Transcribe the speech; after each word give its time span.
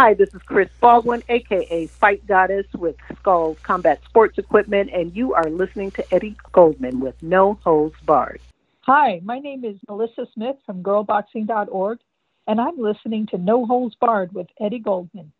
Hi, 0.00 0.14
this 0.14 0.32
is 0.32 0.40
Chris 0.42 0.68
Baldwin, 0.80 1.24
aka 1.28 1.88
Fight 1.88 2.24
Goddess 2.24 2.66
with 2.72 2.94
Skullz 3.14 3.60
Combat 3.64 4.00
Sports 4.04 4.38
Equipment, 4.38 4.90
and 4.92 5.12
you 5.16 5.34
are 5.34 5.50
listening 5.50 5.90
to 5.90 6.14
Eddie 6.14 6.36
Goldman 6.52 7.00
with 7.00 7.20
No 7.20 7.58
Holds 7.64 7.96
Barred. 8.06 8.40
Hi, 8.82 9.20
my 9.24 9.40
name 9.40 9.64
is 9.64 9.74
Melissa 9.88 10.28
Smith 10.34 10.54
from 10.64 10.84
girlboxing.org, 10.84 11.98
and 12.46 12.60
I'm 12.60 12.78
listening 12.78 13.26
to 13.32 13.38
No 13.38 13.66
Holds 13.66 13.96
Barred 13.96 14.32
with 14.32 14.46
Eddie 14.60 14.78
Goldman. 14.78 15.32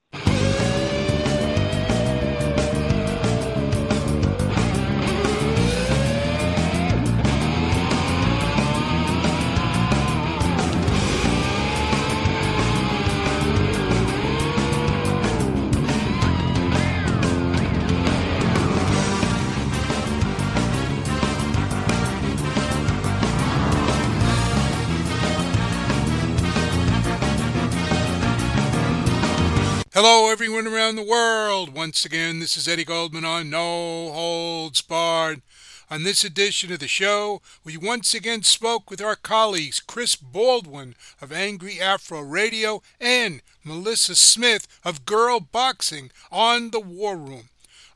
Hello, 30.00 30.30
everyone 30.30 30.68
around 30.68 30.94
the 30.94 31.02
world. 31.02 31.74
Once 31.74 32.04
again, 32.04 32.38
this 32.38 32.56
is 32.56 32.68
Eddie 32.68 32.84
Goldman 32.84 33.24
on 33.24 33.50
No 33.50 34.12
Holds 34.12 34.80
Barred. 34.80 35.42
On 35.90 36.04
this 36.04 36.22
edition 36.22 36.72
of 36.72 36.78
the 36.78 36.86
show, 36.86 37.42
we 37.64 37.76
once 37.76 38.14
again 38.14 38.44
spoke 38.44 38.90
with 38.90 39.00
our 39.00 39.16
colleagues 39.16 39.80
Chris 39.80 40.14
Baldwin 40.14 40.94
of 41.20 41.32
Angry 41.32 41.80
Afro 41.80 42.20
Radio 42.20 42.80
and 43.00 43.42
Melissa 43.64 44.14
Smith 44.14 44.68
of 44.84 45.04
Girl 45.04 45.40
Boxing 45.40 46.12
on 46.30 46.70
the 46.70 46.78
War 46.78 47.16
Room. 47.16 47.48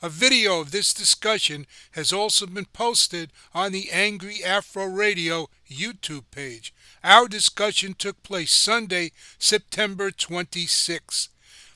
A 0.02 0.08
video 0.08 0.58
of 0.58 0.72
this 0.72 0.92
discussion 0.92 1.68
has 1.92 2.12
also 2.12 2.46
been 2.46 2.64
posted 2.64 3.30
on 3.55 3.70
the 3.70 3.92
Angry 3.92 4.42
Afro 4.44 4.86
Radio 4.86 5.48
YouTube 5.70 6.24
page. 6.32 6.74
Our 7.05 7.28
discussion 7.28 7.94
took 7.94 8.24
place 8.24 8.50
Sunday, 8.50 9.12
September 9.38 10.10
26th. 10.10 11.28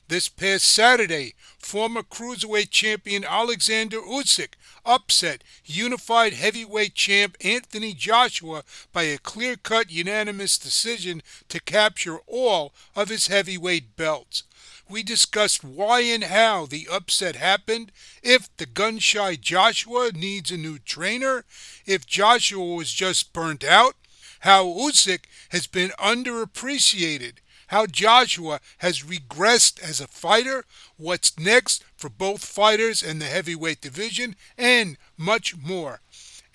This 0.08 0.28
past 0.28 0.64
Saturday, 0.66 1.34
former 1.58 2.04
cruiserweight 2.04 2.70
champion 2.70 3.24
Alexander 3.24 4.00
Usyk 4.00 4.52
upset 4.84 5.42
unified 5.64 6.32
heavyweight 6.32 6.94
champ 6.94 7.36
Anthony 7.40 7.92
Joshua 7.92 8.62
by 8.92 9.02
a 9.02 9.18
clear-cut 9.18 9.90
unanimous 9.90 10.58
decision 10.58 11.24
to 11.48 11.58
capture 11.60 12.18
all 12.28 12.72
of 12.94 13.08
his 13.08 13.26
heavyweight 13.26 13.96
belts. 13.96 14.44
We 14.88 15.02
discussed 15.02 15.64
why 15.64 16.02
and 16.02 16.22
how 16.22 16.66
the 16.66 16.86
upset 16.88 17.34
happened, 17.34 17.90
if 18.22 18.48
the 18.58 18.66
gun-shy 18.66 19.34
Joshua 19.34 20.12
needs 20.14 20.52
a 20.52 20.56
new 20.56 20.78
trainer, 20.78 21.44
if 21.84 22.06
Joshua 22.06 22.76
was 22.76 22.92
just 22.92 23.32
burnt 23.32 23.64
out, 23.64 23.96
how 24.40 24.66
Usyk 24.66 25.24
has 25.48 25.66
been 25.66 25.90
underappreciated, 25.98 27.38
how 27.68 27.86
Joshua 27.86 28.60
has 28.78 29.02
regressed 29.02 29.82
as 29.82 30.00
a 30.00 30.06
fighter, 30.06 30.64
what's 30.96 31.38
next 31.38 31.84
for 31.96 32.08
both 32.08 32.44
fighters 32.44 33.02
and 33.02 33.20
the 33.20 33.26
heavyweight 33.26 33.80
division, 33.80 34.36
and 34.56 34.96
much 35.16 35.56
more. 35.56 36.00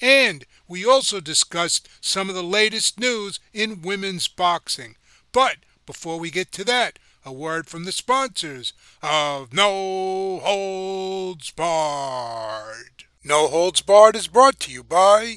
And 0.01 0.45
we 0.67 0.85
also 0.85 1.19
discussed 1.19 1.87
some 2.01 2.29
of 2.29 2.35
the 2.35 2.43
latest 2.43 2.99
news 2.99 3.39
in 3.53 3.81
women's 3.81 4.27
boxing. 4.27 4.95
But 5.31 5.57
before 5.85 6.19
we 6.19 6.31
get 6.31 6.51
to 6.53 6.63
that, 6.65 6.97
a 7.23 7.31
word 7.31 7.67
from 7.67 7.83
the 7.83 7.91
sponsors 7.91 8.73
of 9.03 9.53
No 9.53 10.39
Holds 10.39 11.51
Barred. 11.51 13.03
No 13.23 13.47
Holds 13.47 13.81
Barred 13.81 14.15
is 14.15 14.27
brought 14.27 14.59
to 14.61 14.71
you 14.71 14.83
by 14.83 15.35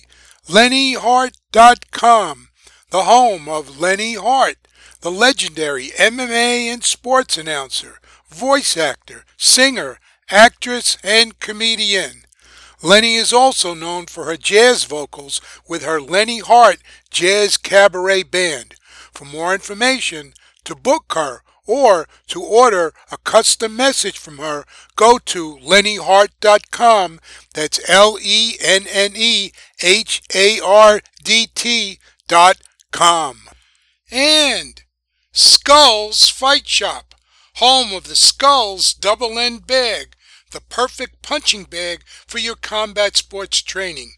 LenneHardt.com, 0.49 2.49
the 2.91 3.03
home 3.03 3.49
of 3.49 3.79
Lenne 3.79 4.15
Hardt 4.15 4.64
the 5.05 5.11
legendary 5.11 5.89
MMA 5.99 6.73
and 6.73 6.83
sports 6.83 7.37
announcer, 7.37 7.99
voice 8.27 8.75
actor, 8.75 9.27
singer, 9.37 9.99
actress, 10.31 10.97
and 11.05 11.39
comedian. 11.41 12.23
Lenne 12.83 13.05
is 13.05 13.31
also 13.31 13.75
known 13.75 14.07
for 14.07 14.25
her 14.25 14.39
jazz 14.39 14.85
vocals 14.85 15.43
with 15.69 15.85
her 15.85 16.01
Lenne 16.01 16.41
Hardt 16.41 16.79
Jazz 17.11 17.59
Cabaret 17.59 18.23
Band. 18.23 18.77
For 19.13 19.27
more 19.27 19.53
information, 19.53 20.33
to 20.65 20.75
book 20.75 21.13
her, 21.15 21.43
or 21.67 22.09
to 22.29 22.43
order 22.43 22.95
a 23.13 23.19
custom 23.19 23.77
message 23.77 24.17
from 24.17 24.39
her, 24.39 24.65
go 24.97 25.19
to 25.19 25.59
lennehardt.com. 25.59 27.21
That's 27.53 27.91
L 27.91 28.17
E 28.23 28.55
N 28.59 28.87
N 28.91 29.13
E 29.15 29.53
H 29.83 30.23
A 30.35 30.61
R 30.61 31.03
D 31.23 31.49
T 31.55 31.99
dot 32.27 32.57
com. 32.91 33.41
And 34.11 34.84
Skullz 35.35 36.31
Fight 36.31 36.69
Shop, 36.69 37.13
home 37.57 37.93
of 37.93 38.05
the 38.05 38.15
Skullz 38.15 38.97
Double 38.97 39.37
End 39.37 39.67
Bag, 39.67 40.15
the 40.53 40.61
perfect 40.61 41.23
punching 41.23 41.65
bag 41.65 42.05
for 42.25 42.39
your 42.39 42.55
combat 42.55 43.17
sports 43.17 43.61
training. 43.61 44.13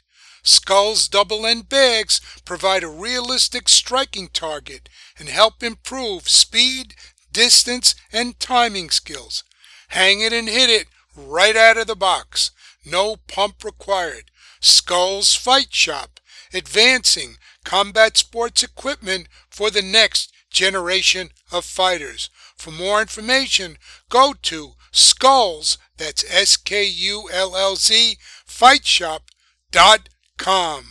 Skullz 0.44 1.09
Double 1.09 1.47
End 1.47 1.71
Bags 1.71 2.21
provide 2.44 2.82
a 2.82 2.88
realistic 2.88 3.66
striking 3.66 4.28
target 4.28 4.91
and 5.19 5.31
help 5.31 5.62
improve 5.62 6.28
speed, 6.28 6.94
distance, 7.32 7.94
and 8.12 8.38
timing 8.38 8.91
skills. 8.91 9.43
Hang 9.88 10.21
it 10.21 10.34
and 10.34 10.50
hit 10.50 10.69
it 10.69 10.87
right 11.16 11.56
out 11.56 11.78
of 11.78 11.87
the 11.87 11.97
box. 11.97 12.50
No 12.84 13.16
pump 13.26 13.65
required. 13.65 14.31
Skullz 14.60 15.34
Fight 15.34 15.72
Shop, 15.72 16.21
advancing 16.53 17.37
combat 17.65 18.19
sports 18.19 18.62
equipment 18.62 19.28
for 19.49 19.71
the 19.71 19.81
next 19.81 20.31
generation 20.50 21.30
of 21.52 21.64
fighters. 21.64 22.30
For 22.56 22.70
more 22.70 23.00
information, 23.00 23.78
go 24.08 24.34
to 24.42 24.74
Skullz, 24.92 25.78
that's 25.96 26.24
S-K-U-L-L-Z, 26.30 28.18
fightshop.com. 28.46 30.84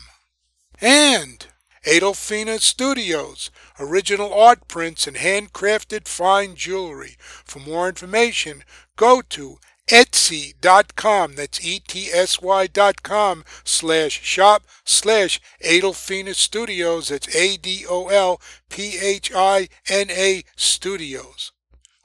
And 0.82 1.48
Adolphina 1.88 2.60
Studios, 2.60 3.52
original 3.80 4.34
art 4.34 4.68
prints 4.68 5.08
and 5.08 5.16
handcrafted 5.18 6.08
fine 6.08 6.56
jewelry. 6.56 7.16
For 7.20 7.60
more 7.60 7.88
information, 7.88 8.64
go 8.96 9.22
to 9.22 9.60
etsy.com, 9.88 11.36
that's 11.36 11.64
E-T-S-Y 11.64 12.68
dot 12.68 13.04
com, 13.04 13.44
slash 13.64 14.22
shop, 14.24 14.64
slash 14.84 15.40
Adolphina 15.64 16.34
Studios, 16.34 17.10
that's 17.10 17.34
A-D-O-L-P-H-I-N-A 17.36 18.04
Studios. 20.56 21.52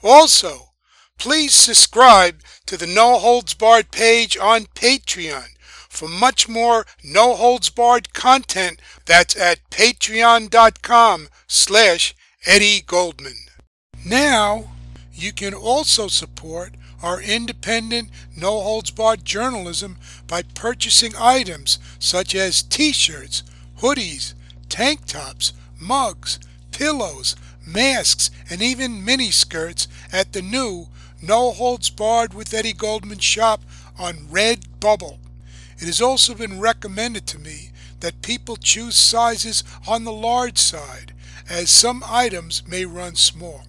Also, 0.03 0.73
please 1.19 1.55
subscribe 1.55 2.41
to 2.67 2.77
the 2.77 2.87
No 2.87 3.19
Holds 3.19 3.55
Barred 3.55 3.91
page 3.91 4.37
on 4.39 4.65
Patreon 4.75 5.49
for 5.89 6.09
much 6.09 6.49
more 6.49 6.87
No 7.05 7.35
Holds 7.35 7.69
Barred 7.69 8.13
content 8.15 8.81
that's 9.07 9.37
at 9.37 9.59
patreon.com 9.71 11.29
slash 11.47 12.15
Eddie 12.47 12.81
Goldman. 12.81 13.37
Now, 14.07 14.71
you 15.13 15.33
can 15.33 15.53
also 15.53 16.09
support 16.09 16.75
our 17.03 17.21
independent, 17.21 18.11
no 18.37 18.61
holds 18.61 18.91
barred 18.91 19.25
journalism 19.25 19.97
by 20.27 20.43
purchasing 20.43 21.13
items 21.19 21.79
such 21.99 22.35
as 22.35 22.63
t 22.63 22.93
shirts, 22.93 23.43
hoodies, 23.79 24.35
tank 24.69 25.07
tops, 25.07 25.53
mugs, 25.81 26.39
pillows, 26.71 27.37
masks, 27.67 28.31
and 28.49 28.63
even 28.63 29.05
mini 29.05 29.31
skirts 29.31 29.89
at 30.13 30.33
the 30.33 30.43
new 30.43 30.89
No 31.23 31.51
Holds 31.53 31.91
Barred 31.91 32.33
with 32.35 32.55
Eddie 32.55 32.73
Goldman 32.73 33.19
shop 33.19 33.61
on 33.99 34.29
Redbubble. 34.31 35.19
It 35.79 35.87
has 35.87 36.01
also 36.01 36.35
been 36.35 36.61
recommended 36.61 37.27
to 37.29 37.39
me 37.39 37.71
that 38.01 38.23
people 38.23 38.57
choose 38.57 38.97
sizes 38.97 39.63
on 39.87 40.05
the 40.05 40.13
large 40.13 40.59
side, 40.59 41.13
as 41.49 41.71
some 41.71 42.03
items 42.07 42.63
may 42.67 42.85
run 42.85 43.15
small. 43.15 43.65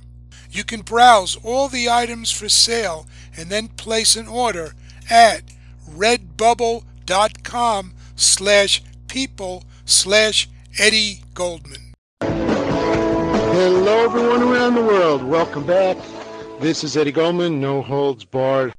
You 0.50 0.64
can 0.64 0.82
browse 0.82 1.38
all 1.38 1.70
the 1.70 1.90
items 1.90 2.32
for 2.32 2.50
sale 2.50 3.08
and 3.38 3.50
then 3.50 3.68
place 3.70 4.16
an 4.16 4.28
order 4.28 4.74
at 5.10 5.44
redbubble.com 5.90 7.94
slash 8.16 8.84
people 9.08 9.64
slash 9.86 10.50
Eddie 10.80 11.22
Goldman. 11.34 11.94
Hello, 12.22 14.06
everyone 14.06 14.42
around 14.42 14.76
the 14.76 14.82
world. 14.82 15.24
Welcome 15.24 15.66
back. 15.66 15.98
This 16.60 16.84
is 16.84 16.96
Eddie 16.96 17.12
Goldman, 17.12 17.60
No 17.60 17.82
Holds 17.82 18.24
Barred. 18.24 18.74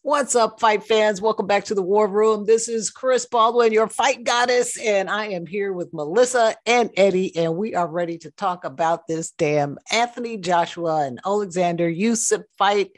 What's 0.00 0.36
up, 0.36 0.60
fight 0.60 0.84
fans? 0.84 1.22
Welcome 1.22 1.46
back 1.46 1.64
to 1.64 1.74
the 1.74 1.82
War 1.82 2.06
Room. 2.06 2.44
This 2.44 2.68
is 2.68 2.90
Chris 2.90 3.24
Baldwin, 3.24 3.72
your 3.72 3.88
fight 3.88 4.22
goddess, 4.22 4.78
and 4.78 5.08
I 5.08 5.28
am 5.28 5.46
here 5.46 5.72
with 5.72 5.94
Melissa 5.94 6.54
and 6.66 6.90
Eddie, 6.96 7.34
and 7.36 7.56
we 7.56 7.74
are 7.74 7.88
ready 7.88 8.18
to 8.18 8.30
talk 8.30 8.66
about 8.66 9.06
this 9.06 9.30
damn 9.30 9.78
Anthony 9.90 10.36
Joshua 10.36 11.06
and 11.06 11.20
Alexander 11.24 11.90
Usyk 11.90 12.44
fight. 12.58 12.90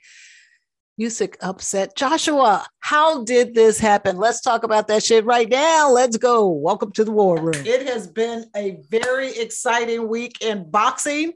Usyk 0.99 1.37
upset 1.41 1.95
Joshua. 1.95 2.67
How 2.81 3.23
did 3.25 3.55
this 3.55 3.79
happen? 3.79 4.17
Let's 4.17 4.41
talk 4.41 4.63
about 4.63 4.89
that 4.89 5.03
shit 5.03 5.25
right 5.27 5.49
now. 5.49 5.91
Let's 5.91 6.17
go. 6.17 6.49
Welcome 6.49 6.93
to 6.93 7.05
the 7.05 7.13
War 7.13 7.39
Room. 7.39 7.67
It 7.67 7.87
has 7.87 8.07
been 8.07 8.47
a 8.57 8.79
very 8.89 9.37
exciting 9.37 10.09
week 10.09 10.41
in 10.41 10.71
boxing, 10.71 11.35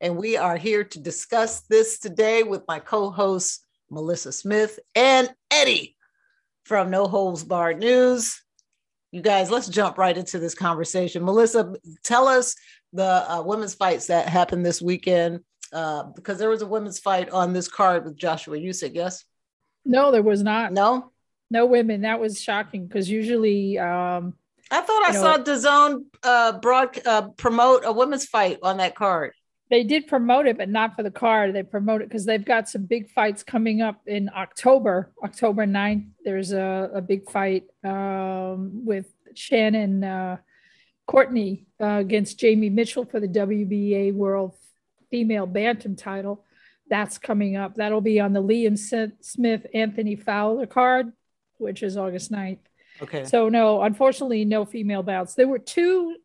and 0.00 0.16
we 0.16 0.36
are 0.36 0.56
here 0.56 0.84
to 0.84 1.00
discuss 1.00 1.62
this 1.62 1.98
today 1.98 2.44
with 2.44 2.62
my 2.68 2.78
co-host 2.78 3.66
Melissa 3.90 4.32
Smith, 4.32 4.78
and 4.94 5.32
Eddie 5.50 5.96
from 6.64 6.90
No 6.90 7.06
Holds 7.06 7.44
Barred 7.44 7.78
News. 7.78 8.42
You 9.12 9.22
guys, 9.22 9.50
let's 9.50 9.68
jump 9.68 9.98
right 9.98 10.16
into 10.16 10.38
this 10.38 10.54
conversation. 10.54 11.24
Melissa, 11.24 11.74
tell 12.02 12.28
us 12.28 12.54
the 12.92 13.04
uh, 13.04 13.42
women's 13.42 13.74
fights 13.74 14.06
that 14.06 14.28
happened 14.28 14.66
this 14.66 14.82
weekend 14.82 15.40
uh, 15.72 16.04
because 16.14 16.38
there 16.38 16.50
was 16.50 16.62
a 16.62 16.66
women's 16.66 16.98
fight 16.98 17.30
on 17.30 17.52
this 17.52 17.68
card 17.68 18.04
with 18.04 18.16
Joshua 18.16 18.56
Usyk. 18.56 18.92
Yes. 18.94 19.24
No, 19.84 20.10
there 20.10 20.22
was 20.22 20.42
not. 20.42 20.72
No. 20.72 21.12
No 21.50 21.66
women. 21.66 22.02
That 22.02 22.20
was 22.20 22.40
shocking 22.40 22.86
because 22.86 23.08
usually. 23.08 23.78
Um, 23.78 24.34
I 24.70 24.80
thought 24.80 25.02
I 25.08 25.12
know, 25.12 25.20
saw 25.20 25.38
DAZN 25.38 26.04
uh, 26.24 26.58
broad 26.58 27.06
uh, 27.06 27.28
promote 27.36 27.84
a 27.84 27.92
women's 27.92 28.26
fight 28.26 28.58
on 28.62 28.78
that 28.78 28.96
card 28.96 29.32
they 29.68 29.82
did 29.82 30.06
promote 30.06 30.46
it, 30.46 30.56
but 30.56 30.68
not 30.68 30.94
for 30.94 31.02
the 31.02 31.10
card. 31.10 31.54
They 31.54 31.62
promote 31.62 32.00
it 32.00 32.08
because 32.08 32.24
they've 32.24 32.44
got 32.44 32.68
some 32.68 32.84
big 32.84 33.10
fights 33.10 33.42
coming 33.42 33.82
up 33.82 34.00
in 34.06 34.30
October, 34.34 35.10
October 35.24 35.66
9th. 35.66 36.06
There's 36.24 36.52
a, 36.52 36.90
a 36.94 37.00
big 37.00 37.28
fight 37.28 37.64
um, 37.82 38.84
with 38.84 39.12
Shannon 39.34 40.04
uh, 40.04 40.36
Courtney 41.06 41.66
uh, 41.80 41.98
against 41.98 42.38
Jamie 42.38 42.70
Mitchell 42.70 43.04
for 43.04 43.18
the 43.18 43.28
WBA 43.28 44.14
World 44.14 44.54
Female 45.16 45.46
Bantam 45.46 45.96
title. 45.96 46.44
That's 46.90 47.16
coming 47.16 47.56
up. 47.56 47.76
That'll 47.76 48.02
be 48.02 48.20
on 48.20 48.34
the 48.34 48.42
Liam 48.42 48.76
Smith 49.22 49.66
Anthony 49.72 50.14
Fowler 50.14 50.66
card, 50.66 51.10
which 51.56 51.82
is 51.82 51.96
August 51.96 52.30
9th. 52.30 52.58
Okay. 53.00 53.24
So 53.24 53.48
no, 53.48 53.80
unfortunately, 53.80 54.44
no 54.44 54.66
female 54.66 55.02
bouts. 55.02 55.32
There 55.32 55.48
were 55.48 55.58
two 55.58 56.16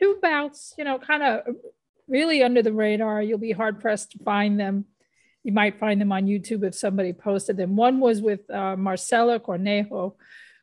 two 0.00 0.18
bouts, 0.22 0.72
you 0.78 0.84
know, 0.84 0.98
kind 0.98 1.22
of 1.22 1.54
really 2.08 2.42
under 2.42 2.62
the 2.62 2.72
radar. 2.72 3.20
You'll 3.20 3.36
be 3.36 3.52
hard 3.52 3.78
pressed 3.78 4.12
to 4.12 4.18
find 4.24 4.58
them. 4.58 4.86
You 5.44 5.52
might 5.52 5.78
find 5.78 6.00
them 6.00 6.10
on 6.10 6.24
YouTube 6.24 6.64
if 6.64 6.74
somebody 6.74 7.12
posted 7.12 7.58
them. 7.58 7.76
One 7.76 8.00
was 8.00 8.22
with 8.22 8.48
uh, 8.48 8.74
Maricela 8.76 9.38
Cornejo, 9.38 10.14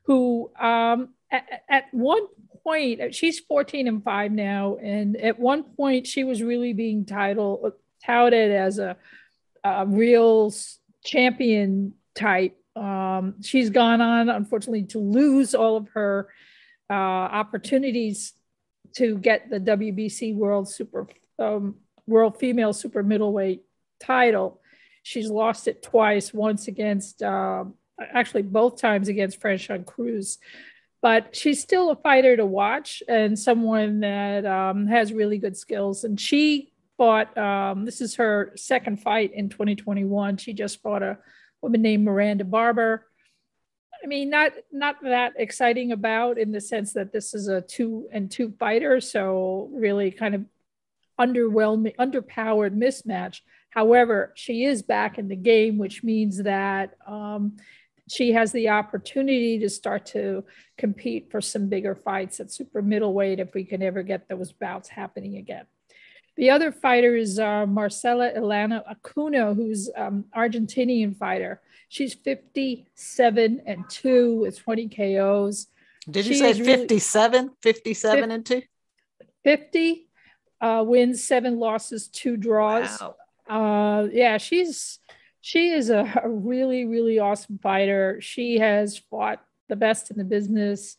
who 0.06 0.52
um, 0.60 1.10
at, 1.32 1.46
at 1.70 1.84
one 1.92 2.26
point, 2.66 3.14
she's 3.14 3.40
14 3.40 3.88
and 3.88 4.04
5 4.04 4.32
now. 4.32 4.78
And 4.82 5.16
at 5.18 5.40
one 5.40 5.64
point, 5.64 6.08
she 6.08 6.24
was 6.24 6.42
really 6.42 6.74
being 6.74 7.06
titled, 7.06 7.74
touted 8.04 8.52
as 8.52 8.80
a, 8.80 8.98
a 9.64 9.86
real 9.86 10.54
champion 11.04 11.94
type. 12.16 12.58
Um, 12.76 13.36
she's 13.42 13.70
gone 13.70 14.02
on, 14.02 14.30
unfortunately, 14.30 14.84
to 14.86 15.00
lose 15.00 15.54
all 15.56 15.78
of 15.78 15.88
her 15.90 16.28
uh, 16.90 16.94
opportunities 16.94 18.34
to 18.96 19.18
get 19.18 19.50
the 19.50 19.60
WBC 19.60 20.36
World 20.36 20.68
Super 20.68 21.08
um, 21.38 21.76
world 22.08 22.38
female 22.40 22.74
super 22.74 23.04
middleweight 23.04 23.64
title. 24.00 24.62
She's 25.04 25.30
lost 25.30 25.68
it 25.68 25.84
twice, 25.84 26.34
once 26.34 26.68
against, 26.68 27.22
uh, 27.22 27.66
actually 28.00 28.44
both 28.44 28.80
times 28.80 29.08
against 29.08 29.40
Franchon 29.40 29.86
Crews. 29.86 30.38
But 31.02 31.36
she's 31.36 31.62
still 31.62 31.92
a 31.92 31.96
fighter 31.96 32.36
to 32.36 32.46
watch 32.46 33.04
and 33.08 33.38
someone 33.38 34.00
that 34.00 34.46
um, 34.46 34.88
has 34.88 35.14
really 35.14 35.38
good 35.38 35.56
skills. 35.56 36.04
And 36.04 36.20
she 36.20 36.74
fought, 36.98 37.38
um, 37.38 37.86
this 37.86 38.02
is 38.02 38.16
her 38.16 38.54
second 38.56 39.02
fight 39.02 39.32
in 39.34 39.50
2021. 39.50 40.38
She 40.38 40.54
just 40.54 40.82
fought 40.82 41.04
a 41.04 41.18
woman 41.62 41.82
named 41.82 42.06
Miranda 42.06 42.44
Barber. 42.44 43.06
I 44.04 44.08
mean, 44.08 44.30
not 44.30 44.52
not 44.72 44.98
that 45.04 45.34
exciting 45.38 45.92
about 45.92 46.38
in 46.38 46.52
the 46.52 46.62
sense 46.62 46.94
that 46.94 47.12
this 47.12 47.34
is 47.34 47.48
a 47.48 47.62
two 47.62 48.08
and 48.12 48.30
two 48.30 48.54
fighter, 48.60 49.02
so 49.02 49.70
really 49.74 50.12
kind 50.12 50.36
of 50.36 50.46
underwhelming, 51.20 51.96
underpowered 51.96 52.76
mismatch. 52.76 53.40
However, 53.70 54.32
she 54.36 54.64
is 54.64 54.84
back 54.84 55.18
in 55.18 55.28
the 55.28 55.36
game, 55.36 55.78
which 55.78 56.04
means 56.04 56.44
that 56.44 56.96
um, 57.08 57.58
she 58.10 58.34
has 58.34 58.52
the 58.52 58.70
opportunity 58.70 59.60
to 59.60 59.70
start 59.70 60.06
to 60.08 60.44
compete 60.78 61.32
for 61.32 61.42
some 61.42 61.68
bigger 61.68 61.96
fights 61.96 62.40
at 62.40 62.52
super 62.52 62.82
middleweight 62.82 63.40
if 63.40 63.54
we 63.54 63.64
can 63.64 63.82
ever 63.82 64.04
get 64.04 64.28
those 64.30 64.52
bouts 64.52 64.90
happening 64.90 65.38
again. 65.38 65.66
The 66.38 66.50
other 66.50 66.72
fighters 66.72 67.40
are 67.40 67.66
Marcela 67.66 68.32
Elena 68.34 68.84
Acuna, 68.90 69.54
who's 69.54 69.90
um, 69.96 70.26
Argentinian 70.36 71.16
fighter. 71.16 71.62
She's 71.88 72.14
57 72.14 73.62
and 73.66 73.90
2 73.90 74.36
with 74.42 74.60
20 74.60 74.90
KOs. 74.90 75.68
Did 76.10 76.26
you 76.28 76.36
say 76.36 76.54
57? 76.54 77.42
Really, 77.42 77.56
57 77.64 78.20
50, 78.20 78.34
and 78.34 78.46
2? 78.46 78.62
50 79.44 80.08
uh, 80.62 80.84
wins, 80.86 81.24
seven 81.24 81.58
losses, 81.58 82.08
two 82.10 82.38
draws. 82.38 83.00
Wow. 83.00 83.16
Uh, 83.48 84.08
yeah, 84.12 84.38
she's 84.38 85.00
she 85.46 85.70
is 85.70 85.92
a, 85.92 86.12
a 86.24 86.28
really 86.28 86.86
really 86.86 87.20
awesome 87.20 87.60
fighter. 87.62 88.20
She 88.20 88.58
has 88.58 88.98
fought 88.98 89.44
the 89.70 89.76
best 89.76 90.10
in 90.10 90.18
the 90.18 90.24
business. 90.24 90.98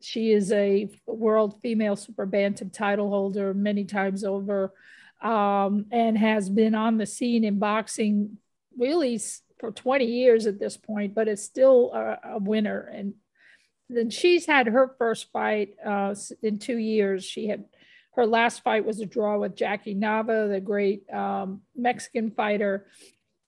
She 0.00 0.30
is 0.30 0.52
a 0.52 0.88
world 1.04 1.60
female 1.62 1.96
super 1.96 2.24
bantam 2.24 2.70
title 2.70 3.08
holder 3.08 3.52
many 3.54 3.84
times 3.84 4.22
over, 4.22 4.72
um, 5.20 5.86
and 5.90 6.16
has 6.16 6.48
been 6.48 6.76
on 6.76 6.96
the 6.96 7.06
scene 7.06 7.42
in 7.42 7.58
boxing 7.58 8.38
really 8.78 9.20
for 9.58 9.72
20 9.72 10.04
years 10.04 10.46
at 10.46 10.60
this 10.60 10.76
point, 10.76 11.12
but 11.12 11.26
is 11.26 11.44
still 11.44 11.90
a, 11.92 12.34
a 12.34 12.38
winner. 12.38 12.88
And 12.94 13.14
then 13.88 14.10
she's 14.10 14.46
had 14.46 14.68
her 14.68 14.94
first 14.96 15.32
fight 15.32 15.74
uh, 15.84 16.14
in 16.40 16.60
two 16.60 16.78
years. 16.78 17.24
She 17.24 17.48
had 17.48 17.64
her 18.14 18.26
last 18.26 18.62
fight 18.62 18.84
was 18.84 19.00
a 19.00 19.06
draw 19.06 19.38
with 19.38 19.56
Jackie 19.56 19.96
Nava, 19.96 20.48
the 20.48 20.60
great 20.60 21.02
um, 21.12 21.62
Mexican 21.74 22.30
fighter. 22.30 22.86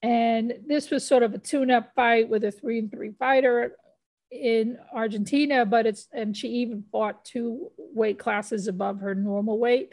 And 0.02 0.54
this 0.66 0.90
was 0.90 1.06
sort 1.06 1.22
of 1.22 1.34
a 1.34 1.38
tune-up 1.38 1.92
fight 1.94 2.28
with 2.28 2.44
a 2.44 2.50
three 2.50 2.78
and 2.78 2.90
three 2.90 3.12
fighter 3.18 3.76
in 4.30 4.78
Argentina, 4.94 5.66
but 5.66 5.86
it's 5.86 6.08
and 6.12 6.36
she 6.36 6.48
even 6.48 6.84
fought 6.90 7.24
two 7.24 7.70
weight 7.76 8.18
classes 8.18 8.68
above 8.68 9.00
her 9.00 9.14
normal 9.14 9.58
weight. 9.58 9.92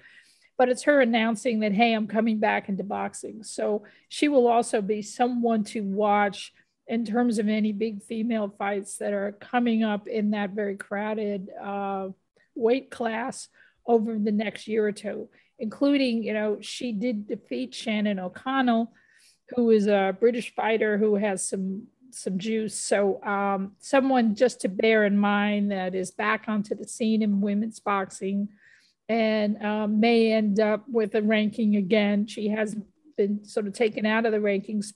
But 0.57 0.69
it's 0.69 0.83
her 0.83 1.01
announcing 1.01 1.59
that, 1.59 1.73
hey, 1.73 1.93
I'm 1.93 2.07
coming 2.07 2.39
back 2.39 2.69
into 2.69 2.83
boxing. 2.83 3.43
So 3.43 3.83
she 4.09 4.27
will 4.27 4.47
also 4.47 4.81
be 4.81 5.01
someone 5.01 5.63
to 5.65 5.81
watch 5.81 6.53
in 6.87 7.05
terms 7.05 7.37
of 7.37 7.47
any 7.49 7.73
big 7.73 8.01
female 8.01 8.53
fights 8.57 8.97
that 8.97 9.13
are 9.13 9.33
coming 9.33 9.83
up 9.83 10.07
in 10.07 10.31
that 10.31 10.51
very 10.51 10.77
crowded 10.77 11.49
uh, 11.61 12.09
weight 12.55 12.89
class 12.89 13.49
over 13.85 14.17
the 14.17 14.31
next 14.31 14.67
year 14.67 14.87
or 14.87 14.91
two, 14.91 15.29
including, 15.59 16.23
you 16.23 16.33
know, 16.33 16.57
she 16.61 16.91
did 16.91 17.27
defeat 17.27 17.75
Shannon 17.75 18.19
O'Connell, 18.19 18.93
who 19.55 19.69
is 19.71 19.87
a 19.87 20.15
British 20.19 20.53
fighter 20.53 20.97
who 20.97 21.15
has 21.15 21.47
some 21.47 21.87
some 22.11 22.37
juice. 22.37 22.73
So 22.73 23.21
um, 23.23 23.73
someone 23.79 24.33
just 24.33 24.61
to 24.61 24.69
bear 24.69 25.05
in 25.05 25.17
mind 25.17 25.71
that 25.71 25.93
is 25.93 26.09
back 26.09 26.45
onto 26.47 26.73
the 26.73 26.87
scene 26.87 27.21
in 27.21 27.41
women's 27.41 27.79
boxing 27.79 28.49
and 29.09 29.61
um, 29.63 29.99
may 29.99 30.31
end 30.31 30.59
up 30.59 30.85
with 30.89 31.15
a 31.15 31.21
ranking 31.21 31.75
again. 31.75 32.25
She 32.25 32.47
has 32.49 32.75
been 33.17 33.45
sort 33.45 33.67
of 33.67 33.73
taken 33.73 34.05
out 34.05 34.25
of 34.25 34.31
the 34.31 34.39
rankings 34.39 34.93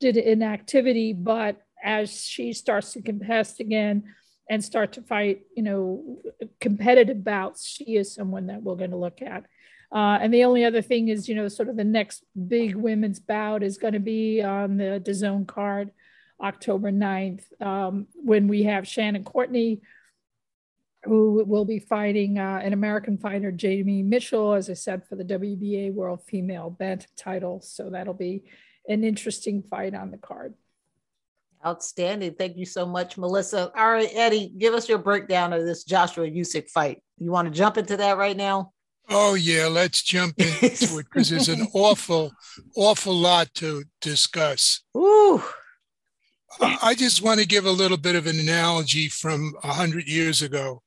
due 0.00 0.12
to 0.12 0.30
inactivity, 0.30 1.12
but 1.12 1.62
as 1.82 2.24
she 2.26 2.52
starts 2.52 2.92
to 2.92 3.02
contest 3.02 3.60
again, 3.60 4.04
and 4.50 4.64
start 4.64 4.94
to 4.94 5.02
fight, 5.02 5.42
you 5.56 5.62
know, 5.62 6.18
competitive 6.60 7.22
bouts, 7.22 7.64
she 7.64 7.94
is 7.94 8.12
someone 8.12 8.48
that 8.48 8.60
we're 8.60 8.74
going 8.74 8.90
to 8.90 8.96
look 8.96 9.22
at. 9.22 9.44
Uh, 9.92 10.18
and 10.20 10.32
the 10.32 10.44
only 10.44 10.64
other 10.64 10.82
thing 10.82 11.08
is, 11.08 11.28
you 11.28 11.34
know, 11.34 11.48
sort 11.48 11.68
of 11.68 11.76
the 11.76 11.84
next 11.84 12.22
big 12.48 12.76
women's 12.76 13.18
bout 13.18 13.62
is 13.62 13.78
going 13.78 13.94
to 13.94 14.00
be 14.00 14.40
on 14.40 14.76
the 14.76 15.02
DAZN 15.04 15.46
card, 15.48 15.90
October 16.40 16.92
9th, 16.92 17.42
um, 17.60 18.06
when 18.14 18.46
we 18.46 18.62
have 18.64 18.86
Shannon 18.86 19.24
Courtney, 19.24 19.80
who 21.04 21.42
will 21.44 21.64
be 21.64 21.80
fighting 21.80 22.38
uh, 22.38 22.60
an 22.62 22.72
American 22.72 23.18
fighter, 23.18 23.50
Jamie 23.50 24.02
Mitchell, 24.02 24.52
as 24.52 24.70
I 24.70 24.74
said, 24.74 25.06
for 25.06 25.16
the 25.16 25.24
WBA 25.24 25.92
World 25.92 26.22
Female 26.24 26.70
Bantam 26.70 27.10
title. 27.16 27.60
So 27.60 27.90
that'll 27.90 28.14
be 28.14 28.44
an 28.88 29.02
interesting 29.02 29.62
fight 29.62 29.94
on 29.94 30.10
the 30.10 30.18
card. 30.18 30.54
Outstanding. 31.66 32.34
Thank 32.34 32.56
you 32.56 32.64
so 32.64 32.86
much, 32.86 33.18
Melissa. 33.18 33.70
All 33.76 33.92
right, 33.92 34.08
Eddie, 34.12 34.52
give 34.56 34.72
us 34.72 34.88
your 34.88 34.98
breakdown 34.98 35.52
of 35.52 35.64
this 35.64 35.84
Joshua 35.84 36.26
Usyk 36.26 36.70
fight. 36.70 37.02
You 37.18 37.32
want 37.32 37.48
to 37.48 37.54
jump 37.54 37.76
into 37.76 37.96
that 37.98 38.16
right 38.16 38.36
now? 38.36 38.72
Oh 39.10 39.34
yeah, 39.34 39.66
let's 39.66 40.02
jump 40.02 40.34
into 40.38 40.98
it 40.98 41.06
because 41.12 41.30
there's 41.30 41.48
an 41.48 41.66
awful, 41.74 42.32
awful 42.76 43.14
lot 43.14 43.52
to 43.54 43.84
discuss. 44.00 44.82
Ooh. 44.96 45.42
I 46.60 46.94
just 46.94 47.22
want 47.22 47.40
to 47.40 47.46
give 47.46 47.64
a 47.64 47.70
little 47.70 47.96
bit 47.96 48.16
of 48.16 48.26
an 48.26 48.38
analogy 48.38 49.08
from 49.08 49.54
a 49.62 49.68
100 49.68 50.06
years 50.08 50.42
ago. 50.42 50.82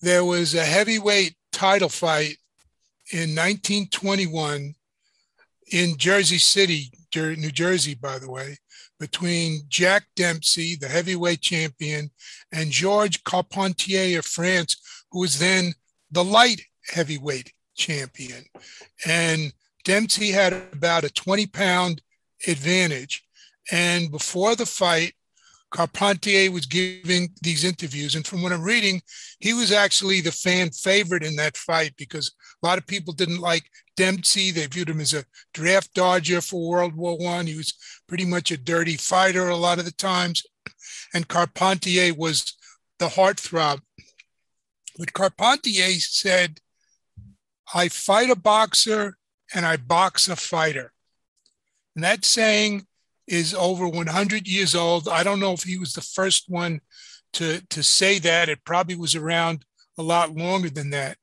There 0.00 0.24
was 0.24 0.54
a 0.54 0.64
heavyweight 0.64 1.34
title 1.52 1.88
fight 1.88 2.36
in 3.12 3.34
1921 3.34 4.74
in 5.72 5.96
Jersey 5.96 6.38
City, 6.38 6.90
New 7.14 7.50
Jersey, 7.50 7.94
by 7.94 8.18
the 8.18 8.30
way, 8.30 8.58
between 9.00 9.62
Jack 9.68 10.06
Dempsey, 10.16 10.76
the 10.76 10.88
heavyweight 10.88 11.40
champion, 11.40 12.10
and 12.52 12.70
Georges 12.70 13.22
Carpentier 13.24 14.18
of 14.18 14.26
France, 14.26 14.76
who 15.10 15.20
was 15.20 15.38
then 15.38 15.72
the 16.10 16.24
light 16.24 16.60
heavyweight 16.88 17.52
champion. 17.76 18.44
And 19.06 19.52
Dempsey 19.84 20.30
had 20.30 20.52
about 20.52 21.04
a 21.04 21.10
20 21.10 21.46
pound 21.46 22.02
advantage. 22.46 23.22
And 23.70 24.10
before 24.10 24.56
the 24.56 24.66
fight, 24.66 25.14
Carpentier 25.70 26.50
was 26.50 26.66
giving 26.66 27.28
these 27.42 27.64
interviews. 27.64 28.14
And 28.14 28.26
from 28.26 28.42
what 28.42 28.52
I'm 28.52 28.62
reading, 28.62 29.02
he 29.40 29.52
was 29.52 29.72
actually 29.72 30.20
the 30.20 30.32
fan 30.32 30.70
favorite 30.70 31.22
in 31.22 31.36
that 31.36 31.56
fight 31.56 31.94
because 31.96 32.32
a 32.62 32.66
lot 32.66 32.78
of 32.78 32.86
people 32.86 33.12
didn't 33.12 33.40
like 33.40 33.64
Dempsey. 33.96 34.50
They 34.50 34.66
viewed 34.66 34.88
him 34.88 35.00
as 35.00 35.12
a 35.12 35.24
draft 35.52 35.92
dodger 35.94 36.40
for 36.40 36.68
World 36.68 36.94
War 36.94 37.18
One. 37.18 37.46
He 37.46 37.56
was 37.56 37.74
pretty 38.06 38.24
much 38.24 38.50
a 38.50 38.56
dirty 38.56 38.96
fighter 38.96 39.48
a 39.48 39.56
lot 39.56 39.78
of 39.78 39.84
the 39.84 39.92
times. 39.92 40.44
And 41.12 41.28
Carpentier 41.28 42.14
was 42.14 42.56
the 42.98 43.08
heartthrob. 43.08 43.80
But 44.98 45.12
Carpentier 45.12 46.00
said, 46.00 46.60
I 47.74 47.88
fight 47.88 48.30
a 48.30 48.36
boxer 48.36 49.16
and 49.54 49.66
I 49.66 49.76
box 49.76 50.28
a 50.28 50.36
fighter. 50.36 50.92
And 51.94 52.04
that 52.04 52.24
saying 52.24 52.86
is 53.26 53.54
over 53.54 53.88
100 53.88 54.46
years 54.46 54.74
old. 54.74 55.08
I 55.08 55.22
don't 55.22 55.40
know 55.40 55.52
if 55.52 55.62
he 55.62 55.78
was 55.78 55.92
the 55.92 56.00
first 56.00 56.44
one 56.48 56.80
to, 57.34 57.60
to 57.70 57.82
say 57.82 58.18
that. 58.20 58.48
It 58.48 58.64
probably 58.64 58.96
was 58.96 59.14
around 59.14 59.64
a 59.98 60.02
lot 60.02 60.34
longer 60.34 60.70
than 60.70 60.90
that. 60.90 61.16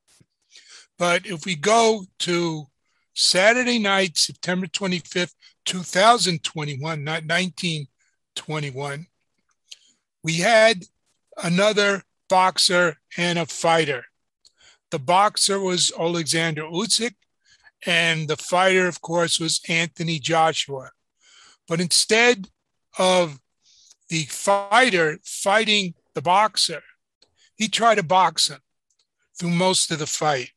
But 0.98 1.26
if 1.26 1.46
we 1.46 1.56
go 1.56 2.06
to 2.20 2.68
Saturday 3.14 3.80
night, 3.80 4.18
September 4.18 4.68
25th, 4.68 5.34
2021, 5.66 7.04
not 7.04 7.24
1921, 7.24 9.08
we 10.24 10.34
had 10.36 10.84
another 11.42 12.04
boxer 12.30 12.98
and 13.18 13.40
a 13.40 13.46
fighter. 13.46 14.06
The 14.94 15.00
boxer 15.00 15.60
was 15.60 15.92
Alexander 16.00 16.62
Usyk, 16.66 17.16
and 17.84 18.28
the 18.28 18.38
fighter, 18.38 18.88
of 18.88 19.02
course, 19.02 19.40
was 19.40 19.60
Anthony 19.68 20.20
Joshua. 20.20 20.92
But 21.68 21.82
instead 21.82 22.50
of 23.00 23.40
the 24.10 24.26
fighter 24.26 25.18
fighting 25.24 25.96
the 26.14 26.22
boxer, 26.22 26.84
he 27.56 27.70
tried 27.70 27.96
to 27.96 28.04
box 28.04 28.50
him 28.50 28.60
through 29.36 29.50
most 29.50 29.90
of 29.90 29.98
the 29.98 30.06
fight. 30.06 30.52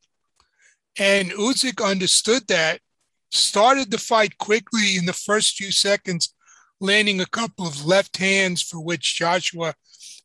And 0.98 1.30
Usyk 1.30 1.82
understood 1.82 2.46
that, 2.48 2.82
started 3.30 3.90
the 3.90 3.96
fight 3.96 4.36
quickly 4.36 4.98
in 4.98 5.06
the 5.06 5.14
first 5.14 5.56
few 5.56 5.72
seconds, 5.72 6.34
landing 6.78 7.22
a 7.22 7.32
couple 7.40 7.66
of 7.66 7.86
left 7.86 8.18
hands 8.18 8.60
for 8.60 8.80
which 8.80 9.16
Joshua 9.16 9.76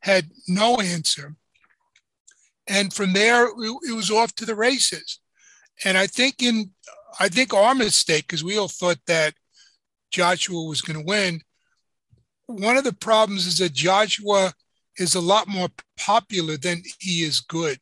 had 0.01 0.31
no 0.49 0.81
answer. 0.81 1.37
And 2.67 2.93
from 2.93 3.13
there, 3.13 3.47
it 3.47 3.95
was 3.95 4.11
off 4.11 4.33
to 4.35 4.45
the 4.45 4.55
races. 4.55 5.19
And 5.83 5.97
I 5.97 6.07
think 6.07 6.41
in 6.43 6.71
I 7.19 7.27
think 7.27 7.53
our 7.53 7.75
mistake, 7.75 8.27
because 8.27 8.43
we 8.43 8.57
all 8.57 8.69
thought 8.69 8.99
that 9.07 9.33
Joshua 10.11 10.63
was 10.63 10.81
going 10.81 10.99
to 10.99 11.05
win. 11.05 11.41
One 12.45 12.77
of 12.77 12.83
the 12.83 12.93
problems 12.93 13.47
is 13.47 13.57
that 13.57 13.73
Joshua 13.73 14.53
is 14.97 15.15
a 15.15 15.21
lot 15.21 15.47
more 15.47 15.69
popular 15.97 16.57
than 16.57 16.83
he 16.99 17.23
is 17.23 17.39
good. 17.39 17.79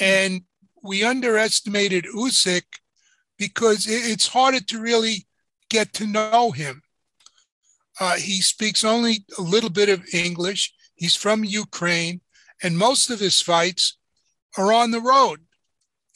And 0.00 0.42
we 0.82 1.04
underestimated 1.04 2.06
Usyk 2.14 2.62
because 3.38 3.86
it's 3.88 4.28
harder 4.28 4.60
to 4.60 4.80
really 4.80 5.26
get 5.68 5.92
to 5.94 6.06
know 6.06 6.52
him. 6.52 6.82
Uh, 7.98 8.16
he 8.16 8.40
speaks 8.40 8.84
only 8.84 9.24
a 9.38 9.42
little 9.42 9.70
bit 9.70 9.88
of 9.88 10.04
English. 10.12 10.72
He's 10.96 11.16
from 11.16 11.44
Ukraine, 11.44 12.20
and 12.62 12.78
most 12.78 13.10
of 13.10 13.20
his 13.20 13.40
fights 13.40 13.98
are 14.56 14.72
on 14.72 14.90
the 14.90 15.00
road, 15.00 15.40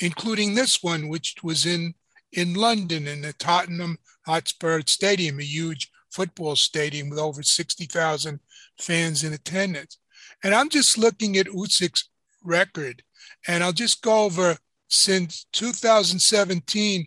including 0.00 0.54
this 0.54 0.82
one, 0.82 1.08
which 1.08 1.36
was 1.42 1.66
in 1.66 1.94
in 2.32 2.54
London 2.54 3.08
in 3.08 3.22
the 3.22 3.32
Tottenham 3.32 3.98
Hotspur 4.24 4.82
Stadium, 4.86 5.40
a 5.40 5.44
huge 5.44 5.90
football 6.10 6.56
stadium 6.56 7.10
with 7.10 7.18
over 7.18 7.42
60,000 7.42 8.40
fans 8.78 9.24
in 9.24 9.32
attendance. 9.32 9.98
And 10.42 10.54
I'm 10.54 10.68
just 10.68 10.96
looking 10.96 11.36
at 11.36 11.46
Usyk's 11.46 12.08
record, 12.44 13.02
and 13.46 13.62
I'll 13.62 13.72
just 13.72 14.02
go 14.02 14.24
over 14.24 14.56
since 14.88 15.46
2017 15.52 17.06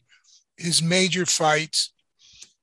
his 0.58 0.82
major 0.82 1.26
fights. 1.26 1.94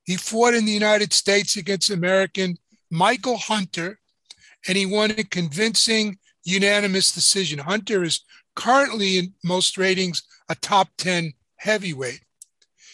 He 0.05 0.17
fought 0.17 0.55
in 0.55 0.65
the 0.65 0.73
United 0.73 1.12
States 1.12 1.57
against 1.57 1.91
American 1.91 2.57
Michael 2.91 3.37
Hunter, 3.37 3.99
and 4.67 4.77
he 4.77 4.87
won 4.87 5.12
a 5.12 5.25
convincing 5.25 6.19
unanimous 6.45 7.13
decision. 7.13 7.59
Hunter 7.59 8.03
is 8.03 8.25
currently 8.57 9.19
in 9.19 9.35
most 9.45 9.79
ratings 9.79 10.23
a 10.49 10.55
top 10.55 10.89
10 10.99 11.33
heavyweight. 11.57 12.21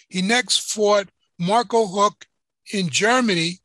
He 0.08 0.22
next 0.22 0.72
fought 0.72 1.08
Marco 1.38 1.86
Huck 1.86 2.26
in 2.72 2.88
Germany, 2.88 3.58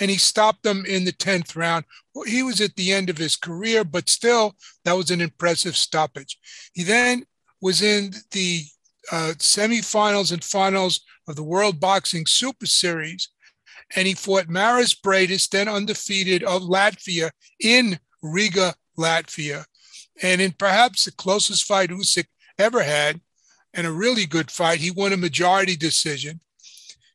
and 0.00 0.10
he 0.10 0.18
stopped 0.18 0.64
him 0.64 0.84
in 0.86 1.04
the 1.04 1.12
10th 1.12 1.56
round. 1.56 1.84
He 2.26 2.42
was 2.42 2.60
at 2.60 2.76
the 2.76 2.92
end 2.92 3.10
of 3.10 3.18
his 3.18 3.36
career, 3.36 3.84
but 3.84 4.08
still, 4.08 4.56
that 4.84 4.96
was 4.96 5.10
an 5.10 5.20
impressive 5.20 5.76
stoppage. 5.76 6.38
He 6.72 6.82
then 6.82 7.24
was 7.60 7.82
in 7.82 8.14
the 8.30 8.64
uh, 9.12 9.34
semifinals 9.38 10.32
and 10.32 10.42
finals 10.42 11.00
of 11.28 11.36
the 11.36 11.42
World 11.42 11.80
Boxing 11.80 12.26
Super 12.26 12.66
Series, 12.66 13.28
and 13.96 14.06
he 14.06 14.14
fought 14.14 14.46
Mairis 14.46 14.96
Briedis, 14.98 15.48
then 15.48 15.68
undefeated 15.68 16.44
of 16.44 16.62
Latvia, 16.62 17.30
in 17.60 17.98
Riga, 18.22 18.74
Latvia. 19.00 19.64
And 20.22 20.40
in 20.40 20.52
perhaps 20.52 21.04
the 21.04 21.12
closest 21.12 21.64
fight 21.64 21.90
Usyk 21.90 22.26
ever 22.58 22.82
had, 22.82 23.20
and 23.72 23.86
a 23.86 23.92
really 23.92 24.26
good 24.26 24.50
fight. 24.50 24.80
He 24.80 24.90
won 24.90 25.12
a 25.12 25.16
majority 25.16 25.76
decision. 25.76 26.40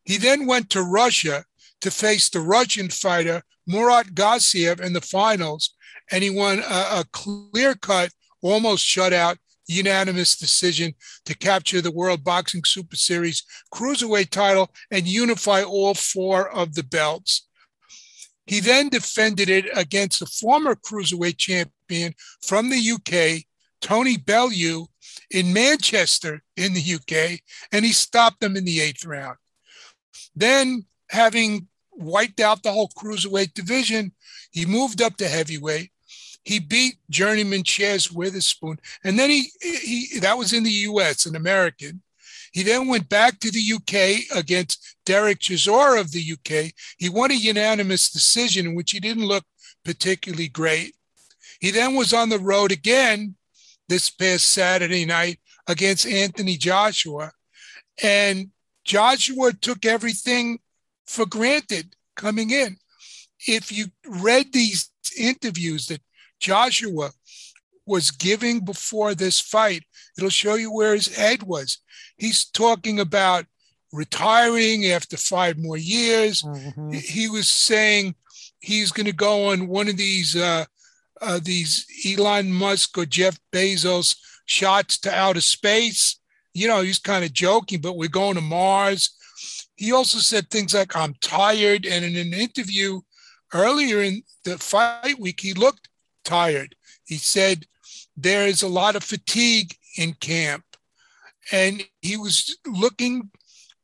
He 0.04 0.18
then 0.18 0.46
went 0.46 0.70
to 0.72 0.82
Russia 0.82 1.46
to 1.82 1.92
face 1.92 2.30
the 2.30 2.40
Russian 2.40 2.90
fighter 2.90 3.44
Murat 3.68 4.14
Gassiev 4.14 4.80
in 4.80 4.94
the 4.94 5.02
finals, 5.02 5.74
and 6.12 6.24
he 6.24 6.30
won 6.30 6.60
a, 6.60 7.02
a 7.02 7.06
clear 7.12 7.76
cut, 7.76 8.12
almost 8.42 8.86
shutout, 8.86 9.38
unanimous 9.68 10.36
decision 10.36 10.94
to 11.26 11.36
capture 11.36 11.82
the 11.82 11.92
World 11.92 12.24
Boxing 12.24 12.64
Super 12.64 12.96
Series 12.96 13.44
cruiserweight 13.74 14.30
title 14.30 14.72
and 14.92 15.08
unify 15.08 15.64
all 15.64 15.96
four 15.96 16.50
of 16.50 16.76
the 16.76 16.84
belts. 16.84 17.48
He 18.46 18.60
then 18.60 18.90
defended 18.90 19.50
it 19.50 19.66
against 19.76 20.20
the 20.20 20.26
former 20.26 20.76
cruiserweight 20.76 21.38
champion 21.38 22.14
from 22.42 22.70
the 22.70 22.92
UK, 22.92 23.44
Tony 23.82 24.18
Bellew, 24.18 24.88
in 25.32 25.54
Manchester 25.54 26.44
in 26.56 26.74
the 26.74 26.96
UK, 26.96 27.40
and 27.72 27.86
he 27.86 27.92
stopped 27.92 28.40
them 28.42 28.56
in 28.56 28.66
the 28.66 28.82
eighth 28.82 29.06
round. 29.06 29.38
Then, 30.36 30.86
having 31.10 31.68
wiped 31.94 32.40
out 32.40 32.64
the 32.64 32.72
whole 32.72 32.90
cruiserweight 32.90 33.54
division, 33.54 34.12
he 34.52 34.66
moved 34.66 35.02
up 35.02 35.18
to 35.18 35.28
heavyweight. 35.28 35.92
He 36.44 36.60
beat 36.60 36.96
journeyman 37.10 37.64
Chaz 37.64 38.14
Witherspoon, 38.14 38.80
and 39.04 39.18
then 39.18 39.30
he, 39.32 39.50
he 39.62 40.20
that 40.20 40.38
was 40.38 40.54
in 40.54 40.64
the 40.64 40.70
U.S. 40.70 41.26
an 41.26 41.36
American. 41.36 42.04
He 42.56 42.64
then 42.64 42.88
went 42.88 43.10
back 43.10 43.42
to 43.42 43.52
the 43.52 43.74
UK 43.74 44.34
against 44.34 44.96
Derek 45.06 45.40
Chisora 45.40 46.00
of 46.00 46.14
the 46.14 46.24
UK. 46.36 46.72
He 46.98 47.10
won 47.10 47.32
a 47.32 47.34
unanimous 47.34 48.10
decision 48.10 48.66
in 48.66 48.76
which 48.76 48.92
he 48.92 49.02
didn't 49.02 49.26
look 49.26 49.44
particularly 49.84 50.48
great. 50.48 50.96
He 51.60 51.72
then 51.72 51.96
was 51.96 52.14
on 52.14 52.30
the 52.30 52.40
road 52.40 52.72
again 52.72 53.36
this 53.90 54.10
past 54.10 54.54
Saturday 54.54 55.04
night 55.04 55.42
against 55.68 56.08
Anthony 56.08 56.56
Joshua. 56.56 57.34
And 58.02 58.52
Joshua 58.86 59.52
took 59.52 59.84
everything 59.84 60.60
for 61.06 61.26
granted 61.26 61.94
coming 62.16 62.52
in. 62.52 62.78
If 63.46 63.70
you 63.70 63.88
read 64.08 64.54
these 64.54 64.92
interviews 65.20 65.88
that 65.88 66.00
Joshua 66.40 67.12
was 67.86 68.12
giving 68.12 68.62
before 68.64 69.14
this 69.14 69.42
fight, 69.42 69.84
it'll 70.18 70.30
show 70.30 70.56
you 70.56 70.72
where 70.72 70.94
his 70.94 71.14
head 71.14 71.44
was. 71.44 71.80
He's 72.18 72.46
talking 72.46 73.00
about 73.00 73.46
retiring 73.92 74.86
after 74.88 75.18
five 75.18 75.58
more 75.58 75.78
years. 75.78 76.42
Mm-hmm. 76.42 76.92
He 76.92 77.28
was 77.30 77.50
saying 77.50 78.16
he's 78.60 78.92
going 78.92 79.06
to 79.06 79.14
go 79.14 79.52
on 79.52 79.68
one 79.68 79.88
of 79.88 79.98
these 79.98 80.36
uh, 80.36 80.66
uh, 81.22 81.40
these 81.42 81.86
Elon 82.06 82.52
Musk 82.52 82.98
or 82.98 83.06
Jeff 83.06 83.40
Bezos 83.52 84.16
shots 84.46 84.98
to 85.00 85.14
outer 85.14 85.42
space. 85.42 86.20
You 86.54 86.68
know, 86.68 86.82
he's 86.82 87.00
kind 87.00 87.26
of 87.26 87.34
joking, 87.34 87.82
but 87.82 87.98
we're 87.98 88.10
going 88.10 88.36
to 88.36 88.42
Mars. 88.42 89.16
He 89.76 89.92
also 89.92 90.20
said 90.20 90.50
things 90.50 90.74
like, 90.74 90.96
I'm 90.96 91.16
tired. 91.22 91.86
And 91.86 92.06
in 92.06 92.16
an 92.16 92.34
interview 92.34 93.02
earlier 93.54 94.02
in 94.02 94.24
the 94.44 94.58
fight 94.58 95.20
week, 95.20 95.42
he 95.42 95.54
looked 95.54 95.90
tired. 96.24 96.76
He 97.06 97.16
said 97.16 97.66
there 98.16 98.48
is 98.48 98.62
a 98.62 98.68
lot 98.68 98.96
of 98.96 99.04
fatigue 99.04 99.76
in 99.98 100.14
camp. 100.14 100.64
And 101.52 101.84
he 102.02 102.18
was 102.18 102.58
looking 102.66 103.30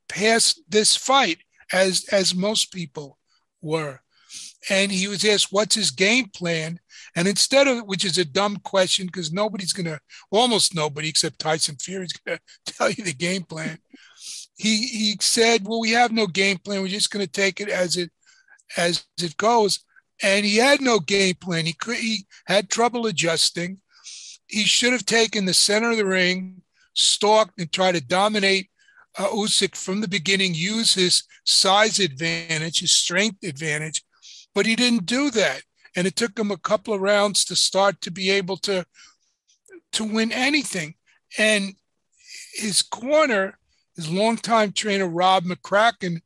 past 0.10 0.62
this 0.68 0.96
fight 0.96 1.40
as 1.72 2.06
as 2.12 2.36
most 2.36 2.72
people 2.72 3.18
were. 3.62 4.02
And 4.70 4.92
he 4.92 5.08
was 5.08 5.26
asked, 5.26 5.52
what's 5.52 5.76
his 5.76 5.92
game 5.92 6.30
plan? 6.30 6.80
And 7.16 7.28
instead 7.28 7.68
of, 7.68 7.86
which 7.86 8.06
is 8.06 8.18
a 8.18 8.26
dumb 8.26 8.58
question 8.58 9.08
because 9.08 9.32
nobody's 9.32 9.74
going 9.74 9.88
to, 9.88 10.00
almost 10.30 10.76
nobody 10.76 11.10
except 11.10 11.40
Tyson 11.40 11.76
Fury 11.76 12.06
is 12.06 12.14
going 12.14 12.40
to 12.66 12.74
tell 12.74 12.90
you 12.90 13.04
the 13.04 13.14
game 13.14 13.44
plan. 13.44 13.80
He, 14.56 14.88
he 14.88 15.18
said, 15.20 15.68
well, 15.68 15.80
we 15.80 15.92
have 15.92 16.12
no 16.12 16.28
game 16.28 16.60
plan. 16.60 16.82
We're 16.82 16.88
just 16.88 17.12
going 17.12 17.26
to 17.26 17.32
take 17.32 17.60
it 17.60 17.70
as 17.70 17.98
it, 17.98 18.12
as 18.78 19.06
it 19.22 19.36
goes. 19.38 19.80
And 20.22 20.46
he 20.46 20.58
had 20.58 20.82
no 20.82 21.00
game 21.00 21.36
plan. 21.36 21.66
He, 21.66 21.74
could, 21.74 21.98
he 21.98 22.26
had 22.46 22.70
trouble 22.70 23.08
adjusting. 23.08 23.80
He 24.46 24.64
should 24.64 24.94
have 24.94 25.06
taken 25.06 25.46
the 25.46 25.54
center 25.54 25.92
of 25.92 25.98
the 25.98 26.06
ring, 26.06 26.62
stalked 26.94 27.60
and 27.60 27.72
tried 27.72 27.94
to 27.94 28.02
dominate 28.02 28.70
uh, 29.18 29.28
Usyk 29.28 29.76
from 29.76 30.02
the 30.02 30.08
beginning, 30.08 30.54
use 30.54 30.94
his 30.94 31.24
size 31.46 32.00
advantage, 32.00 32.80
his 32.80 32.92
strength 32.92 33.44
advantage, 33.44 34.04
but 34.56 34.66
he 34.66 34.76
didn't 34.76 35.06
do 35.06 35.30
that 35.32 35.62
and 35.96 36.08
it 36.08 36.16
took 36.16 36.38
him 36.38 36.52
a 36.52 36.58
couple 36.58 36.94
of 36.94 37.02
rounds 37.02 37.46
to 37.46 37.56
start 37.56 38.02
to 38.02 38.12
be 38.12 38.30
able 38.30 38.58
to 38.58 38.86
to 39.94 40.04
win 40.06 40.32
anything. 40.32 40.96
And 41.38 41.74
his 42.54 42.82
corner, 42.82 43.58
his 43.96 44.10
longtime 44.10 44.72
trainer 44.72 45.08
Rob 45.08 45.44
McCracken, 45.44 46.22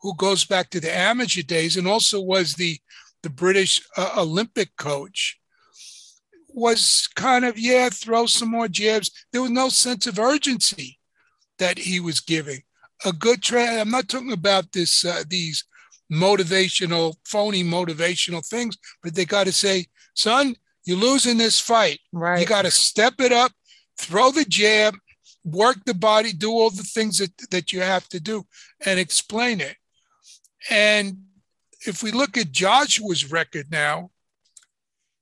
who 0.00 0.14
goes 0.16 0.44
back 0.44 0.70
to 0.70 0.80
the 0.80 0.94
amateur 0.94 1.42
days 1.42 1.76
and 1.76 1.88
also 1.88 2.20
was 2.20 2.54
the 2.54 2.78
the 3.22 3.30
British 3.30 3.82
uh, 3.96 4.14
Olympic 4.18 4.76
coach, 4.76 5.40
was 6.48 7.08
kind 7.14 7.44
of 7.44 7.58
yeah, 7.58 7.88
throw 7.90 8.26
some 8.26 8.50
more 8.50 8.68
jabs. 8.68 9.10
There 9.32 9.42
was 9.42 9.50
no 9.50 9.68
sense 9.68 10.06
of 10.06 10.18
urgency 10.18 10.98
that 11.58 11.78
he 11.78 12.00
was 12.00 12.20
giving. 12.20 12.62
A 13.04 13.12
good 13.12 13.42
trainer. 13.42 13.78
I'm 13.78 13.90
not 13.90 14.08
talking 14.08 14.32
about 14.32 14.72
this 14.72 15.04
uh, 15.04 15.22
these 15.28 15.64
motivational, 16.12 17.14
phony 17.24 17.62
motivational 17.62 18.44
things, 18.46 18.76
but 19.02 19.14
they 19.14 19.24
got 19.24 19.44
to 19.44 19.52
say, 19.52 19.86
son, 20.14 20.56
you're 20.84 20.96
losing 20.96 21.36
this 21.36 21.60
fight. 21.60 22.00
Right. 22.12 22.40
You 22.40 22.46
got 22.46 22.62
to 22.62 22.70
step 22.70 23.14
it 23.20 23.32
up, 23.32 23.52
throw 23.98 24.30
the 24.30 24.44
jab, 24.44 24.96
work 25.44 25.76
the 25.84 25.94
body, 25.94 26.32
do 26.32 26.50
all 26.50 26.70
the 26.70 26.82
things 26.82 27.18
that, 27.18 27.32
that 27.50 27.72
you 27.72 27.80
have 27.80 28.08
to 28.08 28.20
do 28.20 28.46
and 28.84 28.98
explain 28.98 29.60
it. 29.60 29.76
And 30.70 31.18
if 31.86 32.02
we 32.02 32.10
look 32.10 32.36
at 32.36 32.52
Joshua's 32.52 33.30
record 33.30 33.70
now, 33.70 34.10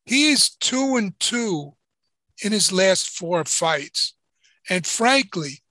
he 0.06 0.30
is 0.30 0.50
two 0.50 0.96
and 0.96 1.18
two 1.20 1.74
in 2.42 2.52
his 2.52 2.72
last 2.72 3.08
four 3.10 3.44
fights. 3.44 4.14
And 4.70 4.86
frankly, 4.86 5.62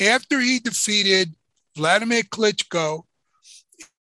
after 0.00 0.40
he 0.40 0.60
defeated 0.60 1.34
Vladimir 1.76 2.22
Klitschko 2.22 3.04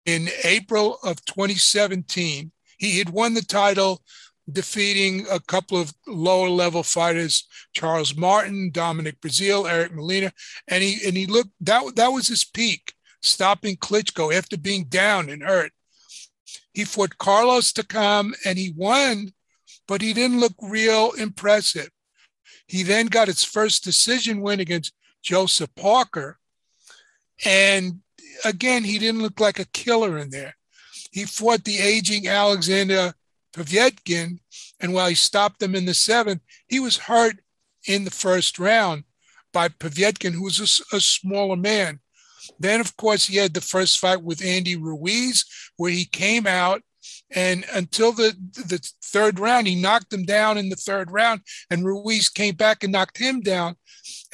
in 0.08 0.30
April 0.42 0.98
of 1.04 1.22
2017. 1.26 2.50
He 2.78 2.98
had 2.98 3.10
won 3.10 3.34
the 3.34 3.42
title, 3.42 4.02
defeating 4.50 5.26
a 5.30 5.38
couple 5.38 5.78
of 5.78 5.92
lower 6.06 6.48
level 6.48 6.82
fighters, 6.82 7.46
Charles 7.74 8.16
Martin, 8.16 8.70
Dominic 8.72 9.20
Breazeale, 9.20 9.70
Eric 9.70 9.94
Molina, 9.94 10.32
and 10.66 10.82
he 10.82 11.06
and 11.06 11.14
he 11.14 11.26
looked 11.26 11.50
that 11.60 11.94
that 11.96 12.08
was 12.08 12.28
his 12.28 12.44
peak, 12.44 12.94
stopping 13.20 13.76
Klitschko 13.76 14.32
after 14.34 14.56
being 14.56 14.84
down 14.84 15.28
and 15.28 15.42
hurt. 15.42 15.72
He 16.72 16.84
fought 16.84 17.18
Carlos 17.18 17.72
Takam 17.72 18.32
and 18.46 18.56
he 18.56 18.72
won, 18.74 19.34
but 19.88 20.02
he 20.02 20.12
didn't 20.12 20.38
look 20.38 20.54
real 20.62 21.12
impressive. 21.12 21.90
He 22.66 22.84
then 22.84 23.06
got 23.06 23.26
his 23.26 23.42
first 23.42 23.82
decision 23.82 24.42
win 24.42 24.60
against 24.60 24.92
Joseph 25.22 25.74
Parker, 25.74 26.38
and 27.44 28.00
again, 28.44 28.84
he 28.84 28.98
didn't 28.98 29.22
look 29.22 29.40
like 29.40 29.58
a 29.58 29.64
killer 29.66 30.18
in 30.18 30.30
there. 30.30 30.54
He 31.10 31.24
fought 31.24 31.64
the 31.64 31.78
aging 31.78 32.28
Alexander 32.28 33.14
Povetkin, 33.52 34.38
and 34.78 34.92
while 34.92 35.08
he 35.08 35.14
stopped 35.14 35.62
him 35.62 35.74
in 35.74 35.86
the 35.86 35.94
seventh, 35.94 36.42
he 36.68 36.78
was 36.78 36.96
hurt 36.96 37.36
in 37.86 38.04
the 38.04 38.10
first 38.10 38.58
round 38.58 39.04
by 39.52 39.68
Povetkin, 39.68 40.34
who 40.34 40.44
was 40.44 40.60
a, 40.92 40.96
a 40.96 41.00
smaller 41.00 41.56
man. 41.56 42.00
Then, 42.58 42.80
of 42.80 42.96
course, 42.96 43.26
he 43.26 43.36
had 43.36 43.54
the 43.54 43.60
first 43.60 43.98
fight 43.98 44.22
with 44.22 44.44
Andy 44.44 44.76
Ruiz, 44.76 45.44
where 45.76 45.90
he 45.90 46.04
came 46.04 46.46
out 46.46 46.82
and 47.30 47.64
until 47.74 48.12
the 48.12 48.34
the 48.54 48.80
third 49.02 49.38
round, 49.38 49.66
he 49.66 49.74
knocked 49.74 50.12
him 50.12 50.24
down 50.24 50.56
in 50.56 50.68
the 50.68 50.76
third 50.76 51.10
round, 51.10 51.42
and 51.70 51.84
Ruiz 51.84 52.28
came 52.28 52.54
back 52.54 52.82
and 52.82 52.92
knocked 52.92 53.18
him 53.18 53.40
down. 53.40 53.76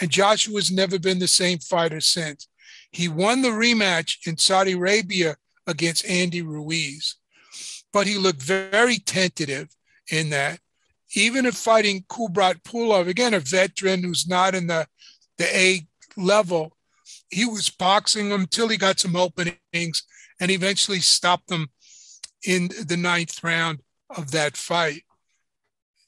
And 0.00 0.10
Joshua's 0.10 0.70
never 0.70 0.98
been 0.98 1.18
the 1.18 1.28
same 1.28 1.58
fighter 1.58 2.00
since. 2.00 2.48
He 2.90 3.08
won 3.08 3.42
the 3.42 3.48
rematch 3.48 4.26
in 4.26 4.38
Saudi 4.38 4.72
Arabia 4.72 5.36
against 5.66 6.06
Andy 6.06 6.42
Ruiz, 6.42 7.16
but 7.92 8.06
he 8.06 8.16
looked 8.16 8.42
very 8.42 8.98
tentative 8.98 9.68
in 10.10 10.30
that. 10.30 10.60
Even 11.16 11.46
if 11.46 11.54
fighting 11.54 12.04
Kubrat 12.08 12.62
Pulev, 12.62 13.08
again, 13.08 13.34
a 13.34 13.40
veteran 13.40 14.02
who's 14.02 14.28
not 14.28 14.54
in 14.54 14.66
the, 14.66 14.86
the 15.38 15.56
A 15.56 15.86
level, 16.16 16.76
he 17.30 17.44
was 17.44 17.70
boxing 17.70 18.30
him 18.30 18.42
until 18.42 18.68
he 18.68 18.76
got 18.76 19.00
some 19.00 19.16
openings 19.16 20.02
and 20.40 20.50
eventually 20.50 21.00
stopped 21.00 21.48
them 21.48 21.68
in 22.46 22.68
the 22.86 22.96
ninth 22.96 23.42
round 23.42 23.80
of 24.10 24.30
that 24.32 24.56
fight 24.56 25.02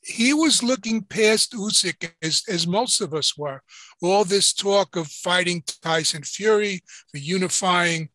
he 0.07 0.33
was 0.33 0.62
looking 0.62 1.03
past 1.03 1.53
Usyk 1.53 2.12
as, 2.22 2.44
as 2.49 2.66
most 2.66 3.01
of 3.01 3.12
us 3.12 3.37
were. 3.37 3.61
All 4.01 4.25
this 4.25 4.53
talk 4.53 4.94
of 4.94 5.09
fighting 5.09 5.64
Tyson 5.83 6.22
Fury, 6.22 6.83
the 7.12 7.18
unifying 7.18 8.11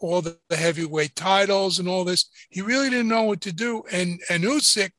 all 0.00 0.22
the 0.22 0.38
heavyweight 0.50 1.14
titles 1.14 1.78
and 1.78 1.88
all 1.88 2.04
this, 2.04 2.30
he 2.50 2.62
really 2.62 2.90
didn't 2.90 3.08
know 3.08 3.24
what 3.24 3.42
to 3.42 3.52
do. 3.52 3.82
And 3.92 4.20
and 4.30 4.42
Usyk 4.42 4.92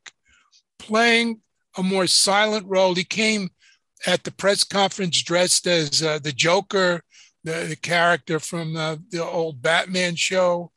playing 0.77 1.41
a 1.77 1.83
more 1.83 2.07
silent 2.07 2.65
role. 2.67 2.93
He 2.93 3.03
came 3.03 3.49
at 4.05 4.23
the 4.23 4.31
press 4.31 4.63
conference 4.63 5.21
dressed 5.23 5.65
as 5.65 6.03
uh, 6.03 6.19
the 6.19 6.31
Joker, 6.31 7.01
the, 7.43 7.65
the 7.69 7.75
character 7.75 8.39
from 8.39 8.75
uh, 8.75 8.97
the 9.09 9.23
old 9.23 9.61
Batman 9.61 10.15
show, 10.15 10.71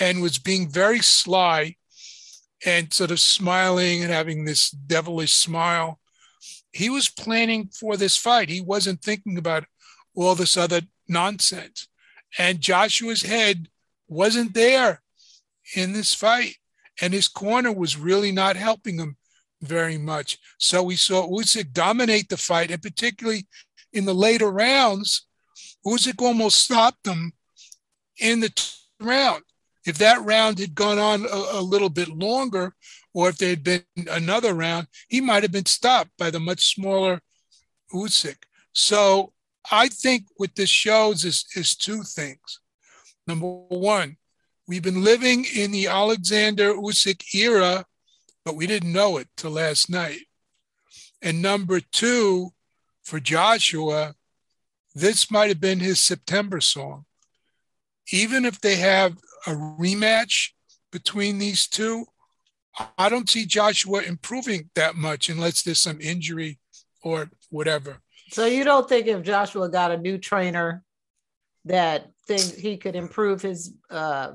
and 0.00 0.22
was 0.22 0.38
being 0.38 0.68
very 0.68 1.00
sly 1.00 1.76
and 2.64 2.92
sort 2.92 3.10
of 3.10 3.20
smiling 3.20 4.02
and 4.02 4.12
having 4.12 4.44
this 4.44 4.70
devilish 4.70 5.32
smile. 5.32 6.00
He 6.72 6.90
was 6.90 7.08
planning 7.08 7.68
for 7.68 7.96
this 7.96 8.16
fight. 8.16 8.48
He 8.48 8.60
wasn't 8.60 9.02
thinking 9.02 9.38
about 9.38 9.64
all 10.14 10.34
this 10.34 10.56
other 10.56 10.82
nonsense. 11.08 11.88
And 12.36 12.60
Joshua's 12.60 13.22
head 13.22 13.68
wasn't 14.08 14.54
there 14.54 15.02
in 15.74 15.92
this 15.92 16.14
fight. 16.14 16.56
And 17.00 17.12
his 17.12 17.28
corner 17.28 17.72
was 17.72 17.96
really 17.96 18.32
not 18.32 18.56
helping 18.56 18.98
him 18.98 19.16
very 19.62 19.98
much. 19.98 20.38
So 20.58 20.82
we 20.82 20.96
saw 20.96 21.28
Usyk 21.28 21.72
dominate 21.72 22.28
the 22.28 22.36
fight, 22.36 22.70
and 22.70 22.82
particularly 22.82 23.46
in 23.92 24.04
the 24.04 24.14
later 24.14 24.50
rounds, 24.50 25.26
Usyk 25.86 26.20
almost 26.20 26.60
stopped 26.60 27.06
him 27.06 27.32
in 28.20 28.40
the 28.40 28.72
round. 29.00 29.42
If 29.88 29.98
that 29.98 30.22
round 30.22 30.58
had 30.58 30.74
gone 30.74 30.98
on 30.98 31.24
a, 31.24 31.58
a 31.58 31.62
little 31.62 31.88
bit 31.88 32.08
longer, 32.08 32.74
or 33.14 33.30
if 33.30 33.38
there 33.38 33.48
had 33.48 33.64
been 33.64 33.84
another 34.10 34.52
round, 34.52 34.86
he 35.08 35.20
might 35.20 35.42
have 35.42 35.52
been 35.52 35.66
stopped 35.66 36.10
by 36.18 36.30
the 36.30 36.38
much 36.38 36.74
smaller 36.74 37.20
Usyk. 37.92 38.36
So 38.74 39.32
I 39.70 39.88
think 39.88 40.24
what 40.36 40.54
this 40.54 40.68
shows 40.68 41.24
is, 41.24 41.46
is 41.56 41.74
two 41.74 42.02
things. 42.02 42.60
Number 43.26 43.46
one, 43.46 44.18
we've 44.66 44.82
been 44.82 45.02
living 45.02 45.46
in 45.56 45.70
the 45.70 45.86
Alexander 45.86 46.74
Usyk 46.74 47.34
era, 47.34 47.86
but 48.44 48.56
we 48.56 48.66
didn't 48.66 48.92
know 48.92 49.16
it 49.16 49.28
till 49.36 49.52
last 49.52 49.88
night. 49.88 50.20
And 51.22 51.40
number 51.40 51.80
two, 51.80 52.50
for 53.02 53.20
Joshua, 53.20 54.14
this 54.94 55.30
might 55.30 55.48
have 55.48 55.60
been 55.60 55.80
his 55.80 55.98
September 55.98 56.60
song. 56.60 57.06
Even 58.10 58.44
if 58.44 58.60
they 58.60 58.76
have 58.76 59.16
a 59.46 59.50
rematch 59.50 60.50
between 60.90 61.38
these 61.38 61.66
two, 61.66 62.06
I 62.96 63.08
don't 63.08 63.28
see 63.28 63.44
Joshua 63.44 64.02
improving 64.02 64.70
that 64.74 64.94
much 64.94 65.28
unless 65.28 65.62
there's 65.62 65.80
some 65.80 66.00
injury 66.00 66.58
or 67.02 67.30
whatever. 67.50 67.98
So 68.30 68.46
you 68.46 68.64
don't 68.64 68.88
think 68.88 69.06
if 69.06 69.22
Joshua 69.22 69.68
got 69.68 69.90
a 69.90 69.96
new 69.96 70.18
trainer 70.18 70.84
that 71.64 72.10
things 72.26 72.54
he 72.54 72.76
could 72.76 72.94
improve 72.94 73.42
his 73.42 73.74
uh, 73.90 74.32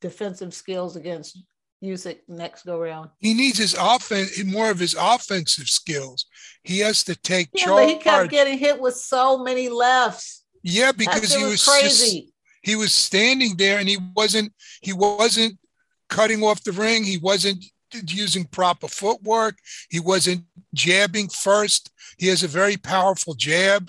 defensive 0.00 0.54
skills 0.54 0.96
against 0.96 1.42
Usyk 1.82 2.18
next 2.28 2.64
go 2.64 2.78
round? 2.78 3.10
He 3.18 3.34
needs 3.34 3.58
his 3.58 3.76
offense, 3.78 4.42
more 4.44 4.70
of 4.70 4.78
his 4.78 4.96
offensive 4.98 5.68
skills. 5.68 6.26
He 6.62 6.78
has 6.78 7.04
to 7.04 7.16
take 7.16 7.48
yeah, 7.52 7.64
charge. 7.64 7.82
But 7.82 7.88
he 7.88 7.96
kept 7.96 8.30
getting 8.30 8.58
hit 8.58 8.80
with 8.80 8.96
so 8.96 9.42
many 9.42 9.68
lefts. 9.68 10.44
Yeah, 10.62 10.92
because 10.92 11.34
he 11.34 11.44
was, 11.44 11.64
crazy. 11.64 12.20
Just, 12.22 12.32
he 12.66 12.74
was 12.74 12.92
standing 12.92 13.56
there 13.56 13.78
and 13.78 13.88
he 13.88 13.96
wasn't 14.16 14.52
he 14.82 14.92
wasn't 14.92 15.56
cutting 16.08 16.42
off 16.42 16.64
the 16.64 16.72
ring. 16.72 17.04
He 17.04 17.16
wasn't 17.16 17.64
using 18.08 18.44
proper 18.44 18.88
footwork. 18.88 19.58
He 19.88 20.00
wasn't 20.00 20.44
jabbing 20.74 21.28
first. 21.28 21.92
He 22.18 22.26
has 22.26 22.42
a 22.42 22.48
very 22.48 22.76
powerful 22.76 23.34
jab. 23.34 23.88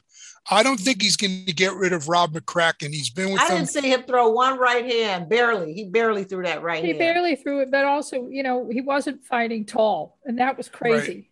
I 0.51 0.61
don't 0.61 0.79
think 0.79 1.01
he's 1.01 1.17
going 1.17 1.45
to 1.47 1.53
get 1.53 1.73
rid 1.73 1.91
of 1.91 2.07
Rob 2.07 2.33
McCracken. 2.33 2.93
He's 2.93 3.09
been 3.09 3.33
with 3.33 3.41
him. 3.41 3.47
I 3.47 3.53
him. 3.53 3.57
didn't 3.65 3.69
see 3.69 3.91
him 3.91 4.03
throw 4.03 4.29
one 4.29 4.59
right 4.59 4.85
hand, 4.85 5.27
barely. 5.27 5.73
He 5.73 5.85
barely 5.85 6.23
threw 6.23 6.43
that 6.43 6.61
right 6.61 6.75
hand. 6.75 6.85
he 6.85 6.91
hand. 6.91 6.99
barely 6.99 7.35
threw 7.35 7.61
it, 7.61 7.71
but 7.71 7.83
also, 7.83 8.27
you 8.29 8.43
know, 8.43 8.69
he 8.71 8.81
wasn't 8.81 9.25
fighting 9.25 9.65
tall, 9.65 10.19
and 10.23 10.37
that 10.37 10.55
was 10.55 10.69
crazy. 10.69 11.13
Right. 11.13 11.25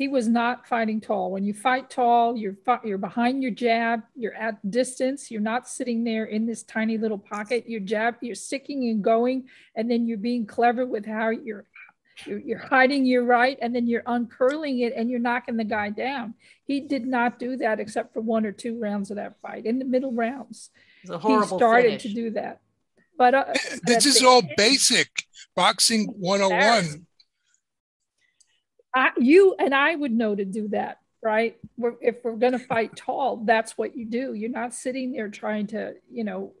He 0.00 0.08
was 0.08 0.26
not 0.28 0.66
fighting 0.66 0.98
tall. 0.98 1.30
When 1.30 1.44
you 1.44 1.52
fight 1.52 1.90
tall, 1.90 2.34
you're 2.34 2.56
you're 2.82 2.96
behind 2.96 3.42
your 3.42 3.52
jab, 3.52 4.00
you're 4.16 4.32
at 4.32 4.70
distance, 4.70 5.30
you're 5.30 5.42
not 5.42 5.68
sitting 5.68 6.04
there 6.04 6.24
in 6.24 6.46
this 6.46 6.62
tiny 6.62 6.96
little 6.96 7.18
pocket. 7.18 7.68
Your 7.68 7.80
jab, 7.80 8.14
you're 8.22 8.34
sticking 8.34 8.88
and 8.88 9.04
going, 9.04 9.50
and 9.76 9.90
then 9.90 10.08
you're 10.08 10.16
being 10.16 10.46
clever 10.46 10.86
with 10.86 11.04
how 11.04 11.28
you're 11.28 11.66
you're, 12.24 12.38
you're 12.38 12.58
hiding 12.58 13.04
your 13.04 13.26
right, 13.26 13.58
and 13.60 13.76
then 13.76 13.86
you're 13.86 14.02
uncurling 14.06 14.78
it, 14.86 14.94
and 14.96 15.10
you're 15.10 15.20
knocking 15.20 15.58
the 15.58 15.64
guy 15.64 15.90
down. 15.90 16.32
He 16.64 16.80
did 16.80 17.06
not 17.06 17.38
do 17.38 17.58
that 17.58 17.78
except 17.78 18.14
for 18.14 18.22
one 18.22 18.46
or 18.46 18.52
two 18.52 18.80
rounds 18.80 19.10
of 19.10 19.18
that 19.18 19.38
fight. 19.42 19.66
In 19.66 19.78
the 19.78 19.84
middle 19.84 20.14
rounds, 20.14 20.70
It's 21.02 21.10
a 21.10 21.18
he 21.18 21.42
started 21.44 22.00
finish. 22.00 22.02
to 22.04 22.14
do 22.14 22.30
that. 22.30 22.62
But 23.18 23.34
uh, 23.34 23.44
This 23.82 24.06
is 24.06 24.22
all 24.22 24.40
basic 24.56 25.10
boxing 25.54 26.06
101. 26.16 27.04
Embarrassing. 28.94 29.14
I, 29.16 29.20
you 29.20 29.54
and 29.58 29.74
I 29.74 29.94
would 29.94 30.12
know 30.12 30.34
to 30.34 30.44
do 30.44 30.68
that, 30.68 30.98
right? 31.22 31.56
We're, 31.76 31.94
if 32.00 32.24
we're 32.24 32.36
going 32.36 32.52
to 32.52 32.58
fight 32.58 32.96
tall, 32.96 33.42
that's 33.44 33.76
what 33.78 33.96
you 33.96 34.04
do. 34.06 34.34
You're 34.34 34.50
not 34.50 34.74
sitting 34.74 35.12
there 35.12 35.28
trying 35.28 35.68
to, 35.68 35.94
you 36.10 36.24
know, 36.24 36.52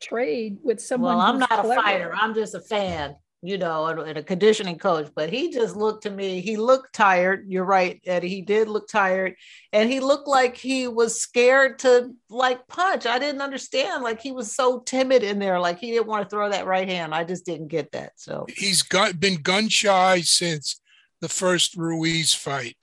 trade 0.00 0.58
with 0.62 0.80
someone. 0.80 1.16
Well, 1.16 1.26
I'm 1.26 1.40
who's 1.40 1.50
not 1.50 1.64
a 1.64 1.74
fighter. 1.74 2.14
I'm 2.14 2.34
just 2.34 2.54
a 2.54 2.60
fan, 2.60 3.16
you 3.42 3.58
know, 3.58 3.86
and, 3.86 4.00
and 4.00 4.18
a 4.18 4.22
conditioning 4.22 4.78
coach. 4.78 5.10
But 5.14 5.30
he 5.30 5.50
just 5.50 5.76
looked 5.76 6.02
to 6.02 6.10
me, 6.10 6.40
he 6.40 6.56
looked 6.56 6.94
tired. 6.94 7.46
You're 7.48 7.64
right, 7.64 8.00
Eddie. 8.04 8.28
He 8.28 8.42
did 8.42 8.68
look 8.68 8.88
tired. 8.88 9.36
And 9.72 9.90
he 9.90 10.00
looked 10.00 10.28
like 10.28 10.56
he 10.56 10.88
was 10.88 11.20
scared 11.20 11.78
to 11.80 12.10
like 12.28 12.66
punch. 12.68 13.06
I 13.06 13.18
didn't 13.18 13.42
understand. 13.42 14.02
Like 14.02 14.20
he 14.20 14.32
was 14.32 14.54
so 14.54 14.80
timid 14.80 15.22
in 15.22 15.38
there. 15.38 15.58
Like 15.60 15.78
he 15.78 15.90
didn't 15.90 16.06
want 16.06 16.24
to 16.24 16.28
throw 16.28 16.50
that 16.50 16.66
right 16.66 16.88
hand. 16.88 17.14
I 17.14 17.24
just 17.24 17.46
didn't 17.46 17.68
get 17.68 17.92
that. 17.92 18.12
So 18.16 18.46
He's 18.54 18.82
got, 18.82 19.18
been 19.20 19.40
gun 19.40 19.68
shy 19.68 20.20
since 20.20 20.80
the 21.24 21.28
first 21.30 21.74
Ruiz 21.74 22.34
fight. 22.34 22.76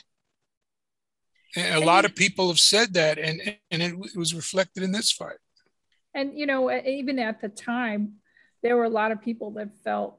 And 1.55 1.75
a 1.75 1.77
And 1.77 1.85
lot 1.85 2.05
of 2.05 2.15
people 2.15 2.47
have 2.47 2.59
said 2.59 2.95
that, 2.95 3.19
and, 3.19 3.39
and 3.69 3.81
it 3.83 3.95
was 4.15 4.33
reflected 4.33 4.81
in 4.81 4.91
this 4.91 5.11
fight. 5.11 5.37
And 6.15 6.37
you 6.39 6.47
know, 6.47 6.71
even 6.71 7.19
at 7.19 7.39
the 7.39 7.49
time, 7.49 8.13
there 8.63 8.75
were 8.75 8.85
a 8.85 8.89
lot 9.01 9.11
of 9.11 9.21
people 9.21 9.51
that 9.51 9.69
felt 9.83 10.17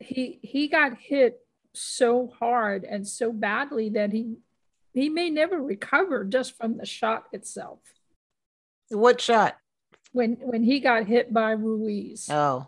he 0.00 0.40
he 0.42 0.66
got 0.66 0.98
hit 0.98 1.38
so 1.74 2.32
hard 2.40 2.82
and 2.82 3.06
so 3.06 3.32
badly 3.32 3.90
that 3.90 4.10
he 4.12 4.36
he 4.92 5.08
may 5.08 5.30
never 5.30 5.60
recover 5.62 6.24
just 6.24 6.56
from 6.56 6.76
the 6.76 6.86
shot 6.86 7.24
itself. 7.32 7.78
what 8.90 9.20
shot? 9.20 9.56
When 10.12 10.32
when 10.40 10.64
he 10.64 10.80
got 10.80 11.06
hit 11.06 11.32
by 11.32 11.52
Ruiz, 11.52 12.28
Oh, 12.28 12.66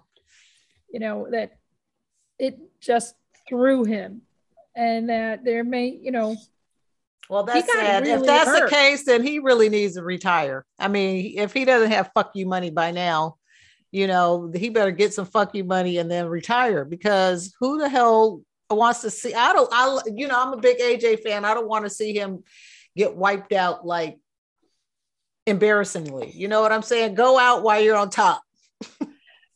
you 0.93 1.01
know 1.01 1.27
that 1.31 1.59
it 2.39 2.59
just 2.81 3.15
threw 3.49 3.85
him, 3.85 4.23
and 4.77 5.09
that 5.09 5.45
there 5.45 5.65
may 5.65 5.89
you 5.89 6.13
know 6.13 6.37
well, 7.29 7.43
that's 7.43 7.73
sad. 7.73 8.07
if 8.07 8.23
that's 8.23 8.49
hurt. 8.49 8.71
the 8.71 8.77
case, 8.77 9.05
then 9.05 9.21
he 9.21 9.41
really 9.41 9.69
needs 9.69 9.95
to 9.95 10.03
retire. 10.05 10.65
I 10.79 10.87
mean, 10.87 11.37
if 11.39 11.53
he 11.53 11.65
doesn't 11.65 11.91
have 11.91 12.13
fuck 12.15 12.31
you 12.35 12.47
money 12.47 12.71
by 12.71 12.93
now, 12.93 13.39
you 13.91 14.07
know, 14.07 14.53
he 14.55 14.69
better 14.69 14.93
get 14.93 15.13
some 15.13 15.27
fuck 15.27 15.53
you 15.53 15.65
money 15.65 15.99
and 15.99 16.09
then 16.09 16.29
retire 16.29 16.85
because 16.85 17.53
who 17.59 17.79
the 17.79 17.89
hell 17.89 18.43
wants 18.71 19.01
to 19.01 19.11
see? 19.11 19.35
I 19.35 19.53
don't, 19.53 19.69
I, 19.73 19.99
you 20.15 20.29
know, 20.29 20.41
I'm 20.41 20.53
a 20.53 20.59
big 20.59 20.79
AJ 20.79 21.25
fan. 21.25 21.45
I 21.45 21.53
don't 21.53 21.69
want 21.69 21.85
to 21.85 21.91
see 21.91 22.17
him 22.17 22.45
get 22.97 23.17
wiped 23.17 23.53
out 23.53 23.85
like 23.85 24.19
embarrassingly. 25.49 26.31
You 26.31 26.47
know 26.47 26.61
what 26.61 26.71
I'm 26.71 26.83
saying? 26.83 27.17
Go 27.17 27.41
out 27.41 27.65
while 27.65 27.81
you're 27.81 27.97
on 27.97 28.11
top. 28.11 28.43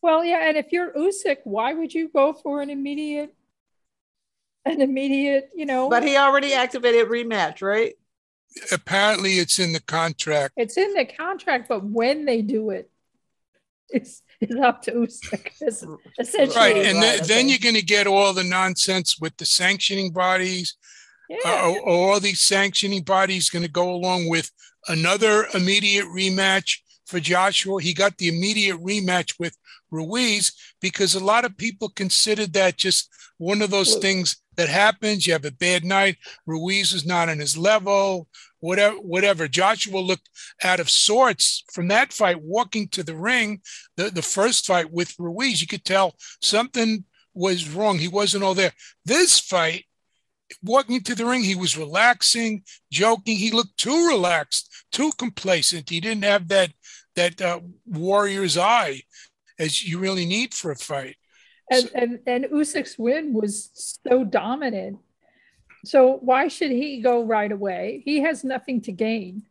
Well, 0.02 0.24
yeah, 0.24 0.48
and 0.48 0.56
if 0.56 0.72
you're 0.72 0.92
Usyk, 0.92 1.38
why 1.44 1.74
would 1.74 1.92
you 1.92 2.08
go 2.08 2.32
for 2.32 2.62
an 2.62 2.70
immediate, 2.70 3.34
an 4.64 4.80
immediate, 4.80 5.50
you 5.54 5.66
know? 5.66 5.88
But 5.88 6.02
he 6.04 6.16
already 6.16 6.52
activated 6.54 7.08
rematch, 7.08 7.62
right? 7.62 7.94
Apparently, 8.72 9.34
it's 9.34 9.58
in 9.58 9.72
the 9.72 9.80
contract. 9.82 10.54
it's 10.56 10.76
in 10.76 10.92
the 10.94 11.04
contract, 11.04 11.68
but 11.68 11.84
when 11.84 12.24
they 12.24 12.42
do 12.42 12.70
it, 12.70 12.90
it's 13.90 14.22
it's 14.40 14.54
up 14.56 14.82
to 14.82 14.92
Usyk. 14.92 15.50
Essentially, 16.18 16.56
Right. 16.56 16.74
Right, 16.74 16.86
And 16.86 17.02
then, 17.02 17.20
then 17.26 17.48
you're 17.48 17.58
going 17.58 17.74
to 17.74 17.82
get 17.82 18.06
all 18.06 18.32
the 18.32 18.44
nonsense 18.44 19.18
with 19.20 19.36
the 19.36 19.44
sanctioning 19.44 20.12
bodies. 20.12 20.76
yeah. 21.28 21.38
Uh, 21.44 21.74
all 21.86 22.18
these 22.20 22.40
sanctioning 22.40 23.02
bodies 23.02 23.50
going 23.50 23.64
to 23.64 23.70
go 23.70 23.90
along 23.90 24.28
with 24.28 24.50
another 24.88 25.46
immediate 25.54 26.06
rematch 26.06 26.78
for 27.06 27.20
Joshua. 27.20 27.82
He 27.82 27.92
got 27.92 28.16
the 28.16 28.28
immediate 28.28 28.78
rematch 28.78 29.38
with 29.38 29.56
Ruiz 29.90 30.52
because 30.80 31.14
a 31.14 31.24
lot 31.24 31.44
of 31.44 31.56
people 31.56 31.88
considered 31.90 32.52
that 32.54 32.78
just 32.78 33.10
one 33.38 33.60
of 33.62 33.70
those 33.70 33.96
things 33.96 34.36
that 34.60 34.68
happens. 34.68 35.26
You 35.26 35.32
have 35.32 35.46
a 35.46 35.52
bad 35.52 35.84
night. 35.84 36.18
Ruiz 36.44 36.92
is 36.92 37.06
not 37.06 37.30
on 37.30 37.38
his 37.38 37.56
level. 37.56 38.28
Whatever, 38.60 38.96
whatever. 38.96 39.48
Joshua 39.48 39.98
looked 39.98 40.28
out 40.62 40.80
of 40.80 40.90
sorts 40.90 41.64
from 41.72 41.88
that 41.88 42.12
fight, 42.12 42.42
walking 42.42 42.88
to 42.88 43.02
the 43.02 43.16
ring. 43.16 43.62
The 43.96 44.10
the 44.10 44.22
first 44.22 44.66
fight 44.66 44.92
with 44.92 45.14
Ruiz, 45.18 45.62
you 45.62 45.66
could 45.66 45.84
tell 45.84 46.14
something 46.42 47.04
was 47.32 47.70
wrong. 47.70 47.98
He 47.98 48.08
wasn't 48.08 48.44
all 48.44 48.54
there. 48.54 48.72
This 49.06 49.40
fight, 49.40 49.86
walking 50.62 51.00
to 51.04 51.14
the 51.14 51.24
ring, 51.24 51.42
he 51.42 51.54
was 51.54 51.78
relaxing, 51.78 52.62
joking. 52.92 53.38
He 53.38 53.50
looked 53.50 53.78
too 53.78 54.08
relaxed, 54.08 54.84
too 54.92 55.10
complacent. 55.16 55.88
He 55.88 56.00
didn't 56.00 56.24
have 56.24 56.48
that 56.48 56.70
that 57.16 57.40
uh, 57.40 57.60
warrior's 57.86 58.58
eye 58.58 59.02
as 59.58 59.82
you 59.82 59.98
really 59.98 60.26
need 60.26 60.52
for 60.52 60.70
a 60.70 60.76
fight. 60.76 61.16
And, 61.70 61.90
and 61.94 62.18
and 62.26 62.44
Usyk's 62.46 62.98
win 62.98 63.32
was 63.32 63.98
so 64.04 64.24
dominant. 64.24 64.98
So 65.84 66.18
why 66.20 66.48
should 66.48 66.70
he 66.70 67.00
go 67.00 67.24
right 67.24 67.50
away? 67.50 68.02
He 68.04 68.20
has 68.20 68.44
nothing 68.44 68.82
to 68.82 68.92
gain 68.92 69.44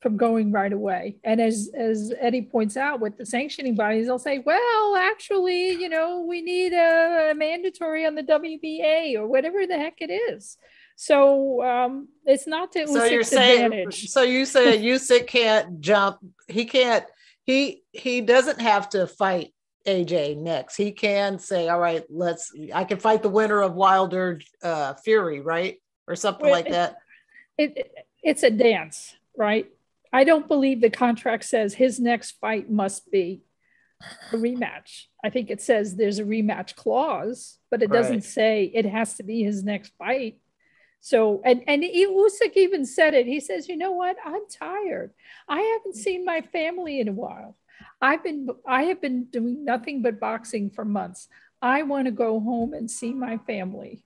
from 0.00 0.16
going 0.16 0.50
right 0.50 0.72
away. 0.72 1.18
And 1.22 1.40
as 1.40 1.70
as 1.76 2.12
Eddie 2.18 2.42
points 2.42 2.76
out, 2.76 3.00
with 3.00 3.18
the 3.18 3.26
sanctioning 3.26 3.74
bodies, 3.74 4.06
they'll 4.06 4.18
say, 4.18 4.38
"Well, 4.38 4.96
actually, 4.96 5.72
you 5.72 5.88
know, 5.88 6.20
we 6.20 6.40
need 6.42 6.72
a, 6.72 7.30
a 7.30 7.34
mandatory 7.34 8.06
on 8.06 8.14
the 8.14 8.22
WBA 8.22 9.14
or 9.16 9.26
whatever 9.26 9.66
the 9.66 9.76
heck 9.76 10.00
it 10.00 10.10
is." 10.10 10.56
So 10.96 11.62
um, 11.62 12.08
it's 12.26 12.46
not 12.46 12.72
to 12.72 12.86
so 12.86 13.04
you're 13.04 13.22
Usyk's 13.22 13.28
saying 13.30 13.64
advantage. 13.64 14.08
so 14.08 14.22
you 14.22 14.44
say 14.44 14.78
Usyk 14.78 15.26
can't 15.26 15.80
jump 15.80 16.18
he 16.46 16.66
can't 16.66 17.06
he 17.44 17.82
he 17.92 18.20
doesn't 18.20 18.60
have 18.60 18.90
to 18.90 19.06
fight 19.06 19.54
AJ 19.86 20.36
next 20.36 20.76
he 20.76 20.92
can 20.92 21.38
say 21.38 21.68
all 21.68 21.80
right 21.80 22.04
let's 22.10 22.52
I 22.74 22.84
can 22.84 22.98
fight 22.98 23.22
the 23.22 23.30
winner 23.30 23.62
of 23.62 23.74
Wilder 23.74 24.40
uh 24.62 24.94
Fury 24.94 25.40
right 25.40 25.80
or 26.06 26.14
something 26.16 26.44
Well, 26.44 26.52
like 26.52 26.66
it- 26.66 26.72
that 26.72 26.96
it, 27.56 27.72
it- 27.76 27.94
it's 28.22 28.42
a 28.42 28.50
dance, 28.50 29.14
right? 29.34 29.66
I 30.12 30.24
don't 30.24 30.46
believe 30.46 30.82
the 30.82 30.90
contract 30.90 31.44
says 31.44 31.72
his 31.72 31.98
next 31.98 32.32
fight 32.32 32.70
must 32.70 33.10
be 33.10 33.40
a 34.32 34.36
rematch. 34.36 35.04
I 35.24 35.30
think 35.30 35.50
it 35.50 35.62
says 35.62 35.96
there's 35.96 36.18
a 36.18 36.24
rematch 36.24 36.74
clause, 36.74 37.56
but 37.70 37.82
it 37.82 37.90
doesn't 37.90 38.22
say 38.24 38.64
it 38.74 38.84
has 38.84 39.14
to 39.16 39.22
be 39.22 39.42
his 39.42 39.64
next 39.64 39.92
fight. 39.98 40.38
So, 41.00 41.40
and 41.46 41.62
and 41.66 41.82
Usyk 41.82 42.56
even 42.56 42.84
said 42.84 43.14
it. 43.14 43.24
He 43.26 43.40
says, 43.40 43.68
"You 43.70 43.78
know 43.78 43.92
what? 43.92 44.16
I'm 44.22 44.42
tired. 44.52 45.12
I 45.48 45.60
haven't 45.60 45.96
seen 45.96 46.26
my 46.26 46.42
family 46.42 47.00
in 47.00 47.08
a 47.08 47.12
while. 47.12 47.56
I've 48.00 48.22
been 48.24 48.48
I 48.66 48.84
have 48.84 49.00
been 49.00 49.24
doing 49.24 49.64
nothing 49.64 50.02
but 50.02 50.18
boxing 50.20 50.70
for 50.70 50.84
months. 50.84 51.28
I 51.62 51.82
want 51.82 52.06
to 52.06 52.10
go 52.12 52.40
home 52.40 52.72
and 52.74 52.90
see 52.90 53.12
my 53.12 53.38
family." 53.38 54.02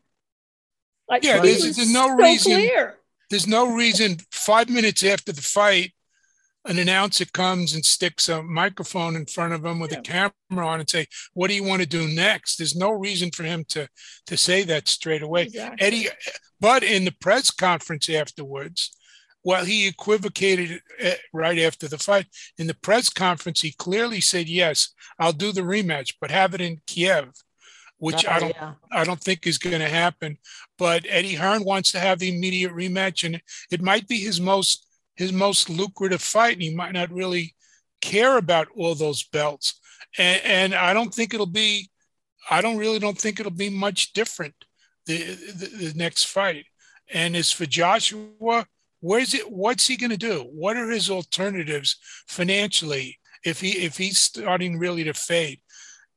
Like 1.09 1.23
Yeah, 1.23 1.41
there's- 1.41 1.63
there's 1.77 1.93
no 1.93 2.09
so 2.09 2.15
reason- 2.15 2.53
clear. 2.53 2.99
There's 3.31 3.47
no 3.47 3.75
reason 3.75 4.19
five 4.31 4.69
minutes 4.69 5.03
after 5.03 5.33
the 5.33 5.43
fight, 5.43 5.93
an 6.67 6.79
announcer 6.79 7.25
comes 7.27 7.75
and 7.75 7.85
sticks 7.85 8.29
a 8.29 8.43
microphone 8.43 9.17
in 9.17 9.27
front 9.27 9.53
of 9.55 9.65
him 9.65 9.81
with 9.81 9.93
a 9.93 10.01
camera 10.01 10.33
on 10.67 10.81
and 10.81 10.89
say, 10.89 11.07
"What 11.35 11.49
do 11.49 11.55
you 11.55 11.63
want 11.65 11.83
to 11.83 11.87
do 11.89 12.07
next?" 12.09 12.57
There's 12.57 12.75
no 12.77 12.91
reason 12.91 13.31
for 13.33 13.43
him 13.45 13.65
to 13.71 13.89
to 14.27 14.37
say 14.37 14.63
that 14.65 14.89
straight 14.89 15.23
away. 15.23 15.43
Exactly. 15.45 15.87
Eddie, 15.87 16.09
but 16.61 16.83
in 16.83 17.05
the 17.05 17.13
press 17.13 17.51
conference 17.51 18.09
afterwards, 18.09 18.97
while 19.45 19.65
he 19.65 19.87
equivocated 19.87 20.81
uh, 21.05 21.11
right 21.33 21.59
after 21.59 21.87
the 21.87 21.99
fight, 21.99 22.27
in 22.59 22.67
the 22.67 22.75
press 22.75 23.09
conference, 23.11 23.61
he 23.61 23.71
clearly 23.73 24.21
said, 24.21 24.49
"Yes, 24.49 24.89
I'll 25.19 25.33
do 25.33 25.53
the 25.53 25.61
rematch, 25.61 26.15
but 26.21 26.31
have 26.31 26.55
it 26.55 26.61
in 26.61 26.81
Kiev," 26.87 27.31
which 27.99 28.27
I 28.27 28.37
Oh, 28.37 28.41
don't 28.41 28.57
yeah. 28.57 28.75
I 28.91 29.05
don't 29.05 29.21
think 29.21 29.47
is 29.47 29.59
going 29.59 29.81
to 29.81 29.89
happen. 29.89 30.39
But 30.79 31.07
Eddie 31.09 31.35
Hearn 31.35 31.63
wants 31.65 31.93
to 31.93 32.01
have 32.01 32.19
the 32.19 32.35
immediate 32.35 32.73
rematch, 32.73 33.23
and 33.25 33.41
it 33.71 33.83
might 33.83 34.09
be 34.09 34.19
his 34.19 34.41
most 34.41 34.87
his 35.15 35.33
most 35.33 35.71
lucrative 35.71 36.23
fight. 36.23 36.55
And 36.55 36.63
he 36.63 36.75
might 36.75 36.93
not 36.95 37.13
really 37.13 37.55
care 38.01 38.37
about 38.39 38.69
all 38.77 38.95
those 38.95 39.23
belts, 39.25 39.79
and, 40.19 40.41
and 40.43 40.75
I 40.75 40.95
don't 40.95 41.15
think 41.15 41.35
it'll 41.35 41.47
be 41.47 41.91
I 42.51 42.63
don't 42.63 42.79
really 42.79 42.99
don't 42.99 43.19
think 43.19 43.41
it'll 43.41 43.53
be 43.53 43.71
much 43.71 44.13
different 44.15 44.55
the, 45.07 45.19
the, 45.19 45.67
the 45.89 45.93
next 45.97 46.25
fight. 46.25 46.65
And 47.13 47.37
as 47.37 47.53
for 47.53 47.67
Joshua, 47.67 48.67
where's 49.05 49.35
it? 49.35 49.53
What's 49.53 49.87
he 49.87 49.97
going 49.97 50.11
to 50.11 50.17
do? 50.17 50.49
What 50.51 50.79
are 50.79 50.89
his 50.89 51.11
alternatives 51.11 51.97
financially 52.27 53.19
if 53.45 53.61
he 53.61 53.73
if 53.85 53.99
he's 53.99 54.19
starting 54.19 54.79
really 54.79 55.05
to 55.05 55.13
fade? 55.13 55.61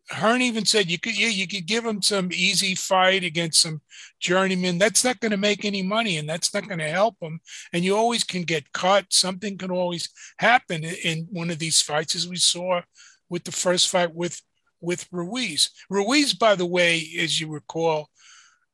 Hearn 0.10 0.42
even 0.42 0.64
said 0.64 0.90
you 0.90 0.98
could 0.98 1.20
yeah 1.20 1.28
you 1.28 1.50
could 1.50 1.66
give 1.66 1.86
him 1.86 2.02
some 2.02 2.30
easy 2.32 2.76
fight 2.76 3.26
against 3.26 3.62
some 3.62 3.82
journeyman. 4.22 4.78
That's 4.78 5.04
not 5.04 5.20
going 5.20 5.32
to 5.32 5.38
make 5.38 5.66
any 5.66 5.84
money 5.84 6.18
and 6.18 6.30
that's 6.30 6.54
not 6.54 6.66
going 6.68 6.80
to 6.80 6.88
help 6.88 7.18
him. 7.22 7.42
And 7.74 7.84
you 7.84 7.98
always 7.98 8.24
can 8.24 8.44
get 8.44 8.72
cut. 8.72 9.08
Something 9.10 9.58
can 9.58 9.70
always 9.70 10.08
happen 10.40 10.86
in 10.86 11.28
one 11.30 11.50
of 11.50 11.60
these 11.60 11.82
fights, 11.82 12.16
as 12.16 12.26
we 12.26 12.38
saw 12.38 12.82
with 13.30 13.44
the 13.44 13.52
first 13.52 13.90
fight 13.90 14.16
with 14.16 14.42
with 14.80 15.06
Ruiz. 15.12 15.72
Ruiz, 15.90 16.34
by 16.34 16.56
the 16.56 16.66
way, 16.66 17.06
as 17.20 17.42
you 17.42 17.50
recall, 17.50 18.10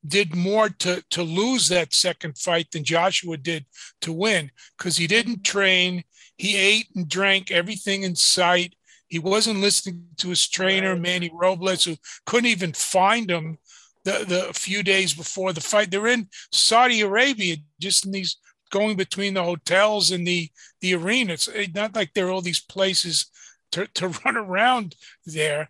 did 0.05 0.35
more 0.35 0.69
to 0.69 1.03
to 1.11 1.23
lose 1.23 1.69
that 1.69 1.93
second 1.93 2.37
fight 2.37 2.71
than 2.71 2.83
Joshua 2.83 3.37
did 3.37 3.65
to 4.01 4.11
win 4.11 4.51
because 4.77 4.97
he 4.97 5.07
didn't 5.07 5.43
train. 5.43 6.03
He 6.37 6.57
ate 6.57 6.87
and 6.95 7.07
drank 7.07 7.51
everything 7.51 8.03
in 8.03 8.15
sight. 8.15 8.75
He 9.07 9.19
wasn't 9.19 9.61
listening 9.61 10.05
to 10.17 10.29
his 10.29 10.47
trainer, 10.47 10.95
Manny 10.95 11.31
Robles, 11.33 11.85
who 11.85 11.95
couldn't 12.25 12.49
even 12.49 12.73
find 12.73 13.29
him 13.29 13.59
the, 14.03 14.25
the 14.27 14.53
few 14.53 14.83
days 14.83 15.13
before 15.13 15.53
the 15.53 15.61
fight. 15.61 15.91
They're 15.91 16.07
in 16.07 16.27
Saudi 16.51 17.01
Arabia, 17.01 17.57
just 17.79 18.05
in 18.05 18.11
these 18.11 18.37
going 18.71 18.97
between 18.97 19.35
the 19.35 19.43
hotels 19.43 20.11
and 20.11 20.25
the 20.27 20.49
the 20.81 20.95
arena. 20.95 21.33
It's 21.33 21.49
not 21.75 21.95
like 21.95 22.13
there 22.13 22.27
are 22.27 22.31
all 22.31 22.41
these 22.41 22.59
places 22.59 23.27
to, 23.71 23.87
to 23.87 24.07
run 24.25 24.35
around 24.35 24.95
there. 25.25 25.69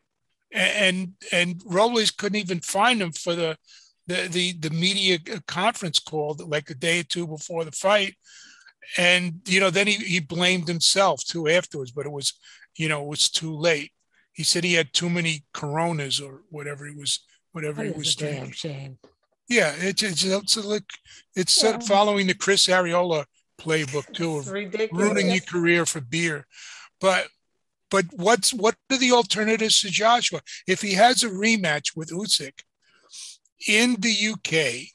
And 0.51 1.13
and 1.31 1.61
Robles 1.65 2.11
couldn't 2.11 2.39
even 2.39 2.61
find 2.61 3.01
him 3.01 3.11
for 3.11 3.35
the 3.35 3.57
the 4.07 4.27
the, 4.29 4.53
the 4.53 4.69
media 4.69 5.19
uh, 5.33 5.39
conference 5.47 5.99
call 5.99 6.37
like 6.45 6.69
a 6.69 6.75
day 6.75 6.99
or 7.01 7.03
two 7.03 7.27
before 7.27 7.63
the 7.63 7.71
fight. 7.71 8.15
And 8.97 9.41
you 9.47 9.59
know, 9.59 9.69
then 9.69 9.87
he, 9.87 9.93
he 9.93 10.19
blamed 10.19 10.67
himself 10.67 11.23
too 11.23 11.47
afterwards, 11.47 11.91
but 11.91 12.05
it 12.05 12.11
was, 12.11 12.33
you 12.75 12.89
know, 12.89 13.01
it 13.03 13.07
was 13.07 13.29
too 13.29 13.55
late. 13.55 13.91
He 14.33 14.43
said 14.43 14.63
he 14.63 14.73
had 14.73 14.93
too 14.93 15.09
many 15.09 15.45
coronas 15.53 16.19
or 16.19 16.41
whatever 16.49 16.85
he 16.85 16.95
was 16.95 17.23
whatever 17.53 17.83
that 17.83 17.91
he 17.91 17.97
was 17.97 18.15
doing. 18.15 18.51
Shame. 18.51 18.97
Yeah, 19.47 19.73
it's 19.77 20.03
it's 20.03 20.23
it's 20.23 20.57
like 20.57 20.83
it's 21.35 21.63
yeah. 21.63 21.79
following 21.79 22.27
the 22.27 22.33
Chris 22.33 22.67
Arreola 22.67 23.25
playbook 23.59 24.13
too 24.13 24.37
of 24.37 24.51
ruining 24.91 25.29
your 25.31 25.41
career 25.41 25.85
for 25.85 26.01
beer. 26.01 26.45
But 26.99 27.27
but 27.89 28.05
what's 28.13 28.53
what 28.53 28.75
are 28.91 28.97
the 28.97 29.11
alternatives 29.11 29.81
to 29.81 29.89
Joshua? 29.89 30.41
If 30.67 30.81
he 30.81 30.93
has 30.93 31.23
a 31.23 31.29
rematch 31.29 31.95
with 31.95 32.09
Usyk 32.09 32.63
in 33.67 33.95
the 33.99 34.33
UK, 34.33 34.87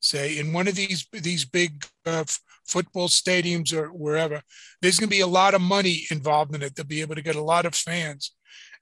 say 0.00 0.38
in 0.38 0.52
one 0.52 0.68
of 0.68 0.74
these 0.74 1.06
these 1.12 1.44
big 1.44 1.84
uh, 2.04 2.24
football 2.66 3.08
stadiums 3.08 3.72
or 3.72 3.88
wherever, 3.88 4.42
there's 4.80 4.98
going 4.98 5.08
to 5.08 5.16
be 5.16 5.20
a 5.20 5.26
lot 5.26 5.54
of 5.54 5.60
money 5.60 6.06
involved 6.10 6.54
in 6.54 6.62
it. 6.62 6.74
They'll 6.74 6.86
be 6.86 7.00
able 7.00 7.14
to 7.14 7.22
get 7.22 7.36
a 7.36 7.42
lot 7.42 7.66
of 7.66 7.74
fans. 7.74 8.32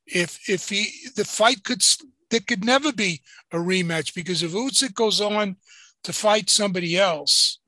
If 0.07 0.49
if 0.49 0.69
he 0.69 0.89
the 1.17 1.25
fight 1.25 1.65
could 1.65 1.83
there 2.31 2.41
could 2.41 2.65
never 2.65 2.93
be 2.93 3.23
a 3.53 3.57
rematch 3.57 4.15
because 4.15 4.43
if 4.43 4.53
Usyk 4.53 4.95
goes 4.95 5.21
on 5.21 5.57
to 6.03 6.13
fight 6.13 6.51
somebody 6.51 6.99
else, 6.99 7.61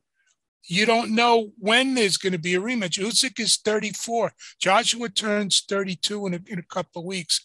you 0.68 0.84
don't 0.84 1.14
know 1.14 1.52
when 1.58 1.94
there's 1.94 2.16
going 2.16 2.32
to 2.32 2.38
be 2.38 2.54
a 2.54 2.60
rematch. 2.60 2.98
Usyk 2.98 3.38
is 3.38 3.58
34. 3.58 4.32
Joshua 4.58 5.08
turns 5.08 5.62
32 5.68 6.26
in 6.26 6.34
a, 6.34 6.40
in 6.48 6.58
a 6.58 6.62
couple 6.62 7.02
of 7.02 7.06
weeks 7.06 7.40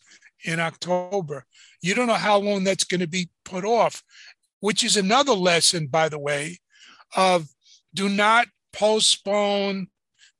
in 0.46 0.60
October. 0.60 1.46
You 1.82 1.96
don't 1.96 2.08
know 2.08 2.14
how 2.14 2.38
long 2.38 2.64
that's 2.64 2.84
going 2.84 3.02
to 3.02 3.08
be 3.08 3.30
put 3.46 3.66
off, 3.66 4.04
which 4.60 4.84
is 4.84 4.98
another 4.98 5.34
lesson, 5.34 5.88
by 5.88 6.10
the 6.10 6.20
way, 6.20 6.60
of 7.16 7.48
do 7.94 8.10
not 8.10 8.48
postpone 8.74 9.88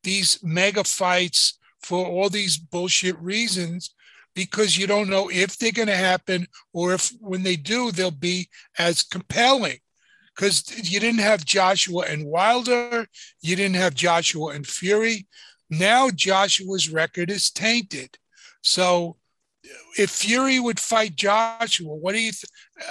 these 0.04 0.40
mega 0.44 0.84
fights 0.84 1.60
for 1.82 2.06
all 2.06 2.30
these 2.30 2.58
bullshit 2.58 3.20
reasons 3.20 3.94
because 4.34 4.78
you 4.78 4.88
don't 4.88 5.10
know 5.10 5.30
if 5.30 5.58
they're 5.58 5.72
going 5.72 5.88
to 5.88 5.96
happen 5.96 6.48
or 6.74 6.94
if 6.94 7.12
when 7.20 7.44
they 7.44 7.56
do, 7.56 7.92
they'll 7.92 8.12
be 8.12 8.50
as 8.78 9.04
compelling. 9.04 9.78
Because 10.34 10.64
you 10.90 11.00
didn't 11.00 11.20
have 11.20 11.44
Joshua 11.44 12.06
and 12.08 12.26
Wilder, 12.26 13.06
you 13.42 13.56
didn't 13.56 13.76
have 13.76 13.94
Joshua 13.94 14.54
and 14.54 14.66
Fury. 14.66 15.28
Now 15.70 16.10
Joshua's 16.10 16.90
record 16.90 17.30
is 17.30 17.52
tainted. 17.52 18.18
So 18.64 19.18
if 19.98 20.10
Fury 20.10 20.60
would 20.60 20.80
fight 20.80 21.16
Joshua, 21.16 21.96
what 21.96 22.14
do 22.14 22.22
you? 22.22 22.32
Th- 22.32 22.46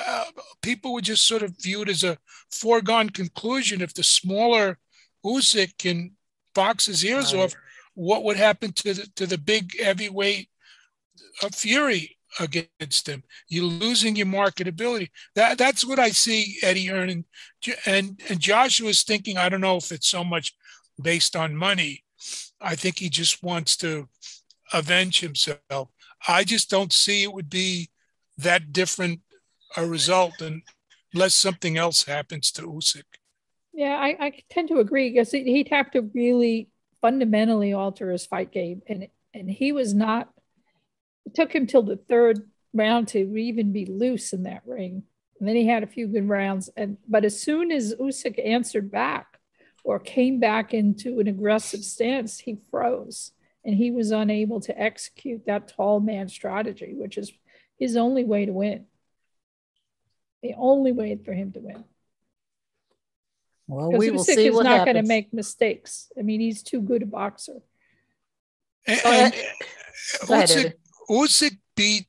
uh, 0.07 0.25
people 0.63 0.93
would 0.95 1.05
just 1.05 1.27
sort 1.27 1.43
of 1.43 1.57
view 1.61 1.83
it 1.83 1.89
as 1.89 2.05
a 2.05 2.19
foregone 2.51 3.11
conclusion. 3.11 3.81
If 3.81 3.95
the 3.95 4.03
smaller 4.03 4.79
Usyk 5.25 5.79
can 5.79 6.13
box 6.55 6.87
his 6.87 7.05
ears 7.05 7.33
right. 7.35 7.45
off, 7.45 7.55
what 7.95 8.25
would 8.25 8.37
happen 8.37 8.73
to 8.73 8.95
the 8.95 9.09
to 9.17 9.27
the 9.27 9.39
big 9.39 9.81
heavyweight 9.81 10.49
fury 11.53 12.17
against 12.39 13.09
him. 13.09 13.23
You're 13.49 13.65
losing 13.65 14.17
your 14.17 14.27
marketability. 14.27 15.09
That 15.35 15.59
that's 15.59 15.85
what 15.85 15.99
I 15.99 16.11
see 16.11 16.59
Eddie 16.63 16.87
Hearn 16.87 17.11
and 17.11 17.25
and, 17.87 18.21
and 18.29 18.41
Joshua's 18.41 19.03
thinking. 19.03 19.37
I 19.37 19.49
don't 19.49 19.61
know 19.61 19.77
if 19.77 19.91
it's 19.91 20.09
so 20.09 20.23
much 20.23 20.55
based 21.01 21.35
on 21.35 21.57
money. 21.57 22.05
I 22.61 22.77
think 22.77 22.99
he 22.99 23.09
just 23.09 23.43
wants 23.43 23.77
to 23.79 24.09
avenge 24.73 25.21
himself. 25.21 25.89
I 26.29 26.45
just 26.45 26.71
don't 26.71 26.93
see 26.93 27.23
it 27.23 27.33
would 27.33 27.51
be 27.51 27.91
that 28.39 28.73
different 28.73 29.21
a 29.77 29.87
result 29.87 30.43
unless 31.15 31.35
something 31.35 31.77
else 31.77 32.05
happens 32.05 32.51
to 32.53 32.63
Usyk. 32.63 33.05
Yeah, 33.73 33.97
I, 33.97 34.17
I 34.19 34.33
tend 34.51 34.69
to 34.69 34.79
agree 34.79 35.11
because 35.11 35.31
he'd 35.31 35.69
have 35.69 35.91
to 35.93 36.03
really 36.13 36.69
fundamentally 37.01 37.73
alter 37.73 38.11
his 38.11 38.27
fight 38.27 38.53
game, 38.53 38.83
and 38.87 39.09
and 39.33 39.51
he 39.51 39.73
was 39.73 39.95
not 39.95 40.29
it 41.25 41.35
took 41.35 41.55
him 41.55 41.67
till 41.67 41.83
the 41.83 41.97
third 41.97 42.49
round 42.73 43.09
to 43.09 43.37
even 43.37 43.73
be 43.73 43.87
loose 43.87 44.33
in 44.33 44.45
that 44.45 44.63
ring. 44.67 45.05
And 45.39 45.49
then 45.49 45.57
he 45.57 45.67
had 45.67 45.83
a 45.83 45.89
few 45.89 46.07
good 46.07 46.29
rounds. 46.29 46.69
And 46.77 46.99
but 47.09 47.25
as 47.25 47.41
soon 47.41 47.71
as 47.71 47.95
Usyk 47.95 48.45
answered 48.45 48.91
back 48.91 49.39
or 49.85 49.99
came 49.99 50.41
back 50.41 50.75
into 50.75 51.21
an 51.21 51.29
aggressive 51.29 51.85
stance, 51.85 52.39
he 52.41 52.59
froze 52.71 53.33
and 53.65 53.75
he 53.75 53.91
was 53.91 54.11
unable 54.11 54.61
to 54.61 54.79
execute 54.79 55.47
that 55.47 55.69
tall 55.69 56.01
man 56.01 56.29
strategy, 56.29 56.95
which 56.95 57.19
is 57.19 57.33
his 57.79 57.97
only 57.97 58.25
way 58.25 58.47
to 58.47 58.53
win. 58.53 58.87
The 60.43 60.55
only 60.57 60.93
way 60.93 61.19
for 61.23 61.33
him 61.33 61.53
to 61.53 61.61
win. 61.61 61.85
Well, 63.67 63.93
we 63.93 64.11
will 64.11 64.25
Usyk 64.25 64.35
see 64.35 64.47
is 64.47 64.55
what 64.55 64.65
not 64.65 64.85
going 64.85 64.97
to 64.97 65.03
make 65.03 65.33
mistakes. 65.33 66.11
I 66.19 66.23
mean, 66.23 66.41
he's 66.41 66.63
too 66.63 66.81
good 66.81 67.03
a 67.03 67.07
boxer. 67.07 67.61
And, 68.87 69.01
and 69.05 69.35
Usyk, 70.23 70.75
Usyk 71.09 71.59
beat 71.77 72.07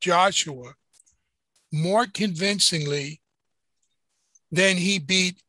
Joshua 0.00 0.74
more 1.72 2.06
convincingly 2.06 3.20
than 4.50 4.76
he 4.76 4.98
beat 4.98 5.40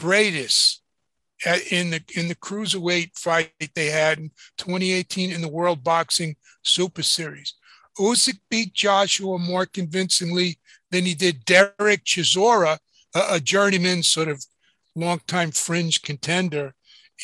Briedis 0.00 0.78
in 1.70 1.90
the 1.90 2.02
in 2.16 2.28
the 2.28 2.34
cruiserweight 2.34 3.16
fight 3.16 3.52
they 3.74 3.86
had 3.86 4.18
in 4.18 4.30
2018 4.58 5.30
in 5.30 5.40
the 5.40 5.48
World 5.48 5.82
Boxing 5.82 6.36
Super 6.62 7.02
Series. 7.02 7.54
Usyk 7.98 8.38
beat 8.50 8.72
Joshua 8.72 9.38
more 9.38 9.66
convincingly 9.66 10.58
than 10.90 11.04
he 11.04 11.14
did 11.14 11.44
Derek 11.44 12.04
Chisora, 12.04 12.78
a, 13.14 13.22
a 13.32 13.40
journeyman 13.40 14.02
sort 14.02 14.28
of 14.28 14.44
longtime 14.94 15.50
fringe 15.50 16.02
contender 16.02 16.74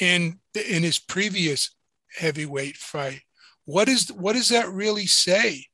in 0.00 0.38
in 0.54 0.82
his 0.82 0.98
previous 0.98 1.74
heavyweight 2.16 2.76
fight. 2.76 3.20
What 3.64 3.88
is 3.88 4.12
what 4.12 4.34
does 4.34 4.48
that 4.50 4.70
really 4.70 5.06
say? 5.06 5.66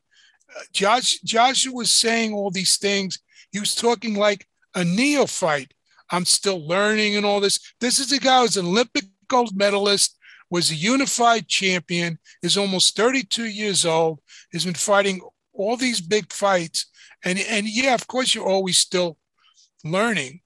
Josh 0.72 1.20
Joshua 1.20 1.72
was 1.72 1.92
saying 1.92 2.32
all 2.32 2.50
these 2.50 2.76
things. 2.76 3.18
He 3.50 3.60
was 3.60 3.74
talking 3.74 4.14
like 4.14 4.46
a 4.74 4.84
neophyte. 4.84 5.72
I'm 6.12 6.26
still 6.26 6.66
learning 6.66 7.16
and 7.16 7.26
all 7.26 7.40
this. 7.40 7.58
This 7.80 7.98
is 7.98 8.12
a 8.12 8.18
guy 8.18 8.42
who's 8.42 8.56
an 8.58 8.66
Olympic 8.66 9.04
gold 9.28 9.56
medalist, 9.56 10.18
was 10.50 10.70
a 10.70 10.74
unified 10.74 11.48
champion, 11.48 12.18
is 12.42 12.58
almost 12.58 12.94
32 12.96 13.44
years 13.44 13.86
old, 13.86 14.20
has 14.52 14.66
been 14.66 14.74
fighting 14.74 15.20
all 15.54 15.76
these 15.76 16.00
big 16.00 16.30
fights. 16.30 16.86
And, 17.24 17.38
and 17.38 17.66
yeah, 17.66 17.94
of 17.94 18.06
course, 18.06 18.34
you're 18.34 18.46
always 18.46 18.76
still 18.76 19.16
learning. 19.84 20.40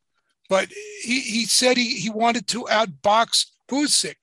But 0.48 0.68
he, 1.02 1.20
he 1.20 1.44
said 1.44 1.76
he, 1.76 1.96
he 1.96 2.10
wanted 2.10 2.46
to 2.48 2.62
outbox 2.70 3.46
Usyk. 3.68 4.14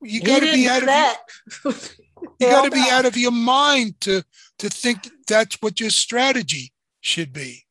You 0.00 0.22
got 0.22 0.40
to 0.40 0.52
be 0.52 0.68
out 0.68 0.82
of 0.82 0.86
that. 0.86 1.18
You 2.40 2.48
got 2.48 2.64
to 2.64 2.70
be 2.70 2.84
out 2.90 3.04
of 3.04 3.16
your 3.16 3.30
mind 3.30 4.00
to 4.00 4.22
to 4.58 4.68
think 4.68 5.08
that's 5.28 5.56
what 5.60 5.78
your 5.78 5.90
strategy 5.90 6.72
should 7.00 7.32
be. 7.32 7.65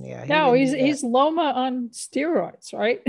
Yeah. 0.00 0.22
He 0.22 0.28
no, 0.28 0.52
he's 0.52 0.72
he's 0.72 1.02
Loma 1.02 1.52
on 1.54 1.88
steroids, 1.90 2.72
right? 2.72 3.00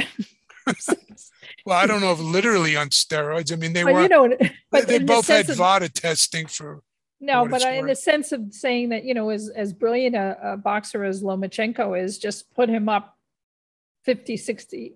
well, 1.65 1.77
I 1.77 1.85
don't 1.85 2.01
know 2.01 2.11
if 2.11 2.19
literally 2.19 2.75
on 2.75 2.89
steroids. 2.89 3.51
I 3.51 3.55
mean, 3.55 3.73
they 3.73 3.83
were. 3.83 4.01
You 4.01 4.09
know, 4.09 4.27
they, 4.71 4.81
they 4.81 4.99
both 4.99 5.27
had 5.27 5.47
VADA 5.47 5.89
testing 5.89 6.47
for 6.47 6.81
No, 7.19 7.47
but 7.47 7.61
in 7.63 7.87
the 7.87 7.95
sense 7.95 8.31
of 8.31 8.53
saying 8.53 8.89
that, 8.89 9.03
you 9.03 9.13
know, 9.13 9.29
as, 9.29 9.49
as 9.49 9.73
brilliant 9.73 10.15
a, 10.15 10.53
a 10.53 10.57
boxer 10.57 11.03
as 11.03 11.23
Lomachenko 11.23 12.01
is, 12.01 12.17
just 12.17 12.53
put 12.53 12.69
him 12.69 12.89
up 12.89 13.17
50, 14.03 14.37
60 14.37 14.93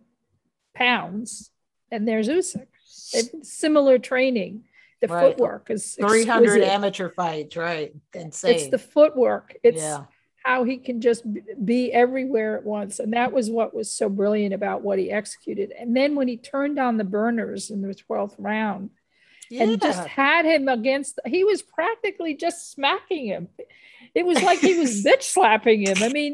pounds, 0.75 1.49
and 1.91 2.07
there's 2.07 2.27
Usyk. 2.27 2.67
It's 3.13 3.51
similar 3.51 3.99
training. 3.99 4.63
The 4.99 5.07
right. 5.07 5.29
footwork 5.29 5.69
is 5.69 5.95
300 5.95 6.63
amateur 6.63 7.09
fights, 7.09 7.55
right? 7.55 7.93
Insane. 8.13 8.55
It's 8.55 8.69
the 8.69 8.79
footwork. 8.79 9.55
It's 9.63 9.77
yeah. 9.77 10.05
How 10.47 10.63
he 10.63 10.77
can 10.77 11.01
just 11.01 11.25
be 11.65 11.91
everywhere 11.91 12.55
at 12.55 12.63
once. 12.63 12.99
And 12.99 13.11
that 13.11 13.33
was 13.33 13.49
what 13.49 13.73
was 13.73 13.91
so 13.91 14.07
brilliant 14.07 14.53
about 14.53 14.81
what 14.81 14.97
he 14.97 15.11
executed. 15.11 15.73
And 15.77 15.93
then 15.93 16.15
when 16.15 16.29
he 16.29 16.37
turned 16.37 16.79
on 16.79 16.95
the 16.95 17.03
burners 17.03 17.69
in 17.69 17.81
the 17.81 17.93
12th 17.93 18.35
round, 18.37 18.91
yeah. 19.49 19.63
and 19.63 19.81
just 19.81 20.07
had 20.07 20.45
him 20.45 20.69
against 20.69 21.19
he 21.25 21.43
was 21.43 21.61
practically 21.61 22.33
just 22.33 22.71
smacking 22.71 23.25
him. 23.25 23.49
It 24.15 24.25
was 24.25 24.41
like 24.41 24.59
he 24.59 24.79
was 24.79 25.03
bitch 25.05 25.23
slapping 25.23 25.85
him. 25.85 25.97
I 26.01 26.09
mean 26.09 26.33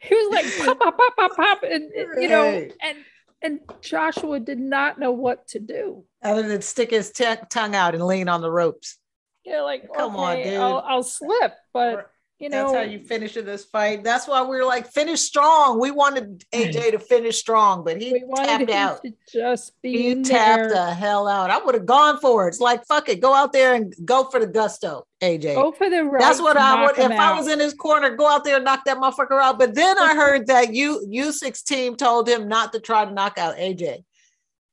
he 0.00 0.14
was 0.14 0.32
like 0.32 0.66
pop 0.66 0.80
pop 0.80 0.98
pop 0.98 1.16
pop 1.16 1.36
pop 1.36 1.62
and 1.62 1.90
you 2.20 2.28
know 2.28 2.68
and 2.82 2.98
and 3.40 3.60
joshua 3.82 4.40
did 4.40 4.58
not 4.58 4.98
know 4.98 5.12
what 5.12 5.46
to 5.48 5.60
do. 5.60 6.04
Other 6.24 6.42
than 6.42 6.60
stick 6.60 6.90
his 6.90 7.12
t- 7.12 7.24
tongue 7.50 7.76
out 7.76 7.94
and 7.94 8.04
lean 8.04 8.28
on 8.28 8.40
the 8.40 8.50
ropes. 8.50 8.98
Yeah 9.44 9.62
like 9.62 9.88
come 9.92 10.16
okay, 10.16 10.22
on 10.22 10.42
dude. 10.42 10.60
I'll, 10.60 10.84
I'll 10.84 11.02
slip 11.04 11.54
but 11.72 12.10
you 12.44 12.50
know, 12.50 12.72
that's 12.72 12.74
how 12.74 12.82
you 12.82 12.98
finish 12.98 13.38
in 13.38 13.46
this 13.46 13.64
fight. 13.64 14.04
That's 14.04 14.28
why 14.28 14.42
we 14.42 14.58
are 14.58 14.66
like 14.66 14.86
finish 14.92 15.22
strong. 15.22 15.80
We 15.80 15.90
wanted 15.90 16.44
AJ 16.52 16.90
to 16.90 16.98
finish 16.98 17.38
strong, 17.38 17.82
but 17.82 17.96
he 17.96 18.22
tapped 18.36 18.68
out. 18.68 19.00
just 19.32 19.72
be 19.80 20.14
he 20.14 20.22
tapped 20.22 20.64
there. 20.64 20.68
the 20.68 20.92
hell 20.92 21.26
out. 21.26 21.48
I 21.48 21.56
would 21.56 21.74
have 21.74 21.86
gone 21.86 22.20
for 22.20 22.44
it. 22.44 22.48
It's 22.48 22.60
like 22.60 22.84
fuck 22.84 23.08
it, 23.08 23.20
go 23.22 23.32
out 23.32 23.54
there 23.54 23.72
and 23.72 23.94
go 24.04 24.24
for 24.24 24.40
the 24.40 24.46
gusto, 24.46 25.06
AJ. 25.22 25.54
Go 25.54 25.72
for 25.72 25.88
the 25.88 26.04
right. 26.04 26.20
That's 26.20 26.38
what 26.38 26.58
I 26.58 26.84
would 26.84 26.98
if 26.98 27.10
out. 27.12 27.18
I 27.18 27.32
was 27.32 27.48
in 27.48 27.60
his 27.60 27.72
corner. 27.72 28.14
Go 28.14 28.28
out 28.28 28.44
there 28.44 28.56
and 28.56 28.64
knock 28.66 28.84
that 28.84 28.98
motherfucker 28.98 29.42
out. 29.42 29.58
But 29.58 29.74
then 29.74 29.98
I 29.98 30.14
heard 30.14 30.46
that 30.48 30.74
you 30.74 31.02
Usyk 31.10 31.64
team 31.64 31.96
told 31.96 32.28
him 32.28 32.46
not 32.46 32.74
to 32.74 32.78
try 32.78 33.06
to 33.06 33.10
knock 33.10 33.38
out 33.38 33.56
AJ 33.56 34.04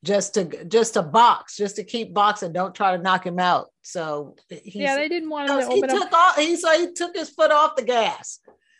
just 0.03 0.33
to 0.33 0.65
just 0.65 0.95
to 0.95 1.03
box, 1.03 1.55
just 1.55 1.75
to 1.75 1.83
keep 1.83 2.13
boxing. 2.13 2.53
Don't 2.53 2.73
try 2.73 2.95
to 2.95 3.01
knock 3.01 3.25
him 3.25 3.39
out. 3.39 3.71
So 3.81 4.35
yeah, 4.49 4.95
they 4.95 5.07
didn't 5.07 5.29
want 5.29 5.49
him 5.49 5.59
to 5.59 5.75
he 5.75 5.81
took 5.81 6.11
off. 6.11 6.37
He 6.37 6.55
so 6.55 6.71
he 6.79 6.91
took 6.93 7.15
his 7.15 7.29
foot 7.29 7.51
off 7.51 7.75
the 7.75 7.83
gas. 7.83 8.39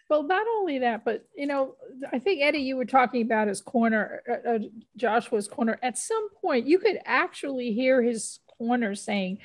Well, 0.10 0.24
not 0.24 0.46
only 0.58 0.80
that, 0.80 1.06
but 1.06 1.26
you 1.36 1.46
know, 1.46 1.76
I 2.12 2.20
think 2.20 2.42
Eddie, 2.42 2.60
you 2.60 2.76
were 2.76 2.86
talking 2.86 3.22
about 3.22 3.48
his 3.48 3.62
corner, 3.62 4.22
uh, 4.30 4.50
uh, 4.50 4.60
Joshua's 4.98 5.48
corner. 5.48 5.80
At 5.82 5.98
some 5.98 6.30
point, 6.42 6.68
you 6.68 6.80
could 6.80 7.00
actually 7.06 7.72
hear 7.72 8.02
his 8.02 8.40
corner 8.58 8.96
saying, 8.96 9.38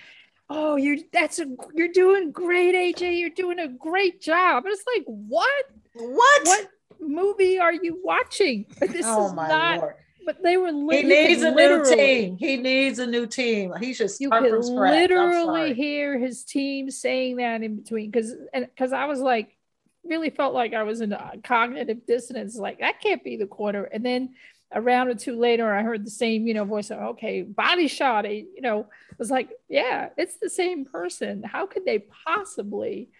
"Oh, 0.48 0.76
you're 0.76 0.96
that's 1.12 1.38
a 1.38 1.46
you're 1.74 1.92
doing 1.92 2.32
great, 2.32 2.74
AJ. 2.74 3.20
You're 3.20 3.30
doing 3.30 3.58
a 3.58 3.68
great 3.68 4.20
job." 4.20 4.64
And 4.64 4.72
it's 4.72 4.84
like, 4.96 5.04
what? 5.06 5.64
What? 5.94 6.46
What 6.46 6.68
movie 7.00 7.58
are 7.58 7.74
you 7.74 8.00
watching? 8.02 8.64
This 8.80 9.04
oh, 9.06 9.26
is 9.26 9.34
not. 9.34 9.78
Lord 9.78 9.94
but 10.26 10.42
they 10.42 10.56
were 10.56 10.72
li- 10.72 11.02
he 11.02 11.02
needs 11.04 11.42
a 11.42 11.52
new 11.52 11.84
team. 11.84 12.36
He 12.36 12.56
needs 12.56 12.98
a 12.98 13.06
new 13.06 13.26
team. 13.26 13.72
He 13.80 13.94
should 13.94 14.10
you 14.18 14.28
could 14.28 14.52
literally 14.52 15.72
hear 15.72 16.18
his 16.18 16.44
team 16.44 16.90
saying 16.90 17.36
that 17.36 17.62
in 17.62 17.76
between 17.76 18.10
because 18.10 18.34
and 18.52 18.66
because 18.66 18.92
I 18.92 19.06
was 19.06 19.20
like 19.20 19.56
really 20.04 20.30
felt 20.30 20.52
like 20.52 20.74
I 20.74 20.82
was 20.82 21.00
in 21.00 21.12
a 21.12 21.34
cognitive 21.42 22.06
dissonance. 22.06 22.56
Like 22.56 22.80
that 22.80 23.00
can't 23.00 23.22
be 23.22 23.36
the 23.36 23.46
corner. 23.46 23.84
And 23.84 24.04
then 24.04 24.34
a 24.72 24.80
round 24.80 25.08
or 25.08 25.14
two 25.14 25.38
later, 25.38 25.72
I 25.72 25.82
heard 25.82 26.04
the 26.04 26.10
same, 26.10 26.46
you 26.46 26.54
know, 26.54 26.64
voice. 26.64 26.90
Of, 26.90 26.98
okay, 26.98 27.42
body 27.42 27.86
shot. 27.86 28.26
Eh, 28.26 28.42
you 28.54 28.62
know, 28.62 28.86
was 29.18 29.30
like, 29.30 29.50
yeah, 29.68 30.08
it's 30.16 30.38
the 30.38 30.50
same 30.50 30.84
person. 30.84 31.44
How 31.44 31.66
could 31.66 31.84
they 31.84 32.00
possibly 32.26 33.10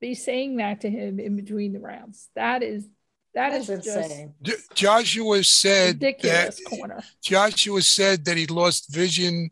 be 0.00 0.14
saying 0.14 0.56
that 0.56 0.80
to 0.80 0.90
him 0.90 1.20
in 1.20 1.36
between 1.36 1.72
the 1.72 1.80
rounds? 1.80 2.28
That 2.34 2.62
is 2.64 2.88
that 3.34 3.50
That's 3.50 3.68
is 3.68 3.86
insane. 3.86 4.34
Just 4.42 4.72
Joshua 4.74 5.42
said 5.42 5.98
that 6.00 6.56
corner. 6.68 7.02
Joshua 7.22 7.82
said 7.82 8.24
that 8.26 8.36
he 8.36 8.46
lost 8.46 8.94
vision 8.94 9.50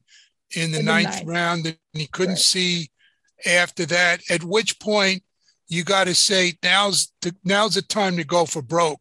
in 0.54 0.70
the, 0.70 0.80
in 0.80 0.84
ninth, 0.84 1.18
the 1.18 1.24
ninth, 1.24 1.26
round 1.26 1.66
and 1.66 1.76
he 1.92 2.06
couldn't 2.06 2.34
right. 2.34 2.38
see 2.38 2.90
after 3.46 3.84
that. 3.86 4.22
At 4.30 4.44
which 4.44 4.78
point 4.78 5.22
you 5.68 5.82
got 5.84 6.04
to 6.04 6.14
say 6.14 6.54
now's 6.62 7.12
the 7.22 7.34
now's 7.44 7.74
the 7.74 7.82
time 7.82 8.16
to 8.16 8.24
go 8.24 8.44
for 8.44 8.62
broke. 8.62 9.00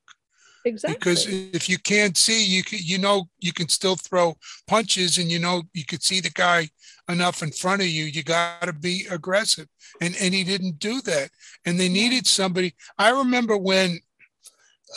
Exactly. 0.63 0.96
Because 0.96 1.28
if 1.28 1.67
you 1.70 1.80
can't 1.80 2.15
see, 2.15 2.46
you 2.46 2.63
can, 2.63 2.80
you 2.82 2.98
know 2.98 3.30
you 3.39 3.54
can 3.54 3.67
still 3.67 3.96
throw 3.96 4.36
punches, 4.67 5.17
and 5.17 5.30
you 5.30 5.39
know 5.39 5.63
you 5.74 5.86
could 5.86 6.04
see 6.04 6.20
the 6.20 6.30
guy 6.32 6.70
enough 7.10 7.44
in 7.44 7.52
front 7.52 7.82
of 7.82 7.88
you. 7.88 8.06
You 8.06 8.24
got 8.24 8.63
to 8.63 8.74
be 8.74 9.06
aggressive, 9.10 9.67
and 10.02 10.15
and 10.20 10.34
he 10.34 10.44
didn't 10.44 10.80
do 10.80 11.02
that. 11.02 11.30
And 11.65 11.80
they 11.80 11.89
needed 11.89 12.26
somebody. 12.26 12.74
I 12.98 13.10
remember 13.10 13.58
when 13.58 14.00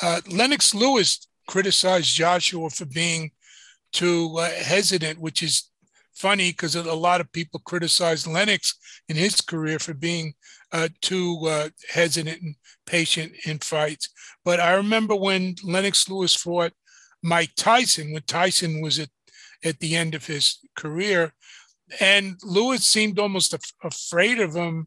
uh, 0.02 0.20
Lennox 0.30 0.74
Lewis 0.74 1.26
criticized 1.46 2.14
Joshua 2.14 2.70
for 2.70 2.86
being 2.86 3.30
too 3.92 4.34
uh, 4.38 4.50
hesitant, 4.50 5.20
which 5.20 5.42
is 5.42 5.70
funny 6.14 6.50
because 6.50 6.74
a 6.74 6.94
lot 6.94 7.20
of 7.20 7.32
people 7.32 7.60
criticized 7.64 8.26
Lennox 8.26 8.74
in 9.08 9.16
his 9.16 9.40
career 9.40 9.78
for 9.78 9.94
being 9.94 10.34
uh, 10.72 10.88
too 11.00 11.38
uh, 11.46 11.68
hesitant 11.92 12.42
and 12.42 12.54
patient 12.86 13.32
in 13.46 13.58
fights. 13.58 14.08
But 14.44 14.60
I 14.60 14.74
remember 14.74 15.14
when 15.14 15.54
Lennox 15.62 16.08
Lewis 16.08 16.34
fought 16.34 16.72
Mike 17.22 17.54
Tyson, 17.56 18.12
when 18.12 18.22
Tyson 18.22 18.80
was 18.80 18.98
at, 18.98 19.08
at 19.64 19.80
the 19.80 19.96
end 19.96 20.14
of 20.14 20.26
his 20.26 20.58
career, 20.76 21.32
and 22.00 22.36
Lewis 22.42 22.84
seemed 22.84 23.18
almost 23.18 23.54
af- 23.54 23.72
afraid 23.82 24.40
of 24.40 24.54
him 24.54 24.86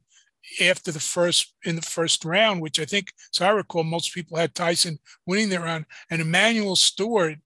after 0.61 0.91
the 0.91 0.99
first 0.99 1.53
in 1.63 1.75
the 1.75 1.81
first 1.81 2.25
round, 2.25 2.61
which 2.61 2.79
I 2.79 2.85
think, 2.85 3.11
so 3.31 3.45
I 3.45 3.49
recall, 3.49 3.83
most 3.83 4.13
people 4.13 4.37
had 4.37 4.55
Tyson 4.55 4.99
winning 5.25 5.49
the 5.49 5.59
round, 5.59 5.85
and 6.09 6.21
Emanuel 6.21 6.75
Steward 6.75 7.41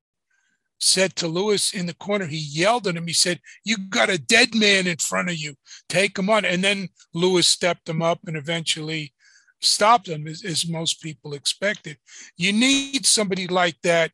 said 0.80 1.16
to 1.16 1.28
Lewis 1.28 1.74
in 1.74 1.86
the 1.86 1.94
corner, 1.94 2.26
he 2.26 2.38
yelled 2.38 2.88
at 2.88 2.96
him. 2.96 3.06
He 3.06 3.14
said, 3.14 3.40
"You 3.64 3.78
got 3.78 4.10
a 4.10 4.18
dead 4.18 4.56
man 4.56 4.88
in 4.88 4.98
front 4.98 5.30
of 5.30 5.36
you. 5.36 5.56
Take 5.88 6.18
him 6.18 6.30
on." 6.30 6.44
And 6.44 6.64
then 6.64 6.90
Lewis 7.14 7.48
stepped 7.48 7.88
him 7.88 8.02
up 8.02 8.20
and 8.26 8.36
eventually 8.36 9.14
stopped 9.62 10.08
him, 10.08 10.28
as, 10.28 10.44
as 10.44 10.68
most 10.68 11.02
people 11.02 11.34
expected. 11.36 11.98
You 12.36 12.52
need 12.52 13.06
somebody 13.06 13.48
like 13.48 13.80
that 13.84 14.12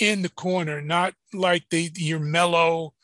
in 0.00 0.22
the 0.22 0.30
corner, 0.30 0.80
not 0.80 1.14
like 1.34 1.64
the 1.70 1.90
your 1.94 2.20
mellow 2.20 2.94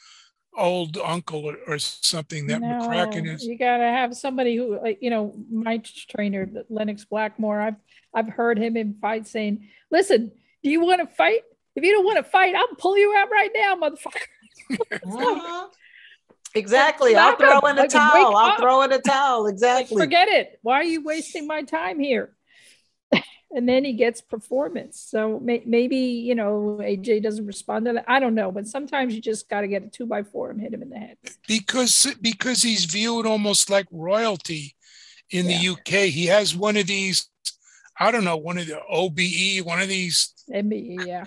old 0.57 0.99
uncle 0.99 1.45
or, 1.45 1.57
or 1.67 1.79
something 1.79 2.47
that 2.47 2.61
no, 2.61 2.67
McCracken 2.67 3.33
is. 3.33 3.45
You 3.45 3.59
gotta 3.59 3.85
have 3.85 4.17
somebody 4.17 4.57
who, 4.57 4.81
like 4.81 4.99
you 5.01 5.11
know, 5.11 5.35
my 5.51 5.83
trainer 6.09 6.49
Lennox 6.69 7.05
Blackmoore. 7.05 7.61
I've 7.61 7.77
I've 8.15 8.29
heard 8.29 8.59
him 8.59 8.77
in 8.77 8.95
fight 9.01 9.27
saying, 9.27 9.69
"Listen, 9.91 10.33
do 10.63 10.71
you 10.71 10.81
want 10.81 11.01
to 11.01 11.15
fight? 11.15 11.43
If 11.75 11.85
you 11.85 11.93
don't 11.93 12.05
want 12.05 12.19
to 12.19 12.25
fight, 12.25 12.55
I'll 12.55 12.77
pull 12.77 12.99
you 12.99 13.15
out 13.17 13.31
right 13.31 13.51
now, 13.55 13.77
motherfucker." 13.77 14.71
uh-huh. 15.07 15.69
Exactly. 16.55 17.17
I'll 17.17 17.37
throw 17.37 17.61
in 17.71 17.79
a 17.79 17.89
towel. 17.89 18.37
I'll 18.37 18.59
throw 18.59 18.83
in 18.83 18.93
a 18.93 19.01
towel. 19.01 19.47
Exactly. 19.47 19.97
Like, 19.97 20.05
forget 20.05 20.29
it. 20.29 20.59
Why 20.63 20.75
are 20.75 20.85
you 20.85 21.03
wasting 21.03 21.47
my 21.47 21.63
time 21.63 21.99
here? 21.99 22.35
And 23.55 23.69
then 23.69 23.85
he 23.85 23.93
gets 23.93 24.21
performance. 24.21 25.01
So 25.01 25.39
may, 25.41 25.63
maybe 25.65 25.97
you 25.97 26.35
know 26.35 26.79
AJ 26.81 27.23
doesn't 27.23 27.47
respond 27.47 27.87
to 27.87 27.93
that. 27.95 28.05
I 28.09 28.21
don't 28.21 28.35
know, 28.35 28.51
but 28.51 28.67
sometimes 28.67 29.15
you 29.15 29.21
just 29.21 29.49
got 29.49 29.63
to 29.63 29.69
get 29.69 29.85
a 29.85 29.89
two 29.89 30.07
by 30.07 30.23
four 30.23 30.51
and 30.51 30.61
hit 30.61 30.73
him 30.73 30.83
in 30.83 30.91
the 30.91 30.99
head 30.99 31.17
because 31.47 32.15
because 32.21 32.63
he's 32.63 32.85
viewed 32.85 33.27
almost 33.27 33.71
like 33.71 33.87
royalty 33.91 34.75
in 35.31 35.49
yeah. 35.49 35.59
the 35.59 35.69
UK. 35.71 36.09
He 36.09 36.27
has 36.27 36.57
one 36.57 36.77
of 36.77 36.87
these. 36.87 37.29
I 38.01 38.11
don't 38.11 38.25
know, 38.25 38.39
one 38.39 38.57
of 38.57 38.67
the 38.67 38.81
OBE, 38.89 39.65
one 39.67 39.81
of 39.81 39.87
these 39.87 40.33
MBE, 40.51 41.07
yeah, 41.07 41.27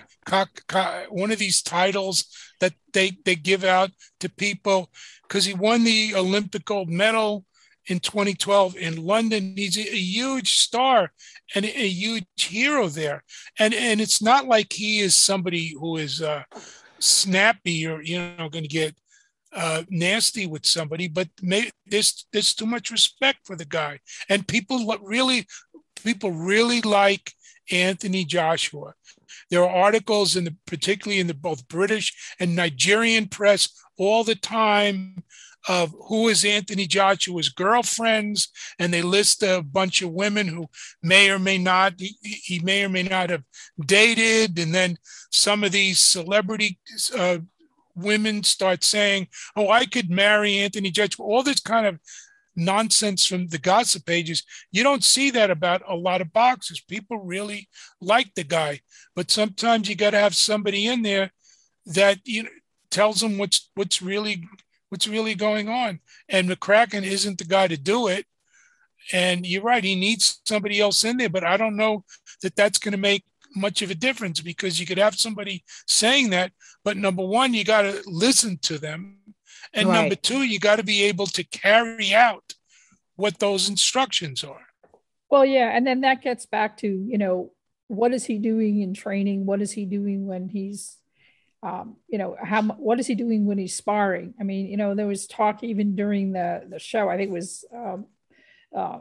one 1.08 1.30
of 1.30 1.38
these 1.38 1.62
titles 1.62 2.26
that 2.60 2.74
they 2.92 3.16
they 3.24 3.36
give 3.36 3.64
out 3.64 3.90
to 4.20 4.28
people 4.28 4.90
because 5.22 5.44
he 5.44 5.54
won 5.54 5.84
the 5.84 6.14
Olympic 6.14 6.64
gold 6.64 6.90
medal 6.90 7.44
in 7.88 8.00
2012 8.00 8.76
in 8.76 9.04
London. 9.04 9.54
He's 9.56 9.76
a, 9.76 9.96
huge 9.96 10.56
star 10.56 11.12
and 11.54 11.64
a, 11.64 11.68
a, 11.68 11.88
huge 11.88 12.24
hero 12.36 12.88
there. 12.88 13.22
And 13.58 13.74
and 13.74 14.00
it's 14.00 14.20
not 14.22 14.46
like 14.46 14.72
he 14.72 15.00
is 15.00 15.14
somebody 15.14 15.74
who 15.78 15.96
is 15.96 16.20
uh, 16.20 16.42
snappy 16.98 17.86
or 17.86 18.02
you 18.02 18.18
know 18.18 18.48
going 18.48 18.64
to 18.64 18.68
get 18.68 18.94
uh, 19.56 19.82
nasty 19.88 20.46
with 20.46 20.66
somebody, 20.66 21.08
but 21.08 21.28
may, 21.42 21.70
there's 21.86 22.26
there's 22.32 22.54
too 22.54 22.66
much 22.66 22.90
respect 22.90 23.40
for 23.44 23.56
the 23.56 23.64
guy, 23.64 23.98
and 24.28 24.46
people 24.46 24.84
really 25.02 25.46
people 26.04 26.30
really 26.30 26.82
like 26.82 27.32
Anthony 27.70 28.24
Joshua. 28.24 28.92
There 29.50 29.62
are 29.64 29.84
articles 29.84 30.36
in 30.36 30.44
the 30.44 30.56
particularly 30.66 31.20
in 31.20 31.26
the 31.26 31.34
both 31.34 31.66
British 31.68 32.34
and 32.38 32.54
Nigerian 32.54 33.28
press 33.28 33.68
all 33.96 34.24
the 34.24 34.34
time 34.34 35.24
of 35.68 35.94
who 36.08 36.28
is 36.28 36.44
Anthony 36.44 36.86
Joshua's 36.86 37.48
girlfriends, 37.48 38.48
and 38.78 38.92
they 38.92 39.02
list 39.02 39.42
a 39.42 39.62
bunch 39.62 40.02
of 40.02 40.12
women 40.12 40.46
who 40.46 40.68
may 41.02 41.30
or 41.30 41.38
may 41.38 41.58
not 41.58 41.94
he, 41.98 42.16
he 42.22 42.58
may 42.60 42.84
or 42.84 42.88
may 42.88 43.02
not 43.02 43.30
have 43.30 43.42
dated, 43.84 44.58
and 44.58 44.74
then 44.74 44.96
some 45.30 45.64
of 45.64 45.72
these 45.72 45.98
celebrity 45.98 46.78
uh, 47.16 47.38
women 47.94 48.42
start 48.42 48.84
saying, 48.84 49.28
"Oh, 49.56 49.68
I 49.68 49.86
could 49.86 50.10
marry 50.10 50.58
Anthony 50.58 50.90
Joshua." 50.90 51.26
All 51.26 51.42
this 51.42 51.60
kind 51.60 51.86
of 51.86 51.98
nonsense 52.56 53.26
from 53.26 53.48
the 53.48 53.58
gossip 53.58 54.06
pages. 54.06 54.42
You 54.72 54.82
don't 54.82 55.04
see 55.04 55.30
that 55.32 55.50
about 55.50 55.82
a 55.86 55.94
lot 55.94 56.20
of 56.22 56.32
boxers. 56.32 56.80
People 56.80 57.18
really 57.18 57.68
like 58.00 58.34
the 58.34 58.44
guy, 58.44 58.80
but 59.14 59.30
sometimes 59.30 59.88
you 59.88 59.94
got 59.94 60.10
to 60.10 60.18
have 60.18 60.34
somebody 60.34 60.86
in 60.86 61.02
there 61.02 61.32
that 61.86 62.18
you 62.24 62.44
know 62.44 62.50
tells 62.90 63.20
them 63.20 63.38
what's 63.38 63.70
what's 63.74 64.00
really 64.00 64.42
what's 64.96 65.06
really 65.06 65.34
going 65.34 65.68
on. 65.68 66.00
And 66.26 66.48
McCracken 66.48 67.02
isn't 67.02 67.36
the 67.36 67.44
guy 67.44 67.68
to 67.68 67.76
do 67.76 68.08
it. 68.08 68.24
And 69.12 69.46
you're 69.46 69.62
right, 69.62 69.84
he 69.84 69.94
needs 69.94 70.40
somebody 70.46 70.80
else 70.80 71.04
in 71.04 71.18
there, 71.18 71.28
but 71.28 71.44
I 71.44 71.58
don't 71.58 71.76
know 71.76 72.02
that 72.40 72.56
that's 72.56 72.78
going 72.78 72.92
to 72.92 72.98
make 72.98 73.24
much 73.54 73.82
of 73.82 73.90
a 73.90 73.94
difference 73.94 74.40
because 74.40 74.80
you 74.80 74.86
could 74.86 74.96
have 74.96 75.14
somebody 75.14 75.64
saying 75.86 76.30
that, 76.30 76.52
but 76.82 76.96
number 76.96 77.24
one, 77.24 77.52
you 77.52 77.62
got 77.62 77.82
to 77.82 78.02
listen 78.06 78.58
to 78.62 78.78
them. 78.78 79.18
And 79.74 79.88
right. 79.88 80.00
number 80.00 80.14
two, 80.14 80.44
you 80.44 80.58
got 80.58 80.76
to 80.76 80.82
be 80.82 81.02
able 81.04 81.26
to 81.26 81.44
carry 81.44 82.14
out 82.14 82.54
what 83.16 83.38
those 83.38 83.68
instructions 83.68 84.42
are. 84.42 84.66
Well, 85.30 85.44
yeah. 85.44 85.76
And 85.76 85.86
then 85.86 86.00
that 86.00 86.22
gets 86.22 86.46
back 86.46 86.78
to, 86.78 86.88
you 86.88 87.18
know, 87.18 87.52
what 87.88 88.14
is 88.14 88.24
he 88.24 88.38
doing 88.38 88.80
in 88.80 88.94
training? 88.94 89.44
What 89.44 89.60
is 89.60 89.72
he 89.72 89.84
doing 89.84 90.26
when 90.26 90.48
he's, 90.48 90.96
um, 91.62 91.96
you 92.08 92.18
know, 92.18 92.36
how, 92.40 92.62
what 92.62 93.00
is 93.00 93.06
he 93.06 93.14
doing 93.14 93.46
when 93.46 93.58
he's 93.58 93.74
sparring? 93.74 94.34
I 94.40 94.44
mean, 94.44 94.66
you 94.66 94.76
know, 94.76 94.94
there 94.94 95.06
was 95.06 95.26
talk 95.26 95.64
even 95.64 95.96
during 95.96 96.32
the, 96.32 96.64
the 96.68 96.78
show, 96.78 97.08
I 97.08 97.16
think 97.16 97.30
it 97.30 97.34
was, 97.34 97.64
um, 97.74 98.06
uh, 98.74 98.98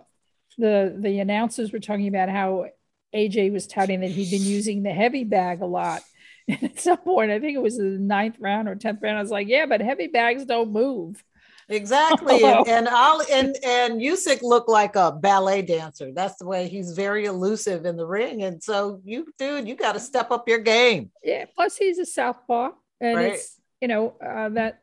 the, 0.57 0.95
the 0.97 1.19
announcers 1.19 1.71
were 1.71 1.79
talking 1.79 2.07
about 2.07 2.29
how 2.29 2.67
AJ 3.13 3.51
was 3.51 3.67
touting 3.67 4.01
that 4.01 4.11
he'd 4.11 4.31
been 4.31 4.47
using 4.47 4.83
the 4.83 4.91
heavy 4.91 5.23
bag 5.23 5.61
a 5.61 5.65
lot. 5.65 6.01
And 6.47 6.63
at 6.63 6.79
some 6.79 6.97
point, 6.97 7.31
I 7.31 7.39
think 7.39 7.55
it 7.55 7.61
was 7.61 7.77
the 7.77 7.83
ninth 7.83 8.37
round 8.39 8.67
or 8.67 8.75
tenth 8.75 9.01
round, 9.01 9.17
I 9.17 9.21
was 9.21 9.31
like, 9.31 9.47
"Yeah, 9.47 9.65
but 9.65 9.81
heavy 9.81 10.07
bags 10.07 10.45
don't 10.45 10.71
move." 10.71 11.23
Exactly, 11.69 12.43
and 12.43 12.67
and 12.67 12.87
I'll, 12.89 13.21
and 13.31 13.55
and 13.63 14.01
Usyk 14.01 14.41
looked 14.41 14.69
like 14.69 14.95
a 14.95 15.11
ballet 15.11 15.61
dancer. 15.61 16.11
That's 16.13 16.37
the 16.37 16.45
way 16.45 16.67
he's 16.67 16.91
very 16.91 17.25
elusive 17.25 17.85
in 17.85 17.97
the 17.97 18.05
ring, 18.05 18.43
and 18.43 18.61
so 18.61 19.01
you, 19.03 19.27
dude, 19.39 19.67
you 19.67 19.75
got 19.75 19.93
to 19.93 19.99
step 19.99 20.31
up 20.31 20.47
your 20.47 20.59
game. 20.59 21.11
Yeah. 21.23 21.45
Plus, 21.55 21.75
he's 21.77 21.97
a 21.97 22.05
southpaw, 22.05 22.71
and 23.01 23.17
right. 23.17 23.33
it's 23.33 23.59
you 23.81 23.87
know 23.87 24.15
uh, 24.23 24.49
that, 24.49 24.81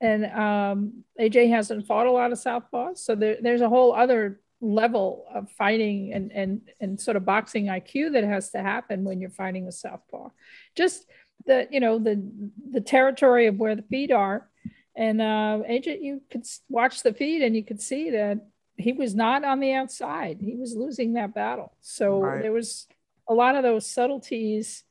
and 0.00 0.26
um, 0.26 1.04
AJ 1.18 1.50
hasn't 1.50 1.86
fought 1.86 2.06
a 2.06 2.10
lot 2.10 2.32
of 2.32 2.38
southpaws, 2.38 2.98
so 2.98 3.14
there, 3.14 3.38
there's 3.40 3.62
a 3.62 3.68
whole 3.68 3.94
other 3.94 4.40
level 4.60 5.26
of 5.34 5.50
fighting 5.52 6.12
and 6.12 6.32
and 6.32 6.60
and 6.80 7.00
sort 7.00 7.16
of 7.16 7.24
boxing 7.24 7.66
IQ 7.66 8.12
that 8.12 8.24
has 8.24 8.50
to 8.50 8.62
happen 8.62 9.04
when 9.04 9.20
you're 9.20 9.30
fighting 9.30 9.66
a 9.68 9.72
southpaw. 9.72 10.28
Just 10.74 11.06
the 11.46 11.68
you 11.70 11.80
know 11.80 11.98
the 11.98 12.22
the 12.70 12.80
territory 12.80 13.46
of 13.46 13.56
where 13.56 13.76
the 13.76 13.82
feet 13.82 14.10
are, 14.10 14.48
and 14.96 15.20
uh, 15.20 15.60
agent 15.66 16.02
you 16.02 16.22
could 16.30 16.46
watch 16.68 17.02
the 17.02 17.12
feed 17.12 17.42
and 17.42 17.54
you 17.54 17.64
could 17.64 17.80
see 17.80 18.10
that 18.10 18.38
he 18.76 18.92
was 18.92 19.14
not 19.14 19.44
on 19.44 19.60
the 19.60 19.72
outside. 19.72 20.38
He 20.40 20.56
was 20.56 20.74
losing 20.74 21.14
that 21.14 21.34
battle. 21.34 21.76
So 21.80 22.20
right. 22.20 22.42
there 22.42 22.52
was 22.52 22.86
a 23.28 23.34
lot 23.34 23.56
of 23.56 23.62
those 23.62 23.86
subtleties 23.86 24.84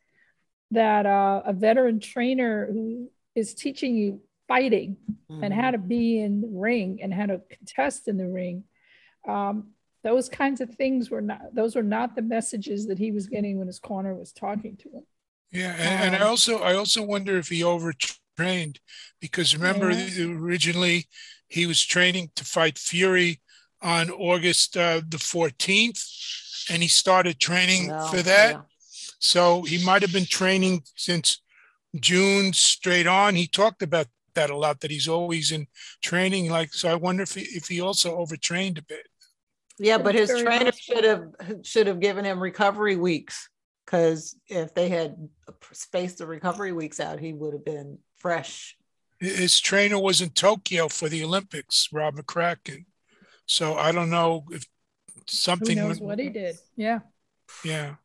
that 0.72 1.06
uh, 1.06 1.44
a 1.46 1.54
veteran 1.54 2.00
trainer 2.00 2.68
who 2.72 3.10
is 3.36 3.54
teaching 3.54 3.96
you 3.96 4.22
fighting 4.48 4.98
mm-hmm. 5.32 5.44
and 5.44 5.54
how 5.54 5.72
mm-hmm. 5.72 5.72
to 5.72 5.78
be 5.88 6.20
in 6.20 6.42
the 6.42 6.48
ring 6.48 7.00
and 7.02 7.14
how 7.14 7.26
to 7.26 7.42
contest 7.50 8.08
in 8.08 8.18
the 8.18 8.28
ring 8.28 8.64
um, 9.28 9.70
those 10.04 10.30
kinds 10.30 10.62
of 10.62 10.70
things 10.76 11.10
were 11.10 11.22
not 11.22 11.42
those 11.54 11.76
were 11.76 11.84
not 11.84 12.16
the 12.16 12.22
messages 12.22 12.88
that 12.88 13.00
he 13.00 13.12
was 13.12 13.28
getting 13.28 13.58
when 13.58 13.68
his 13.68 13.80
corner 13.80 14.14
was 14.14 14.32
talking 14.32 14.78
to 14.78 14.90
him 14.90 15.04
yeah 15.52 15.74
and, 15.80 16.14
and 16.14 16.16
i 16.16 16.20
um, 16.20 16.30
also 16.30 16.60
i 16.60 16.76
also 16.76 17.02
wonder 17.02 17.38
if 17.38 17.50
he 17.50 17.64
overtrained 18.36 18.80
because 19.22 19.56
remember 19.56 19.92
yeah. 19.92 20.26
originally 20.26 21.08
he 21.48 21.66
was 21.66 21.84
training 21.84 22.30
to 22.36 22.44
fight 22.44 22.78
fury 22.78 23.42
on 23.82 24.10
august 24.10 24.78
uh, 24.78 25.02
the 25.08 25.18
14th 25.18 26.70
and 26.70 26.82
he 26.82 26.88
started 26.88 27.40
training 27.40 27.90
for 28.10 28.22
that. 28.22 28.54
yeah. 28.54 28.62
so 29.20 29.62
he 29.64 29.84
might 29.86 30.02
have 30.02 30.14
been 30.14 30.26
training 30.26 30.82
since 30.96 31.42
june 32.00 32.52
straight 32.52 33.08
on. 33.08 33.36
He 33.36 33.48
talked 33.48 33.82
about 33.82 34.08
that 34.34 34.50
a 34.50 34.58
lot 34.58 34.82
that 34.82 34.92
he's 34.92 35.08
always 35.08 35.52
in 35.52 35.66
training 36.04 36.50
like 36.50 36.74
so 36.74 36.90
i 36.90 36.96
wonder 36.96 37.24
if 37.24 37.36
he, 37.36 37.42
if 37.42 37.68
he 37.68 37.80
also 37.80 38.18
overtrained 38.18 38.78
a 38.78 38.84
bit. 38.84 39.08
Yeah, 39.78 39.98
but 39.98 40.16
his 40.16 40.30
trainer 40.30 40.72
should 40.72 41.04
have 41.04 41.26
should 41.64 41.88
have 41.88 42.00
given 42.00 42.24
him 42.24 42.42
recovery 42.42 42.96
weeks 42.96 43.50
because 43.86 44.36
if 44.48 44.74
they 44.74 44.90
had 44.90 45.30
spaced 45.72 46.18
the 46.18 46.26
recovery 46.26 46.72
weeks 46.72 47.00
out, 47.00 47.20
he 47.20 47.34
would 47.34 47.54
have 47.54 47.66
been 47.66 48.00
fresh. 48.18 48.76
His 49.20 49.60
trainer 49.60 50.00
was 50.00 50.22
in 50.22 50.30
Tokyo 50.30 50.88
for 50.88 51.08
the 51.08 51.24
Olympics, 51.24 51.90
Rob 51.92 52.16
McCracken. 52.16 52.86
So 53.46 53.76
I 53.76 53.92
don't 53.92 54.10
know 54.10 54.46
if 54.52 54.66
something. 55.28 55.78
Who 55.78 55.88
knows 55.88 56.00
went, 56.00 56.04
what 56.04 56.20
he 56.20 56.30
did? 56.30 56.58
Yeah. 56.76 57.00
Yeah. 57.64 57.96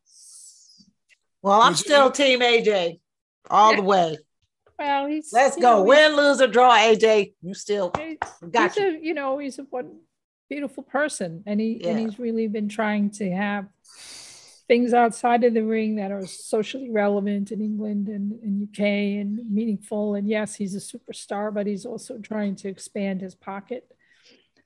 Well, 1.43 1.61
I'm 1.61 1.73
was 1.73 1.81
still 1.81 2.09
it, 2.09 2.15
Team 2.15 2.41
AJ 2.41 3.01
all 3.49 3.71
yeah. 3.71 3.77
the 3.77 3.83
way. 3.83 4.19
Well, 4.79 5.09
he's. 5.09 5.31
Let's 5.31 5.57
go. 5.57 5.61
Know, 5.61 5.83
Win, 5.83 6.17
lose, 6.17 6.41
or 6.41 6.47
draw, 6.47 6.75
AJ. 6.75 7.35
You 7.43 7.53
still 7.53 7.93
got 8.51 8.77
you. 8.77 8.87
A, 8.87 8.99
you 8.99 9.13
know, 9.13 9.37
he's 9.37 9.59
a 9.59 9.65
what 9.65 9.85
beautiful 10.51 10.83
person 10.83 11.45
and 11.47 11.61
he 11.61 11.81
yeah. 11.81 11.91
and 11.91 11.99
he's 12.01 12.19
really 12.19 12.49
been 12.49 12.69
trying 12.69 13.09
to 13.09 13.31
have 13.31 13.67
things 14.71 14.95
outside 14.95 15.43
of 15.43 15.53
the 15.53 15.65
ring 15.65 15.97
that 15.97 16.13
are 16.13 16.25
socially 16.25 16.93
relevant 16.93 17.51
in 17.51 17.61
England 17.61 18.07
and 18.07 18.41
in 18.41 18.69
UK 18.71 18.79
and 19.21 19.41
meaningful. 19.53 20.15
And 20.15 20.29
yes, 20.29 20.55
he's 20.55 20.77
a 20.77 20.79
superstar, 20.79 21.53
but 21.53 21.67
he's 21.67 21.85
also 21.85 22.19
trying 22.19 22.55
to 22.55 22.69
expand 22.69 23.21
his 23.21 23.35
pocket. 23.35 23.91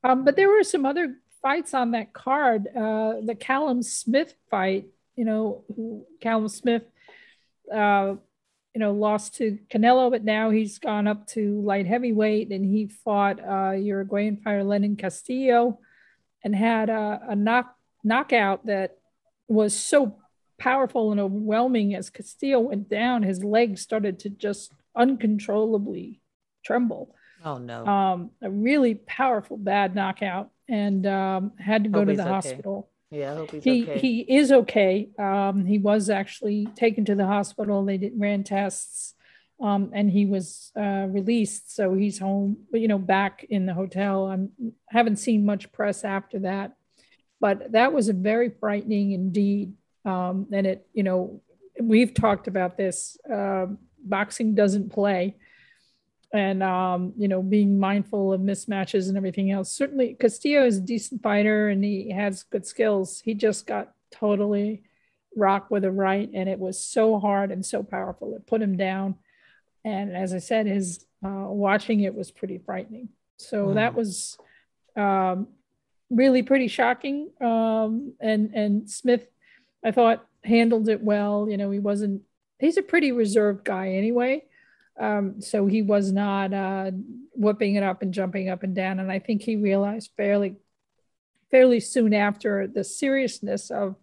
Um, 0.03 0.23
but 0.23 0.37
there 0.37 0.51
were 0.51 0.63
some 0.63 0.85
other 0.85 1.17
fights 1.41 1.73
on 1.73 1.93
that 1.93 2.13
card. 2.13 2.67
Uh, 2.77 3.15
the 3.25 3.35
Callum 3.35 3.83
Smith 3.83 4.35
fight, 4.51 4.89
you 5.17 5.25
know, 5.25 5.65
who, 5.75 6.05
Callum 6.21 6.49
Smith, 6.49 6.85
uh, 7.75 8.17
you 8.75 8.81
know, 8.81 8.93
lost 8.93 9.37
to 9.37 9.59
Canelo, 9.71 10.11
but 10.11 10.23
now 10.23 10.51
he's 10.51 10.79
gone 10.79 11.07
up 11.07 11.27
to 11.29 11.63
light 11.63 11.87
heavyweight 11.87 12.51
and 12.53 12.63
he 12.63 12.89
fought 12.89 13.41
uh, 13.43 13.71
Uruguayan 13.71 14.37
fighter 14.37 14.65
Lenin 14.65 14.97
Castillo 14.97 15.79
and 16.43 16.55
had 16.55 16.91
a, 16.91 17.23
a 17.31 17.35
knock, 17.35 17.75
knockout 18.05 18.67
that 18.67 18.99
was 19.49 19.75
so 19.75 20.19
powerful 20.59 21.11
and 21.11 21.21
overwhelming 21.21 21.95
as 21.95 22.11
Castillo 22.11 22.61
went 22.61 22.89
down, 22.89 23.23
his 23.23 23.43
legs 23.45 23.81
started 23.81 24.19
to 24.21 24.31
just 24.31 24.73
uncontrollably 24.97 26.21
tremble. 26.65 27.15
Oh 27.45 27.59
no. 27.59 27.87
Um, 27.87 28.31
a 28.43 28.51
really 28.51 28.95
powerful 28.95 29.57
bad 29.57 29.95
knockout 29.95 30.51
and 30.69 31.07
um, 31.07 31.53
had 31.59 31.85
to 31.85 31.91
go 31.91 32.01
Hope 32.01 32.09
to 32.09 32.17
the 32.17 32.25
hospital. 32.25 32.91
Yeah, 33.11 33.33
I 33.33 33.37
hope 33.37 33.51
he's 33.51 33.65
he, 33.65 33.83
okay. 33.83 33.99
He 33.99 34.21
is 34.21 34.51
okay. 34.51 35.09
Um, 35.19 35.65
he 35.65 35.79
was 35.79 36.11
actually 36.11 36.67
taken 36.75 37.05
to 37.05 37.15
the 37.15 37.27
hospital. 37.27 37.85
They 37.85 37.99
did 37.99 38.15
ran 38.17 38.43
tests, 38.45 39.15
um, 39.61 39.91
and 39.93 40.11
he 40.11 40.27
was 40.27 40.73
uh, 40.77 41.07
released. 41.09 41.75
So 41.77 41.95
he's 41.95 42.19
home, 42.19 42.57
you 42.73 42.89
know, 42.89 42.99
back 42.99 43.45
in 43.49 43.67
the 43.67 43.75
hotel. 43.75 44.27
I 44.27 44.73
haven't 44.89 45.17
seen 45.17 45.47
much 45.47 45.71
press 45.71 46.03
after 46.03 46.41
that, 46.41 46.77
but 47.45 47.73
that 47.73 47.93
was 47.93 48.09
a 48.09 48.15
very 48.15 48.49
frightening 48.49 49.13
indeed. 49.13 49.75
Um, 50.07 50.47
and 50.51 50.67
it, 50.67 50.87
you 50.95 51.03
know, 51.03 51.43
we've 51.79 52.15
talked 52.15 52.49
about 52.49 52.79
this. 52.79 53.19
Uh, 53.31 53.67
boxing 54.03 54.55
doesn't 54.55 54.91
play 54.91 55.37
and 56.33 56.63
um, 56.63 57.13
you 57.19 57.29
know 57.29 57.43
being 57.43 57.79
mindful 57.79 58.33
of 58.33 58.41
mismatches 58.41 59.09
and 59.09 59.19
everything 59.19 59.51
else. 59.51 59.71
Certainly, 59.71 60.17
Castillo 60.19 60.65
is 60.65 60.79
a 60.79 60.81
decent 60.81 61.23
fighter 61.23 61.69
and 61.69 61.85
he 61.85 62.11
has 62.13 62.45
good 62.45 62.67
skills. 62.67 63.21
He 63.21 63.35
just 63.35 63.67
got 63.67 63.93
totally 64.11 64.85
rocked 65.37 65.71
with 65.71 65.85
a 65.85 65.93
right, 65.93 66.31
and 66.33 66.49
it 66.49 66.59
was 66.59 66.83
so 66.83 67.19
hard 67.19 67.53
and 67.53 67.65
so 67.65 67.83
powerful. 67.83 68.35
It 68.37 68.47
put 68.47 68.63
him 68.63 68.79
down, 68.79 69.17
and 69.85 70.17
as 70.17 70.33
I 70.33 70.39
said, 70.39 70.65
his 70.65 71.05
uh, 71.23 71.45
watching 71.49 72.01
it 72.01 72.15
was 72.15 72.31
pretty 72.31 72.57
frightening. 72.57 73.11
So 73.37 73.67
mm. 73.67 73.75
that 73.75 73.95
was 73.95 74.39
um, 74.97 75.49
really 76.11 76.43
pretty 76.43 76.69
shocking. 76.69 77.31
Um, 77.41 78.15
and 78.21 78.55
and 78.55 78.91
Smith, 78.91 79.27
I 79.85 79.91
thought 79.91 80.27
handled 80.43 80.89
it 80.89 81.03
well. 81.03 81.49
You 81.49 81.57
know, 81.57 81.71
he 81.71 81.79
wasn't. 81.79 82.23
He's 82.59 82.77
a 82.77 82.83
pretty 82.83 83.13
reserved 83.13 83.65
guy 83.65 83.91
anyway. 83.91 84.45
Um, 84.99 85.41
so 85.41 85.67
he 85.67 85.83
was 85.83 86.13
not 86.13 86.53
uh, 86.53 86.93
whooping 87.35 87.75
it 87.75 87.83
up 87.83 88.03
and 88.03 88.15
jumping 88.15 88.49
up 88.49 88.63
and 88.63 88.75
down. 88.75 89.01
And 89.01 89.11
I 89.11 89.19
think 89.19 89.43
he 89.43 89.57
realized 89.57 90.13
fairly, 90.17 90.57
fairly 91.51 91.81
soon 91.81 92.15
after 92.15 92.67
the 92.67 92.85
seriousness 92.85 93.71
of 93.71 93.97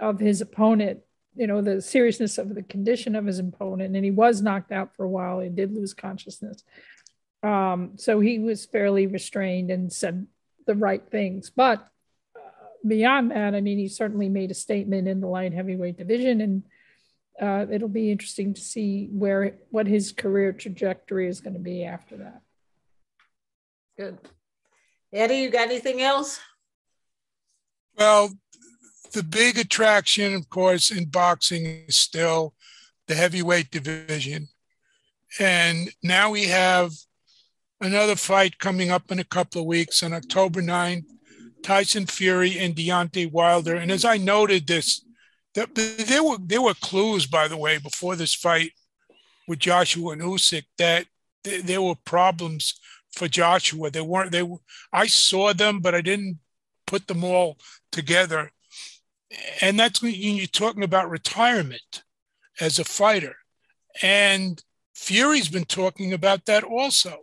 of 0.00 0.20
his 0.20 0.40
opponent. 0.40 1.00
You 1.34 1.46
know, 1.46 1.60
the 1.60 1.82
seriousness 1.82 2.38
of 2.38 2.54
the 2.54 2.62
condition 2.62 3.14
of 3.14 3.26
his 3.26 3.38
opponent, 3.38 3.94
and 3.94 4.04
he 4.04 4.10
was 4.10 4.40
knocked 4.42 4.72
out 4.72 4.94
for 4.94 5.04
a 5.04 5.08
while. 5.08 5.40
He 5.40 5.50
did 5.50 5.74
lose 5.74 5.92
consciousness. 5.92 6.64
Um, 7.42 7.92
so 7.96 8.20
he 8.20 8.38
was 8.38 8.64
fairly 8.64 9.06
restrained 9.06 9.70
and 9.70 9.92
said 9.92 10.26
the 10.66 10.74
right 10.74 11.02
things. 11.10 11.50
But 11.50 11.86
uh, 12.36 12.40
beyond 12.86 13.30
that, 13.30 13.54
I 13.54 13.60
mean, 13.60 13.78
he 13.78 13.88
certainly 13.88 14.28
made 14.28 14.50
a 14.50 14.54
statement 14.54 15.08
in 15.08 15.20
the 15.20 15.28
light 15.28 15.52
heavyweight 15.52 15.96
division 15.96 16.40
and 16.40 16.62
uh, 17.40 17.66
it'll 17.70 17.88
be 17.88 18.10
interesting 18.10 18.54
to 18.54 18.60
see 18.60 19.08
where 19.12 19.56
what 19.70 19.86
his 19.86 20.12
career 20.12 20.52
trajectory 20.52 21.28
is 21.28 21.40
going 21.40 21.54
to 21.54 21.60
be 21.60 21.84
after 21.84 22.16
that. 22.16 22.40
Good. 23.98 24.18
Eddie, 25.12 25.36
you 25.36 25.50
got 25.50 25.68
anything 25.68 26.00
else? 26.00 26.40
Well, 27.98 28.32
the 29.12 29.22
big 29.22 29.58
attraction, 29.58 30.34
of 30.34 30.48
course, 30.48 30.90
in 30.90 31.06
boxing 31.06 31.64
is 31.86 31.96
still 31.96 32.54
the 33.06 33.14
heavyweight 33.14 33.70
division. 33.70 34.48
And 35.38 35.90
now 36.02 36.30
we 36.30 36.46
have 36.46 36.92
another 37.80 38.16
fight 38.16 38.58
coming 38.58 38.90
up 38.90 39.10
in 39.10 39.18
a 39.18 39.24
couple 39.24 39.60
of 39.60 39.66
weeks 39.66 40.02
on 40.02 40.12
October 40.12 40.62
9th 40.62 41.04
Tyson 41.62 42.06
Fury 42.06 42.58
and 42.58 42.76
Deontay 42.76 43.32
Wilder. 43.32 43.74
And 43.74 43.90
as 43.90 44.04
I 44.04 44.18
noted 44.18 44.66
this, 44.66 45.04
there 45.54 46.22
were 46.22 46.36
there 46.38 46.62
were 46.62 46.74
clues, 46.74 47.26
by 47.26 47.48
the 47.48 47.56
way, 47.56 47.78
before 47.78 48.14
this 48.14 48.34
fight 48.34 48.72
with 49.48 49.58
Joshua 49.58 50.12
and 50.12 50.22
Usyk 50.22 50.64
that 50.78 51.06
there 51.42 51.82
were 51.82 51.94
problems 52.04 52.78
for 53.12 53.26
Joshua. 53.26 53.90
They 53.90 54.00
weren't. 54.00 54.32
They. 54.32 54.42
were, 54.42 54.58
I 54.92 55.06
saw 55.06 55.52
them, 55.54 55.80
but 55.80 55.94
I 55.94 56.02
didn't 56.02 56.38
put 56.86 57.08
them 57.08 57.24
all 57.24 57.58
together. 57.90 58.52
And 59.60 59.78
that's 59.78 60.02
when 60.02 60.14
you're 60.14 60.46
talking 60.46 60.84
about 60.84 61.10
retirement 61.10 62.02
as 62.60 62.78
a 62.78 62.84
fighter. 62.84 63.36
And 64.02 64.62
Fury's 64.94 65.48
been 65.48 65.64
talking 65.64 66.12
about 66.12 66.44
that 66.46 66.62
also, 66.62 67.18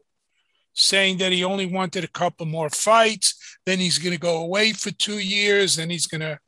saying 0.74 1.17
that 1.17 1.32
he 1.32 1.43
only 1.43 1.65
wanted 1.65 2.03
a 2.03 2.09
couple 2.09 2.45
more 2.45 2.69
fights. 2.69 3.57
Then 3.65 3.80
he's 3.80 3.99
going 3.99 4.13
to 4.13 4.19
go 4.19 4.38
away 4.41 4.74
for 4.74 4.91
two 4.91 5.19
years. 5.19 5.76
Then 5.76 5.89
he's 5.89 6.07
going 6.07 6.21
to 6.21 6.39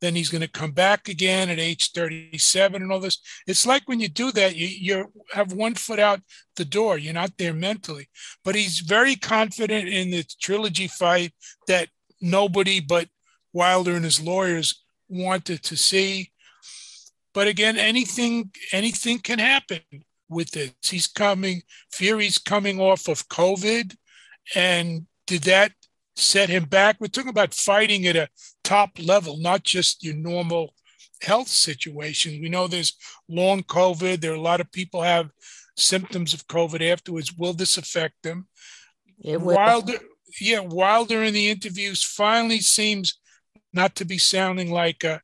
then 0.00 0.14
he's 0.14 0.30
going 0.30 0.40
to 0.40 0.48
come 0.48 0.70
back 0.70 1.08
again 1.08 1.50
at 1.50 1.58
age 1.58 1.92
37 1.92 2.80
and 2.80 2.90
all 2.90 3.00
this. 3.00 3.18
It's 3.46 3.66
like 3.66 3.82
when 3.86 4.00
you 4.00 4.08
do 4.08 4.32
that, 4.32 4.56
you 4.56 4.66
you 4.66 5.12
have 5.32 5.52
one 5.52 5.74
foot 5.74 5.98
out 5.98 6.20
the 6.56 6.64
door. 6.64 6.96
You're 6.96 7.12
not 7.12 7.36
there 7.38 7.52
mentally. 7.52 8.08
But 8.44 8.54
he's 8.54 8.80
very 8.80 9.16
confident 9.16 9.88
in 9.88 10.10
the 10.10 10.24
trilogy 10.40 10.88
fight 10.88 11.32
that 11.66 11.88
nobody 12.20 12.80
but 12.80 13.08
Wilder 13.52 13.94
and 13.94 14.04
his 14.04 14.20
lawyers 14.20 14.82
wanted 15.08 15.62
to 15.64 15.76
see. 15.76 16.30
But 17.34 17.46
again, 17.46 17.76
anything 17.76 18.50
anything 18.72 19.18
can 19.18 19.38
happen 19.38 19.80
with 20.30 20.50
this. 20.52 20.72
He's 20.82 21.06
coming, 21.06 21.62
Fury's 21.92 22.38
coming 22.38 22.80
off 22.80 23.08
of 23.08 23.28
COVID. 23.28 23.96
And 24.54 25.06
did 25.26 25.42
that 25.42 25.72
set 26.16 26.48
him 26.48 26.64
back? 26.64 26.96
We're 26.98 27.08
talking 27.08 27.30
about 27.30 27.54
fighting 27.54 28.06
at 28.06 28.16
a 28.16 28.28
top 28.64 28.90
level, 28.98 29.38
not 29.38 29.64
just 29.64 30.04
your 30.04 30.14
normal 30.14 30.74
health 31.22 31.48
situation. 31.48 32.40
We 32.40 32.48
know 32.48 32.66
there's 32.66 32.96
long 33.28 33.62
COVID. 33.62 34.20
There 34.20 34.32
are 34.32 34.36
a 34.36 34.40
lot 34.40 34.60
of 34.60 34.72
people 34.72 35.02
have 35.02 35.30
symptoms 35.76 36.34
of 36.34 36.46
COVID 36.46 36.80
afterwards. 36.90 37.32
Will 37.36 37.52
this 37.52 37.76
affect 37.76 38.22
them? 38.22 38.48
Wilder, 39.54 39.98
yeah, 40.40 40.60
Wilder 40.60 41.22
in 41.22 41.34
the 41.34 41.50
interviews 41.50 42.02
finally 42.02 42.60
seems 42.60 43.18
not 43.72 43.94
to 43.96 44.04
be 44.04 44.18
sounding 44.18 44.70
like 44.70 45.04
a, 45.04 45.20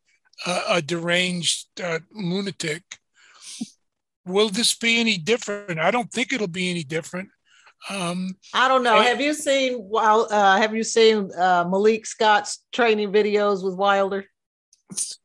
a, 0.46 0.60
a 0.70 0.82
deranged 0.82 1.80
uh, 1.82 2.00
lunatic. 2.12 2.82
Will 4.26 4.48
this 4.48 4.74
be 4.74 4.98
any 4.98 5.18
different? 5.18 5.78
I 5.78 5.90
don't 5.90 6.10
think 6.10 6.32
it'll 6.32 6.48
be 6.48 6.70
any 6.70 6.82
different. 6.82 7.28
Um, 7.88 8.36
I 8.52 8.68
don't 8.68 8.82
know. 8.82 8.96
And, 8.96 9.06
have 9.06 9.20
you 9.20 9.34
seen 9.34 9.74
while 9.74 10.26
uh, 10.30 10.56
have 10.56 10.74
you 10.74 10.82
seen 10.82 11.30
uh, 11.38 11.64
Malik 11.68 12.06
Scott's 12.06 12.64
training 12.72 13.12
videos 13.12 13.62
with 13.62 13.74
Wilder? 13.74 14.24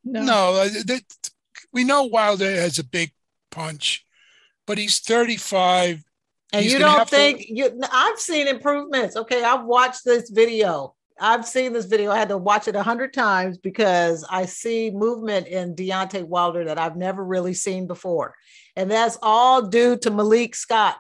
No, 0.03 0.23
no 0.23 0.53
uh, 0.61 0.69
that, 0.85 1.01
we 1.73 1.83
know 1.83 2.03
Wilder 2.03 2.51
has 2.51 2.77
a 2.77 2.83
big 2.83 3.11
punch, 3.49 4.05
but 4.67 4.77
he's 4.77 4.99
35. 4.99 6.03
And 6.53 6.63
he's 6.63 6.73
you 6.73 6.79
don't 6.79 7.09
think 7.09 7.39
to... 7.39 7.53
you? 7.55 7.81
I've 7.91 8.19
seen 8.19 8.47
improvements. 8.47 9.15
Okay, 9.15 9.43
I've 9.43 9.65
watched 9.65 10.03
this 10.05 10.29
video. 10.29 10.95
I've 11.19 11.45
seen 11.45 11.71
this 11.71 11.85
video. 11.85 12.11
I 12.11 12.17
had 12.17 12.29
to 12.29 12.37
watch 12.37 12.67
it 12.67 12.75
a 12.75 12.83
hundred 12.83 13.13
times 13.13 13.57
because 13.57 14.25
I 14.29 14.45
see 14.45 14.89
movement 14.89 15.47
in 15.47 15.75
Deontay 15.75 16.23
Wilder 16.23 16.65
that 16.65 16.79
I've 16.79 16.97
never 16.97 17.23
really 17.23 17.53
seen 17.53 17.85
before, 17.85 18.35
and 18.75 18.89
that's 18.89 19.17
all 19.21 19.63
due 19.63 19.97
to 19.97 20.11
Malik 20.11 20.55
Scott 20.55 20.97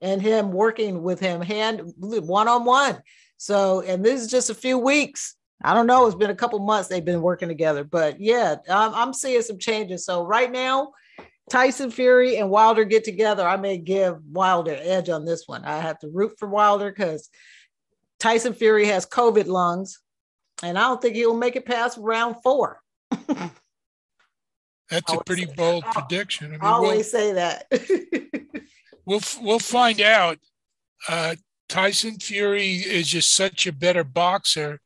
and 0.00 0.20
him 0.20 0.52
working 0.52 1.02
with 1.02 1.20
him 1.20 1.40
hand 1.40 1.92
one 1.96 2.48
on 2.48 2.64
one. 2.64 3.02
So, 3.38 3.80
and 3.80 4.04
this 4.04 4.20
is 4.20 4.30
just 4.30 4.50
a 4.50 4.54
few 4.54 4.78
weeks. 4.78 5.36
I 5.62 5.74
don't 5.74 5.86
know. 5.86 6.06
It's 6.06 6.16
been 6.16 6.30
a 6.30 6.34
couple 6.34 6.58
months 6.58 6.88
they've 6.88 7.04
been 7.04 7.22
working 7.22 7.48
together, 7.48 7.82
but 7.82 8.20
yeah, 8.20 8.56
I'm, 8.68 8.94
I'm 8.94 9.12
seeing 9.12 9.42
some 9.42 9.58
changes. 9.58 10.04
So 10.04 10.24
right 10.24 10.50
now, 10.50 10.92
Tyson 11.50 11.90
Fury 11.90 12.36
and 12.36 12.50
Wilder 12.50 12.84
get 12.84 13.04
together. 13.04 13.46
I 13.46 13.56
may 13.56 13.78
give 13.78 14.18
Wilder 14.30 14.76
edge 14.78 15.08
on 15.08 15.24
this 15.24 15.44
one. 15.46 15.64
I 15.64 15.78
have 15.78 15.98
to 16.00 16.08
root 16.08 16.34
for 16.38 16.48
Wilder 16.48 16.90
because 16.90 17.30
Tyson 18.18 18.52
Fury 18.52 18.86
has 18.86 19.06
COVID 19.06 19.46
lungs, 19.46 20.00
and 20.62 20.76
I 20.76 20.82
don't 20.82 21.00
think 21.00 21.14
he'll 21.14 21.36
make 21.36 21.56
it 21.56 21.66
past 21.66 21.98
round 21.98 22.36
four. 22.42 22.80
That's 24.90 25.12
a 25.12 25.22
pretty 25.24 25.46
bold 25.46 25.84
prediction. 25.84 26.48
I, 26.48 26.50
mean, 26.50 26.60
I 26.62 26.68
always 26.70 26.96
we'll, 26.96 27.04
say 27.04 27.32
that. 27.32 27.66
we'll 29.04 29.22
we'll 29.40 29.58
find 29.58 30.00
out. 30.00 30.38
Uh, 31.08 31.36
Tyson 31.68 32.18
Fury 32.18 32.74
is 32.74 33.08
just 33.08 33.34
such 33.34 33.66
a 33.66 33.72
better 33.72 34.04
boxer, 34.04 34.80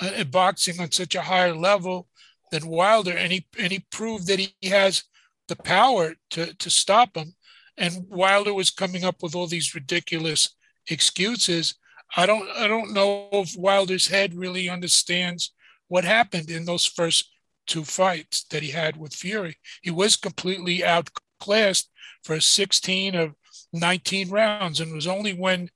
uh, 0.00 0.24
boxing 0.24 0.80
on 0.80 0.92
such 0.92 1.14
a 1.14 1.22
higher 1.22 1.54
level 1.54 2.08
than 2.50 2.68
Wilder, 2.68 3.16
and 3.16 3.32
he 3.32 3.46
and 3.58 3.72
he 3.72 3.84
proved 3.90 4.26
that 4.28 4.38
he 4.38 4.68
has 4.68 5.04
the 5.48 5.56
power 5.56 6.14
to 6.30 6.54
to 6.54 6.70
stop 6.70 7.16
him. 7.16 7.34
And 7.76 8.06
Wilder 8.08 8.54
was 8.54 8.70
coming 8.70 9.04
up 9.04 9.22
with 9.22 9.34
all 9.34 9.46
these 9.46 9.74
ridiculous 9.74 10.54
excuses. 10.88 11.74
I 12.16 12.26
don't 12.26 12.48
I 12.50 12.68
don't 12.68 12.92
know 12.92 13.28
if 13.32 13.56
Wilder's 13.56 14.08
head 14.08 14.34
really 14.34 14.68
understands 14.68 15.52
what 15.88 16.04
happened 16.04 16.50
in 16.50 16.64
those 16.64 16.86
first 16.86 17.29
two 17.70 17.84
fights 17.84 18.44
that 18.50 18.62
he 18.62 18.70
had 18.70 18.96
with 18.96 19.14
Fury. 19.14 19.56
He 19.80 19.90
was 19.90 20.16
completely 20.16 20.84
outclassed 20.84 21.88
for 22.24 22.40
16 22.40 23.14
of 23.14 23.34
19 23.72 24.28
rounds. 24.28 24.80
And 24.80 24.90
it 24.90 24.94
was 24.94 25.06
only 25.06 25.32
when 25.32 25.70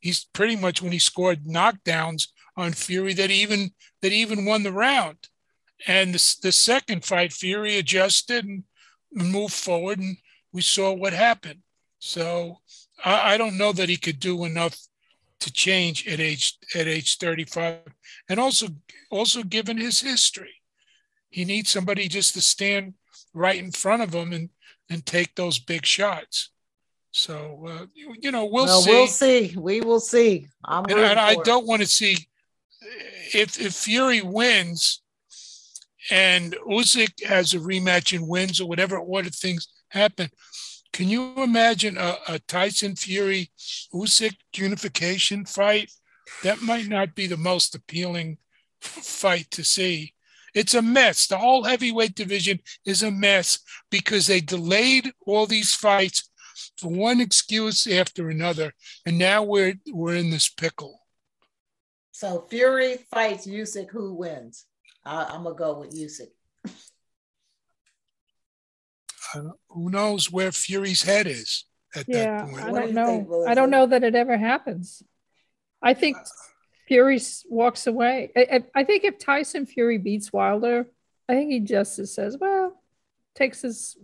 he's 0.00 0.24
pretty 0.24 0.56
much 0.56 0.82
when 0.82 0.92
he 0.92 0.98
scored 0.98 1.44
knockdowns 1.44 2.28
on 2.56 2.72
Fury 2.72 3.12
that 3.14 3.30
he 3.30 3.42
even 3.42 3.70
that 4.00 4.12
he 4.12 4.20
even 4.22 4.44
won 4.44 4.62
the 4.62 4.72
round. 4.72 5.18
And 5.86 6.14
the, 6.14 6.36
the 6.42 6.52
second 6.52 7.04
fight, 7.04 7.32
Fury 7.32 7.76
adjusted 7.76 8.44
and 8.44 8.64
moved 9.12 9.54
forward, 9.54 9.98
and 9.98 10.16
we 10.52 10.62
saw 10.62 10.92
what 10.92 11.12
happened. 11.12 11.60
So 11.98 12.60
I, 13.04 13.34
I 13.34 13.36
don't 13.36 13.58
know 13.58 13.72
that 13.72 13.88
he 13.88 13.96
could 13.96 14.20
do 14.20 14.44
enough 14.44 14.76
to 15.40 15.52
change 15.52 16.06
at 16.08 16.20
age 16.20 16.56
at 16.74 16.86
age 16.86 17.18
35, 17.18 17.80
and 18.28 18.40
also 18.40 18.68
also 19.10 19.42
given 19.42 19.76
his 19.76 20.00
history, 20.00 20.62
he 21.34 21.44
needs 21.44 21.68
somebody 21.68 22.06
just 22.06 22.32
to 22.34 22.40
stand 22.40 22.94
right 23.32 23.58
in 23.58 23.72
front 23.72 24.02
of 24.02 24.14
him 24.14 24.32
and 24.32 24.50
and 24.88 25.04
take 25.04 25.34
those 25.34 25.58
big 25.58 25.84
shots. 25.84 26.50
So 27.10 27.66
uh, 27.66 27.86
you, 27.92 28.14
you, 28.20 28.30
know, 28.30 28.44
we'll, 28.44 28.66
well, 28.66 28.82
see. 28.82 28.90
We'll 28.90 29.06
see. 29.08 29.54
We 29.56 29.80
will 29.80 29.98
see. 29.98 30.46
I'm 30.64 30.84
and, 30.84 31.00
and 31.00 31.18
I 31.18 31.34
don't 31.42 31.66
want 31.66 31.82
to 31.82 31.88
see 31.88 32.28
if 33.32 33.60
if 33.60 33.74
Fury 33.74 34.22
wins 34.22 35.02
and 36.08 36.54
Usyk 36.68 37.24
has 37.24 37.52
a 37.52 37.58
rematch 37.58 38.16
and 38.16 38.28
wins 38.28 38.60
or 38.60 38.68
whatever 38.68 38.96
order 38.96 39.30
things 39.30 39.66
happen. 39.88 40.30
Can 40.92 41.08
you 41.08 41.34
imagine 41.42 41.98
a, 41.98 42.16
a 42.28 42.38
Tyson 42.38 42.94
Fury 42.94 43.50
Usyk 43.92 44.36
unification 44.54 45.44
fight? 45.46 45.90
That 46.44 46.62
might 46.62 46.86
not 46.86 47.16
be 47.16 47.26
the 47.26 47.36
most 47.36 47.74
appealing 47.74 48.38
fight 48.80 49.50
to 49.50 49.64
see. 49.64 50.13
It's 50.54 50.74
a 50.74 50.82
mess. 50.82 51.26
The 51.26 51.38
whole 51.38 51.64
heavyweight 51.64 52.14
division 52.14 52.60
is 52.84 53.02
a 53.02 53.10
mess 53.10 53.58
because 53.90 54.26
they 54.26 54.40
delayed 54.40 55.12
all 55.26 55.46
these 55.46 55.74
fights 55.74 56.30
for 56.78 56.88
one 56.88 57.20
excuse 57.20 57.86
after 57.86 58.28
another, 58.28 58.72
and 59.04 59.18
now 59.18 59.42
we're 59.42 59.74
we're 59.92 60.14
in 60.14 60.30
this 60.30 60.48
pickle. 60.48 61.00
So 62.12 62.46
Fury 62.48 62.98
fights 63.10 63.46
Usyk. 63.46 63.90
Who 63.90 64.14
wins? 64.14 64.66
I, 65.04 65.34
am 65.34 65.42
gonna 65.42 65.56
go 65.56 65.80
with 65.80 65.90
Usyk. 65.90 66.30
Uh, 69.34 69.50
who 69.68 69.90
knows 69.90 70.30
where 70.30 70.52
Fury's 70.52 71.02
head 71.02 71.26
is 71.26 71.64
at 71.94 72.04
yeah, 72.08 72.38
that 72.42 72.50
point? 72.50 72.64
I 72.64 72.70
don't 72.70 72.92
know. 72.92 73.06
Think, 73.06 73.48
I 73.48 73.54
don't 73.54 73.70
know 73.70 73.86
that 73.86 74.04
it 74.04 74.14
ever 74.14 74.36
happens. 74.36 75.02
I 75.82 75.94
think 75.94 76.16
Fury 76.86 77.20
walks 77.48 77.86
away. 77.86 78.30
I, 78.36 78.64
I, 78.74 78.84
think 78.84 79.04
if 79.04 79.18
Tyson 79.18 79.64
Fury 79.64 79.98
beats 79.98 80.32
Wilder, 80.32 80.86
I 81.28 81.34
think 81.34 81.50
he 81.50 81.60
just 81.60 81.96
says, 82.06 82.36
"Well, 82.38 82.80
takes 83.34 83.62
his 83.62 83.96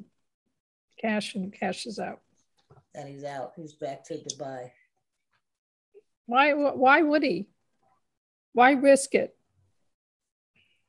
cash 1.01 1.35
and 1.35 1.53
cashes 1.53 1.99
out." 1.99 2.21
and 2.95 3.09
he's 3.09 3.25
out. 3.25 3.53
He's 3.57 3.75
back 3.75 4.05
to 4.05 4.15
Dubai. 4.15 4.71
Why? 6.27 6.53
Why 6.53 7.03
would 7.03 7.23
he? 7.23 7.47
Why 8.53 8.73
risk 8.73 9.15
it? 9.15 9.37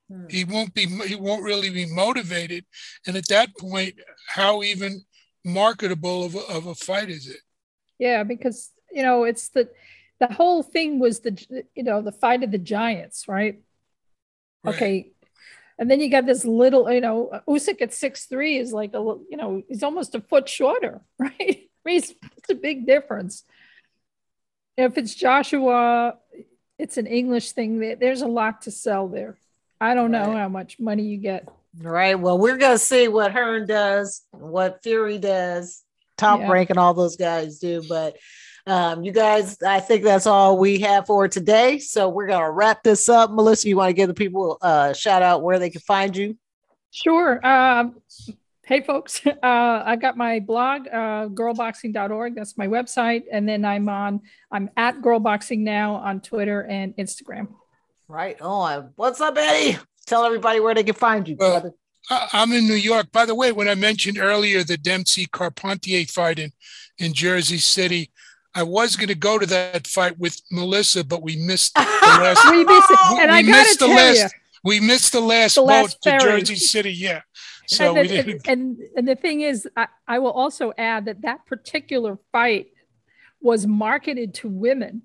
Hmm. 0.09 0.27
He 0.29 0.43
won't 0.43 0.73
be. 0.73 0.85
He 0.85 1.15
won't 1.15 1.43
really 1.43 1.69
be 1.69 1.85
motivated, 1.85 2.65
and 3.07 3.15
at 3.15 3.27
that 3.29 3.55
point, 3.57 3.95
how 4.27 4.63
even 4.63 5.01
marketable 5.43 6.25
of 6.25 6.35
a, 6.35 6.39
of 6.39 6.67
a 6.67 6.75
fight 6.75 7.09
is 7.09 7.27
it? 7.27 7.41
Yeah, 7.97 8.23
because 8.23 8.71
you 8.91 9.03
know 9.03 9.23
it's 9.23 9.49
the 9.49 9.69
the 10.21 10.33
whole 10.33 10.63
thing 10.63 10.99
was 10.99 11.19
the 11.19 11.65
you 11.75 11.83
know 11.83 12.01
the 12.01 12.11
fight 12.13 12.43
of 12.43 12.51
the 12.51 12.57
giants, 12.57 13.27
right? 13.27 13.61
right. 14.63 14.75
Okay, 14.75 15.11
and 15.81 15.89
then 15.89 15.99
you 15.99 16.11
got 16.11 16.27
this 16.27 16.45
little, 16.45 16.91
you 16.93 17.01
know, 17.01 17.41
Usyk 17.47 17.81
at 17.81 17.91
six 17.91 18.25
three 18.25 18.57
is 18.57 18.71
like 18.71 18.93
a, 18.93 18.99
you 18.99 19.35
know, 19.35 19.63
he's 19.67 19.81
almost 19.81 20.13
a 20.13 20.21
foot 20.21 20.47
shorter, 20.47 21.01
right? 21.19 21.33
I 21.39 21.83
mean, 21.83 21.97
it's, 21.97 22.13
it's 22.37 22.49
a 22.51 22.55
big 22.55 22.85
difference. 22.85 23.43
If 24.77 24.99
it's 24.99 25.15
Joshua, 25.15 26.17
it's 26.77 26.97
an 26.97 27.07
English 27.07 27.53
thing. 27.53 27.79
There's 27.99 28.21
a 28.21 28.27
lot 28.27 28.61
to 28.63 28.71
sell 28.71 29.07
there. 29.07 29.37
I 29.79 29.95
don't 29.95 30.11
know 30.11 30.27
right. 30.27 30.41
how 30.41 30.49
much 30.49 30.79
money 30.79 31.01
you 31.01 31.17
get. 31.17 31.49
Right. 31.79 32.19
Well, 32.19 32.37
we're 32.37 32.57
gonna 32.57 32.77
see 32.77 33.07
what 33.07 33.31
Hearn 33.31 33.65
does, 33.65 34.21
what 34.29 34.83
Fury 34.83 35.17
does, 35.17 35.81
top 36.15 36.41
yeah. 36.41 36.51
rank, 36.51 36.69
and 36.69 36.77
all 36.77 36.93
those 36.93 37.15
guys 37.15 37.57
do. 37.57 37.81
But 37.89 38.17
um, 38.67 39.03
you 39.03 39.11
guys, 39.11 39.61
I 39.61 39.79
think 39.79 40.03
that's 40.03 40.27
all 40.27 40.57
we 40.57 40.79
have 40.79 41.07
for 41.07 41.27
today. 41.27 41.79
So 41.79 42.09
we're 42.09 42.27
gonna 42.27 42.51
wrap 42.51 42.83
this 42.83 43.09
up. 43.09 43.31
Melissa, 43.31 43.67
you 43.67 43.77
want 43.77 43.89
to 43.89 43.93
give 43.93 44.07
the 44.07 44.13
people 44.13 44.57
a 44.61 44.93
shout 44.93 45.21
out 45.21 45.41
where 45.41 45.59
they 45.59 45.69
can 45.69 45.81
find 45.81 46.15
you? 46.15 46.37
Sure. 46.91 47.45
Um, 47.45 48.01
hey 48.63 48.81
folks, 48.81 49.21
uh, 49.25 49.33
I 49.43 49.95
got 49.95 50.17
my 50.17 50.39
blog, 50.39 50.87
uh, 50.87 51.27
girlboxing.org. 51.29 52.35
That's 52.35 52.57
my 52.57 52.67
website, 52.67 53.23
and 53.31 53.47
then 53.47 53.65
I'm 53.65 53.89
on. 53.89 54.21
I'm 54.51 54.69
at 54.77 55.01
girlboxing 55.01 55.59
now 55.59 55.95
on 55.95 56.21
Twitter 56.21 56.63
and 56.63 56.95
Instagram. 56.97 57.47
Right 58.07 58.39
on. 58.41 58.91
What's 58.95 59.21
up, 59.21 59.37
Eddie? 59.37 59.79
Tell 60.05 60.25
everybody 60.25 60.59
where 60.59 60.75
they 60.75 60.83
can 60.83 60.95
find 60.95 61.27
you, 61.27 61.37
well, 61.39 61.61
brother. 61.61 61.75
I'm 62.09 62.51
in 62.51 62.67
New 62.67 62.73
York. 62.73 63.11
By 63.11 63.25
the 63.25 63.35
way, 63.35 63.51
when 63.51 63.69
I 63.69 63.75
mentioned 63.75 64.17
earlier 64.17 64.63
the 64.63 64.77
Dempsey 64.77 65.27
Carpentier 65.27 66.05
fight 66.05 66.39
in, 66.39 66.51
in 66.97 67.13
Jersey 67.13 67.57
City, 67.57 68.11
I 68.53 68.63
was 68.63 68.95
going 68.95 69.07
to 69.07 69.15
go 69.15 69.39
to 69.39 69.45
that 69.45 69.87
fight 69.87 70.19
with 70.19 70.41
Melissa, 70.51 71.03
but 71.03 71.21
we 71.23 71.37
missed 71.37 71.73
the 71.73 71.79
last. 72.01 72.51
we 72.51 72.65
missed 72.65 72.91
it, 72.91 72.99
and 73.21 73.31
we 73.31 73.37
I 73.37 73.41
got 73.41 73.67
to 73.67 73.77
tell 73.77 73.89
last, 73.89 74.17
you, 74.17 74.27
we 74.63 74.79
missed 74.79 75.11
the 75.13 75.21
last 75.21 75.55
the 75.55 75.61
boat 75.61 75.95
to 76.01 76.19
Jersey 76.19 76.55
City. 76.55 76.91
Yeah, 76.91 77.21
so 77.67 77.95
and, 77.95 77.97
the, 77.97 78.01
we 78.01 78.07
didn't. 78.07 78.47
And, 78.47 78.77
and 78.95 79.07
the 79.07 79.15
thing 79.15 79.41
is, 79.41 79.67
I, 79.77 79.87
I 80.07 80.19
will 80.19 80.31
also 80.31 80.73
add 80.77 81.05
that 81.05 81.21
that 81.21 81.45
particular 81.45 82.17
fight 82.31 82.67
was 83.39 83.65
marketed 83.65 84.33
to 84.35 84.49
women. 84.49 85.03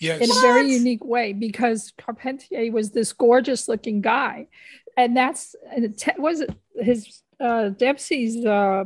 Yes. 0.00 0.22
in 0.22 0.30
a 0.30 0.40
very 0.40 0.72
unique 0.72 1.04
way 1.04 1.34
because 1.34 1.92
Carpentier 1.98 2.72
was 2.72 2.92
this 2.92 3.12
gorgeous 3.12 3.68
looking 3.68 4.00
guy. 4.00 4.48
And 4.96 5.14
that's, 5.14 5.54
and 5.70 5.84
it 5.84 6.18
was 6.18 6.40
it 6.40 6.54
his, 6.74 7.20
uh, 7.38 7.68
Dempsey's, 7.68 8.42
uh, 8.42 8.84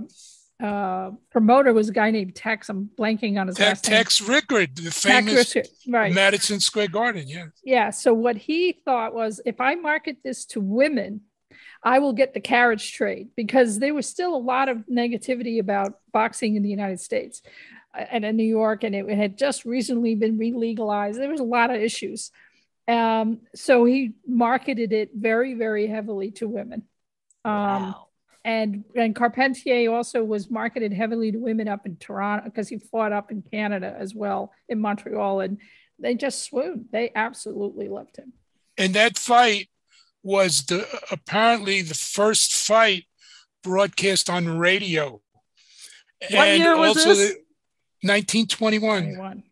uh, 0.62 1.10
promoter 1.30 1.72
was 1.72 1.88
a 1.88 1.92
guy 1.92 2.10
named 2.10 2.34
Tex. 2.34 2.68
I'm 2.68 2.90
blanking 2.96 3.40
on 3.40 3.48
his 3.48 3.56
Te- 3.56 3.64
last 3.64 3.84
Tex. 3.84 4.20
Rickard, 4.20 4.76
the 4.76 4.90
famous 4.90 5.56
right. 5.88 6.12
Madison 6.12 6.60
Square 6.60 6.88
Garden. 6.88 7.26
Yeah. 7.26 7.46
Yeah. 7.64 7.90
So 7.90 8.14
what 8.14 8.36
he 8.36 8.72
thought 8.84 9.14
was, 9.14 9.40
if 9.44 9.60
I 9.60 9.74
market 9.74 10.18
this 10.22 10.44
to 10.46 10.60
women, 10.60 11.22
I 11.82 11.98
will 11.98 12.12
get 12.12 12.34
the 12.34 12.40
carriage 12.40 12.92
trade 12.92 13.28
because 13.36 13.78
there 13.78 13.94
was 13.94 14.08
still 14.08 14.34
a 14.34 14.38
lot 14.38 14.68
of 14.68 14.78
negativity 14.90 15.58
about 15.58 15.98
boxing 16.12 16.56
in 16.56 16.62
the 16.62 16.70
United 16.70 17.00
States 17.00 17.42
uh, 17.92 18.04
and 18.10 18.24
in 18.24 18.36
New 18.36 18.44
York, 18.44 18.84
and 18.84 18.94
it 18.94 19.08
had 19.08 19.36
just 19.36 19.64
recently 19.64 20.14
been 20.14 20.38
re-legalized. 20.38 21.20
There 21.20 21.28
was 21.28 21.40
a 21.40 21.44
lot 21.44 21.70
of 21.70 21.80
issues. 21.80 22.30
Um, 22.86 23.40
so 23.54 23.84
he 23.84 24.12
marketed 24.26 24.92
it 24.92 25.10
very, 25.14 25.54
very 25.54 25.86
heavily 25.88 26.30
to 26.32 26.48
women. 26.48 26.84
Um, 27.44 27.52
wow 27.52 28.03
and 28.44 28.84
and 28.94 29.16
Carpentier 29.16 29.90
also 29.90 30.22
was 30.22 30.50
marketed 30.50 30.92
heavily 30.92 31.32
to 31.32 31.38
women 31.38 31.66
up 31.66 31.86
in 31.86 31.96
Toronto 31.96 32.44
because 32.44 32.68
he 32.68 32.78
fought 32.78 33.12
up 33.12 33.30
in 33.30 33.42
Canada 33.42 33.96
as 33.98 34.14
well 34.14 34.52
in 34.68 34.78
Montreal, 34.80 35.40
and 35.40 35.58
they 35.98 36.14
just 36.14 36.44
swooned. 36.44 36.86
They 36.92 37.10
absolutely 37.14 37.88
loved 37.88 38.16
him. 38.16 38.34
And 38.76 38.94
that 38.94 39.16
fight 39.16 39.68
was 40.22 40.64
the 40.66 40.86
apparently 41.10 41.82
the 41.82 41.94
first 41.94 42.54
fight 42.54 43.04
broadcast 43.62 44.28
on 44.28 44.58
radio. 44.58 45.22
What 46.30 46.48
and 46.48 46.62
year 46.62 46.76
was 46.76 46.96
also 46.96 47.14
this? 47.14 47.36
1921. 48.02 49.14
21. 49.14 49.42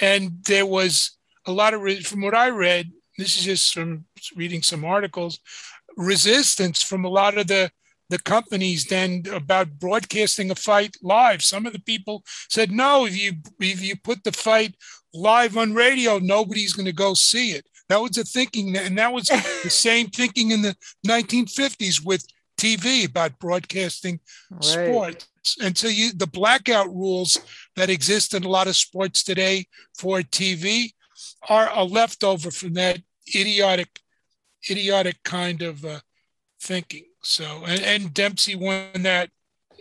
And 0.00 0.38
there 0.46 0.66
was 0.66 1.16
a 1.46 1.52
lot 1.52 1.72
of 1.72 1.82
from 2.04 2.20
what 2.20 2.34
I 2.34 2.50
read. 2.50 2.90
This 3.16 3.38
is 3.38 3.44
just 3.44 3.72
from 3.72 4.04
reading 4.36 4.62
some 4.62 4.84
articles. 4.84 5.40
Resistance 5.96 6.82
from 6.82 7.04
a 7.04 7.08
lot 7.08 7.38
of 7.38 7.46
the 7.46 7.70
the 8.10 8.18
companies 8.18 8.86
then 8.86 9.24
about 9.32 9.78
broadcasting 9.78 10.50
a 10.50 10.54
fight 10.54 10.96
live. 11.02 11.42
Some 11.42 11.66
of 11.66 11.72
the 11.72 11.80
people 11.80 12.22
said, 12.48 12.70
no, 12.70 13.06
if 13.06 13.16
you 13.16 13.32
if 13.60 13.82
you 13.82 13.96
put 13.96 14.24
the 14.24 14.32
fight 14.32 14.74
live 15.12 15.56
on 15.56 15.74
radio, 15.74 16.18
nobody's 16.18 16.74
going 16.74 16.86
to 16.86 16.92
go 16.92 17.14
see 17.14 17.52
it. 17.52 17.66
That 17.88 18.00
was 18.00 18.12
the 18.12 18.24
thinking, 18.24 18.76
and 18.76 18.96
that 18.98 19.12
was 19.12 19.26
the 19.26 19.38
same 19.70 20.08
thinking 20.08 20.50
in 20.50 20.62
the 20.62 20.76
1950s 21.06 22.04
with 22.04 22.26
TV 22.56 23.06
about 23.06 23.38
broadcasting 23.38 24.20
right. 24.50 24.64
sports. 24.64 25.28
And 25.62 25.76
so 25.76 25.88
you, 25.88 26.12
the 26.12 26.26
blackout 26.26 26.88
rules 26.88 27.38
that 27.76 27.90
exist 27.90 28.32
in 28.32 28.44
a 28.44 28.48
lot 28.48 28.66
of 28.66 28.76
sports 28.76 29.22
today 29.22 29.66
for 29.98 30.20
TV 30.20 30.92
are 31.48 31.68
a 31.74 31.84
leftover 31.84 32.50
from 32.50 32.74
that 32.74 33.00
idiotic, 33.34 34.00
idiotic 34.70 35.22
kind 35.22 35.60
of 35.60 35.84
uh, 35.84 36.00
thinking. 36.60 37.04
So 37.24 37.64
and, 37.66 37.80
and 37.82 38.14
Dempsey 38.14 38.54
won 38.54 39.02
that. 39.02 39.30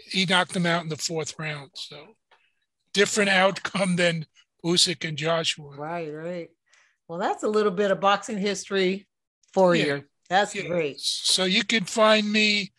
He 0.09 0.25
knocked 0.25 0.55
him 0.55 0.65
out 0.65 0.83
in 0.83 0.89
the 0.89 0.97
fourth 0.97 1.37
round. 1.37 1.71
So 1.73 2.15
different 2.93 3.29
outcome 3.29 3.95
than 3.95 4.25
Usyk 4.65 5.07
and 5.07 5.17
Joshua. 5.17 5.75
Right, 5.75 6.09
right. 6.09 6.49
Well, 7.07 7.19
that's 7.19 7.43
a 7.43 7.47
little 7.47 7.71
bit 7.71 7.91
of 7.91 7.99
boxing 7.99 8.37
history 8.37 9.07
for 9.53 9.75
yeah. 9.75 9.85
you. 9.85 10.03
That's 10.29 10.55
yeah. 10.55 10.67
great. 10.67 10.99
So 10.99 11.43
you 11.43 11.63
can 11.63 11.83
find 11.83 12.31
me 12.31 12.71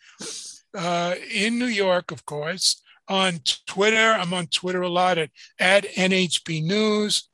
uh, 0.75 1.15
in 1.31 1.59
New 1.59 1.65
York, 1.65 2.11
of 2.11 2.25
course, 2.25 2.81
on 3.07 3.39
Twitter. 3.67 4.13
I'm 4.13 4.33
on 4.33 4.47
Twitter 4.47 4.81
a 4.81 4.89
lot 4.89 5.17
at, 5.17 5.29
at 5.59 5.85
NHB 5.85 6.63
News. 6.63 7.29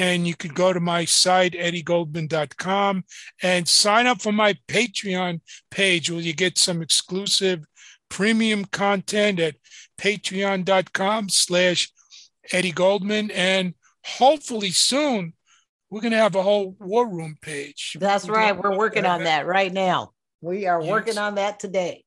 And 0.00 0.26
you 0.26 0.34
could 0.34 0.54
go 0.54 0.72
to 0.72 0.80
my 0.80 1.04
site, 1.04 1.52
eddiegoldman.com, 1.52 3.04
and 3.42 3.68
sign 3.68 4.06
up 4.06 4.22
for 4.22 4.32
my 4.32 4.54
Patreon 4.66 5.42
page 5.70 6.10
where 6.10 6.20
you 6.20 6.32
get 6.32 6.56
some 6.56 6.80
exclusive 6.80 7.66
premium 8.08 8.64
content 8.64 9.38
at 9.38 9.56
patreon.com 9.98 11.28
slash 11.28 11.92
Eddie 12.50 12.72
Goldman. 12.72 13.30
And 13.32 13.74
hopefully 14.02 14.70
soon, 14.70 15.34
we're 15.90 16.00
going 16.00 16.12
to 16.12 16.18
have 16.18 16.34
a 16.34 16.42
whole 16.42 16.74
war 16.80 17.06
room 17.06 17.36
page. 17.42 17.98
That's 18.00 18.26
we're 18.26 18.36
right. 18.36 18.56
We're 18.56 18.78
working 18.78 19.04
on 19.04 19.24
that 19.24 19.44
right 19.44 19.70
now. 19.70 20.12
We 20.40 20.66
are 20.66 20.80
yes. 20.80 20.90
working 20.90 21.18
on 21.18 21.34
that 21.34 21.60
today. 21.60 22.04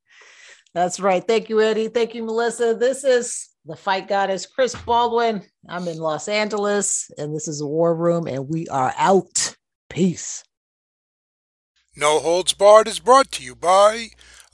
That's 0.73 0.99
right. 0.99 1.23
Thank 1.23 1.49
you, 1.49 1.61
Eddie. 1.61 1.89
Thank 1.89 2.15
you, 2.15 2.23
Melissa. 2.23 2.73
This 2.73 3.03
is 3.03 3.49
the 3.65 3.75
fight 3.75 4.07
goddess, 4.07 4.45
Chris 4.45 4.75
Baldwin. 4.75 5.43
I'm 5.69 5.87
in 5.87 5.97
Los 5.97 6.27
Angeles, 6.27 7.09
and 7.17 7.33
this 7.33 7.47
is 7.47 7.61
a 7.61 7.67
war 7.67 7.95
room, 7.95 8.27
and 8.27 8.49
we 8.49 8.67
are 8.67 8.93
out. 8.97 9.55
Peace. 9.89 10.43
No 11.95 12.19
Holds 12.19 12.53
Barred 12.53 12.87
is 12.87 12.99
brought 12.99 13.31
to 13.33 13.43
you 13.43 13.55
by 13.55 14.07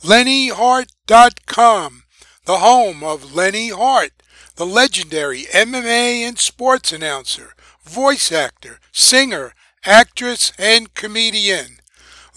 LenneHardt.com, 0.03 2.03
the 2.45 2.57
home 2.57 3.03
of 3.03 3.33
Lenne 3.33 3.69
Hardt, 3.69 4.11
the 4.57 4.65
legendary 4.65 5.43
MMA 5.43 6.27
and 6.27 6.37
sports 6.37 6.91
announcer, 6.91 7.53
voice 7.83 8.31
actor, 8.31 8.79
singer, 8.91 9.53
actress, 9.85 10.51
and 10.59 10.93
comedian. 10.93 11.79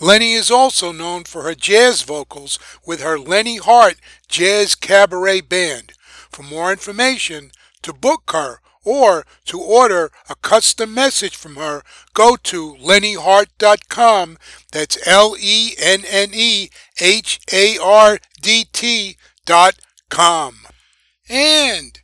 Lenne 0.01 0.23
is 0.23 0.51
also 0.51 0.93
known 0.93 1.25
for 1.25 1.43
her 1.43 1.55
jazz 1.55 2.03
vocals 2.03 2.59
with 2.87 3.03
her 3.03 3.19
Lenne 3.19 3.59
Hardt 3.59 3.97
Jazz 4.29 4.75
Cabaret 4.75 5.43
Band. 5.43 5.93
For 6.33 6.43
more 6.43 6.73
information, 6.73 7.53
to 7.83 7.93
book 7.93 8.31
her, 8.33 8.61
or 8.85 9.25
to 9.45 9.61
order 9.61 10.11
a 10.29 10.35
custom 10.35 10.93
message 10.95 11.37
from 11.37 11.57
her, 11.57 11.83
go 12.15 12.37
to 12.37 12.75
lennehardt.com. 12.81 14.39
That's 14.73 15.07
L 15.07 15.37
E 15.39 15.75
N 15.79 16.05
N 16.09 16.31
E 16.33 16.71
H 17.01 17.41
A 17.53 17.79
R 17.79 18.19
D 18.41 18.67
T 18.73 19.17
dot 19.47 19.75
com. 20.09 20.67
And 21.29 22.01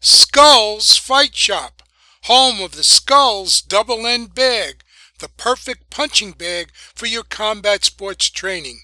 Skullz 0.00 0.98
Fight 0.98 1.34
Shop, 1.34 1.82
home 2.24 2.62
of 2.62 2.72
the 2.72 2.82
Skullz 2.82 3.66
Double 3.66 4.06
End 4.06 4.34
Bag 4.34 4.84
the 5.22 5.28
perfect 5.28 5.88
punching 5.88 6.32
bag 6.32 6.72
for 6.72 7.06
your 7.06 7.22
combat 7.22 7.84
sports 7.84 8.28
training. 8.28 8.80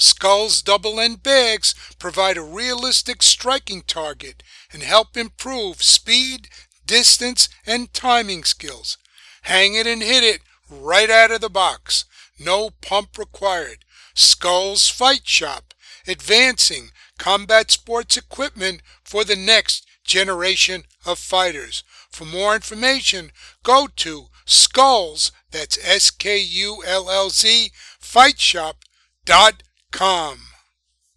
Skullz 0.00 0.64
double 0.64 0.98
end 0.98 1.22
bags 1.22 1.74
provide 1.98 2.38
a 2.38 2.42
realistic 2.42 3.22
striking 3.22 3.82
target 3.82 4.42
and 4.72 4.82
help 4.82 5.14
improve 5.14 5.82
speed, 5.82 6.48
distance, 6.86 7.50
and 7.66 7.92
timing 7.92 8.42
skills. 8.44 8.96
Hang 9.42 9.74
it 9.74 9.86
and 9.86 10.02
hit 10.02 10.24
it 10.24 10.40
right 10.70 11.10
out 11.10 11.30
of 11.30 11.42
the 11.42 11.50
box. 11.50 12.06
No 12.38 12.70
pump 12.80 13.18
required. 13.18 13.84
Skullz 14.14 14.90
Fight 14.90 15.28
Shop, 15.28 15.74
advancing 16.06 16.92
combat 17.18 17.70
sports 17.70 18.16
equipment 18.16 18.80
for 19.04 19.22
the 19.22 19.36
next 19.36 19.86
generation 20.02 20.84
of 21.04 21.18
fighters. 21.18 21.84
For 22.10 22.24
more 22.24 22.54
information, 22.54 23.32
go 23.62 23.86
to 23.96 24.28
Skullz, 24.46 25.30
that's 25.50 25.78
S-K-U-L-L-Z, 25.84 27.70
fightshop.com. 29.90 30.38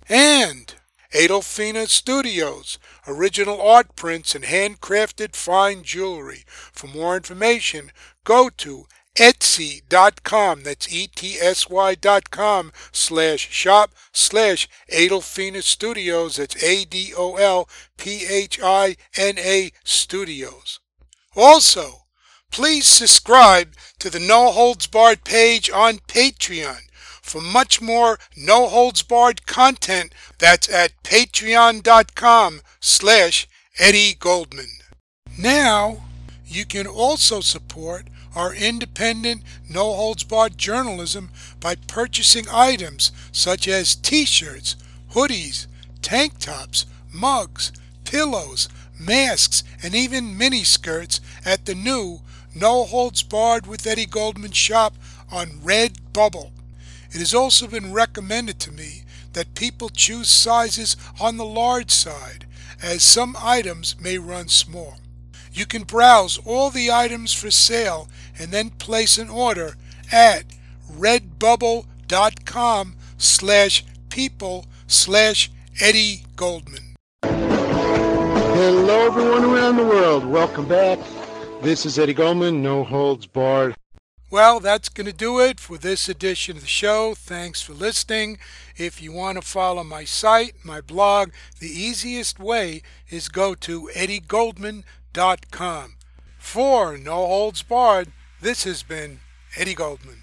And 0.09 0.75
Adolphina 1.13 1.87
Studios, 1.87 2.77
original 3.07 3.61
art 3.61 3.95
prints 3.95 4.35
and 4.35 4.43
handcrafted 4.45 5.35
fine 5.35 5.83
jewelry. 5.83 6.43
For 6.47 6.87
more 6.87 7.15
information, 7.15 7.91
go 8.23 8.49
to 8.57 8.87
etsy.com, 9.15 10.63
that's 10.63 10.91
E-T-S-Y 10.91 11.95
dot 11.95 12.31
com, 12.31 12.71
slash 12.91 13.47
shop, 13.51 13.91
slash 14.11 14.67
Adolphina 14.91 15.61
Studios, 15.61 16.37
that's 16.37 16.61
A-D-O-L-P-H-I-N-A 16.63 17.71
Studios. 19.83 20.79
Also, 21.35 22.05
please 22.51 22.87
subscribe 22.87 23.75
to 23.99 24.09
the 24.09 24.19
No 24.19 24.51
Holds 24.51 24.87
Barred 24.87 25.23
page 25.23 25.69
on 25.69 25.99
Patreon 25.99 26.81
for 27.23 27.41
much 27.41 27.81
more 27.81 28.19
No 28.37 28.67
Holds 28.67 29.01
Barred 29.01 29.47
content. 29.47 30.13
That's 30.37 30.69
at 30.69 30.91
patreon.com 31.03 32.61
slash 32.79 33.47
Eddie 33.79 34.13
Goldman. 34.13 34.69
Now, 35.39 36.03
you 36.45 36.65
can 36.65 36.85
also 36.85 37.41
support 37.41 38.05
our 38.35 38.53
independent, 38.53 39.41
no 39.69 39.93
holds 39.93 40.23
barred 40.23 40.57
journalism 40.57 41.29
by 41.59 41.75
purchasing 41.75 42.45
items 42.51 43.11
such 43.31 43.67
as 43.67 43.95
t 43.95 44.25
shirts, 44.25 44.75
hoodies, 45.11 45.67
tank 46.01 46.39
tops, 46.39 46.85
mugs, 47.11 47.71
pillows, 48.03 48.69
masks, 48.99 49.63
and 49.81 49.95
even 49.95 50.37
mini 50.37 50.63
skirts 50.63 51.21
at 51.45 51.65
the 51.65 51.75
new 51.75 52.21
No 52.55 52.83
Holds 52.83 53.23
Barred 53.23 53.65
with 53.65 53.87
Eddie 53.87 54.05
Goldman 54.05 54.51
shop 54.51 54.93
on 55.31 55.47
Redbubble. 55.63 56.51
It 57.13 57.19
has 57.19 57.35
also 57.35 57.67
been 57.67 57.93
recommended 57.93 58.59
to 58.61 58.71
me 58.71 59.03
that 59.33 59.53
people 59.53 59.89
choose 59.89 60.29
sizes 60.29 60.97
on 61.21 61.37
the 61.37 61.45
large 61.45 61.91
side, 61.91 62.47
as 62.81 63.03
some 63.03 63.35
items 63.39 63.95
may 64.01 64.17
run 64.17 64.47
small. 64.47 64.95
You 65.51 65.67
can 65.67 65.83
browse 65.83 66.39
all 66.43 66.71
the 66.71 66.91
items 66.91 67.31
for 67.31 67.51
sale 67.51 68.09
and 68.39 68.51
then 68.51 68.71
place 68.71 69.19
an 69.19 69.29
order 69.29 69.75
at 70.11 70.45
redbubble.com 70.91 72.95
slash 73.19 73.85
people 74.09 74.65
slash 74.87 75.51
Eddie 75.79 76.23
Goldman. 76.35 76.95
Hello, 77.23 79.05
everyone 79.05 79.45
around 79.45 79.77
the 79.77 79.85
world. 79.85 80.25
Welcome 80.25 80.67
back. 80.67 80.97
This 81.61 81.85
is 81.85 81.99
Eddie 81.99 82.15
Goldman, 82.15 82.63
No 82.63 82.83
Holds 82.83 83.27
Barred. 83.27 83.75
Well, 84.33 84.59
that's 84.59 84.89
going 84.89 85.05
to 85.05 85.13
do 85.13 85.39
it 85.39 85.59
for 85.59 85.77
this 85.77 86.09
edition 86.09 86.57
of 86.57 86.63
the 86.63 86.67
show. 86.67 87.13
Thanks 87.13 87.61
for 87.61 87.73
listening. 87.73 88.39
If 88.75 88.99
you 88.99 89.11
want 89.11 89.39
to 89.39 89.47
follow 89.47 89.83
my 89.83 90.05
site, 90.05 90.55
my 90.63 90.81
blog, 90.81 91.29
the 91.59 91.67
easiest 91.67 92.39
way 92.39 92.81
is 93.11 93.29
go 93.29 93.53
to 93.53 93.91
eddiegoldman.com 93.93 94.85
com. 95.51 95.93
For 96.39 96.97
No 96.97 97.27
Holds 97.27 97.61
Barred, 97.61 98.11
this 98.41 98.63
has 98.63 98.81
been 98.81 99.19
Eddie 99.55 99.75
Goldman. 99.75 100.22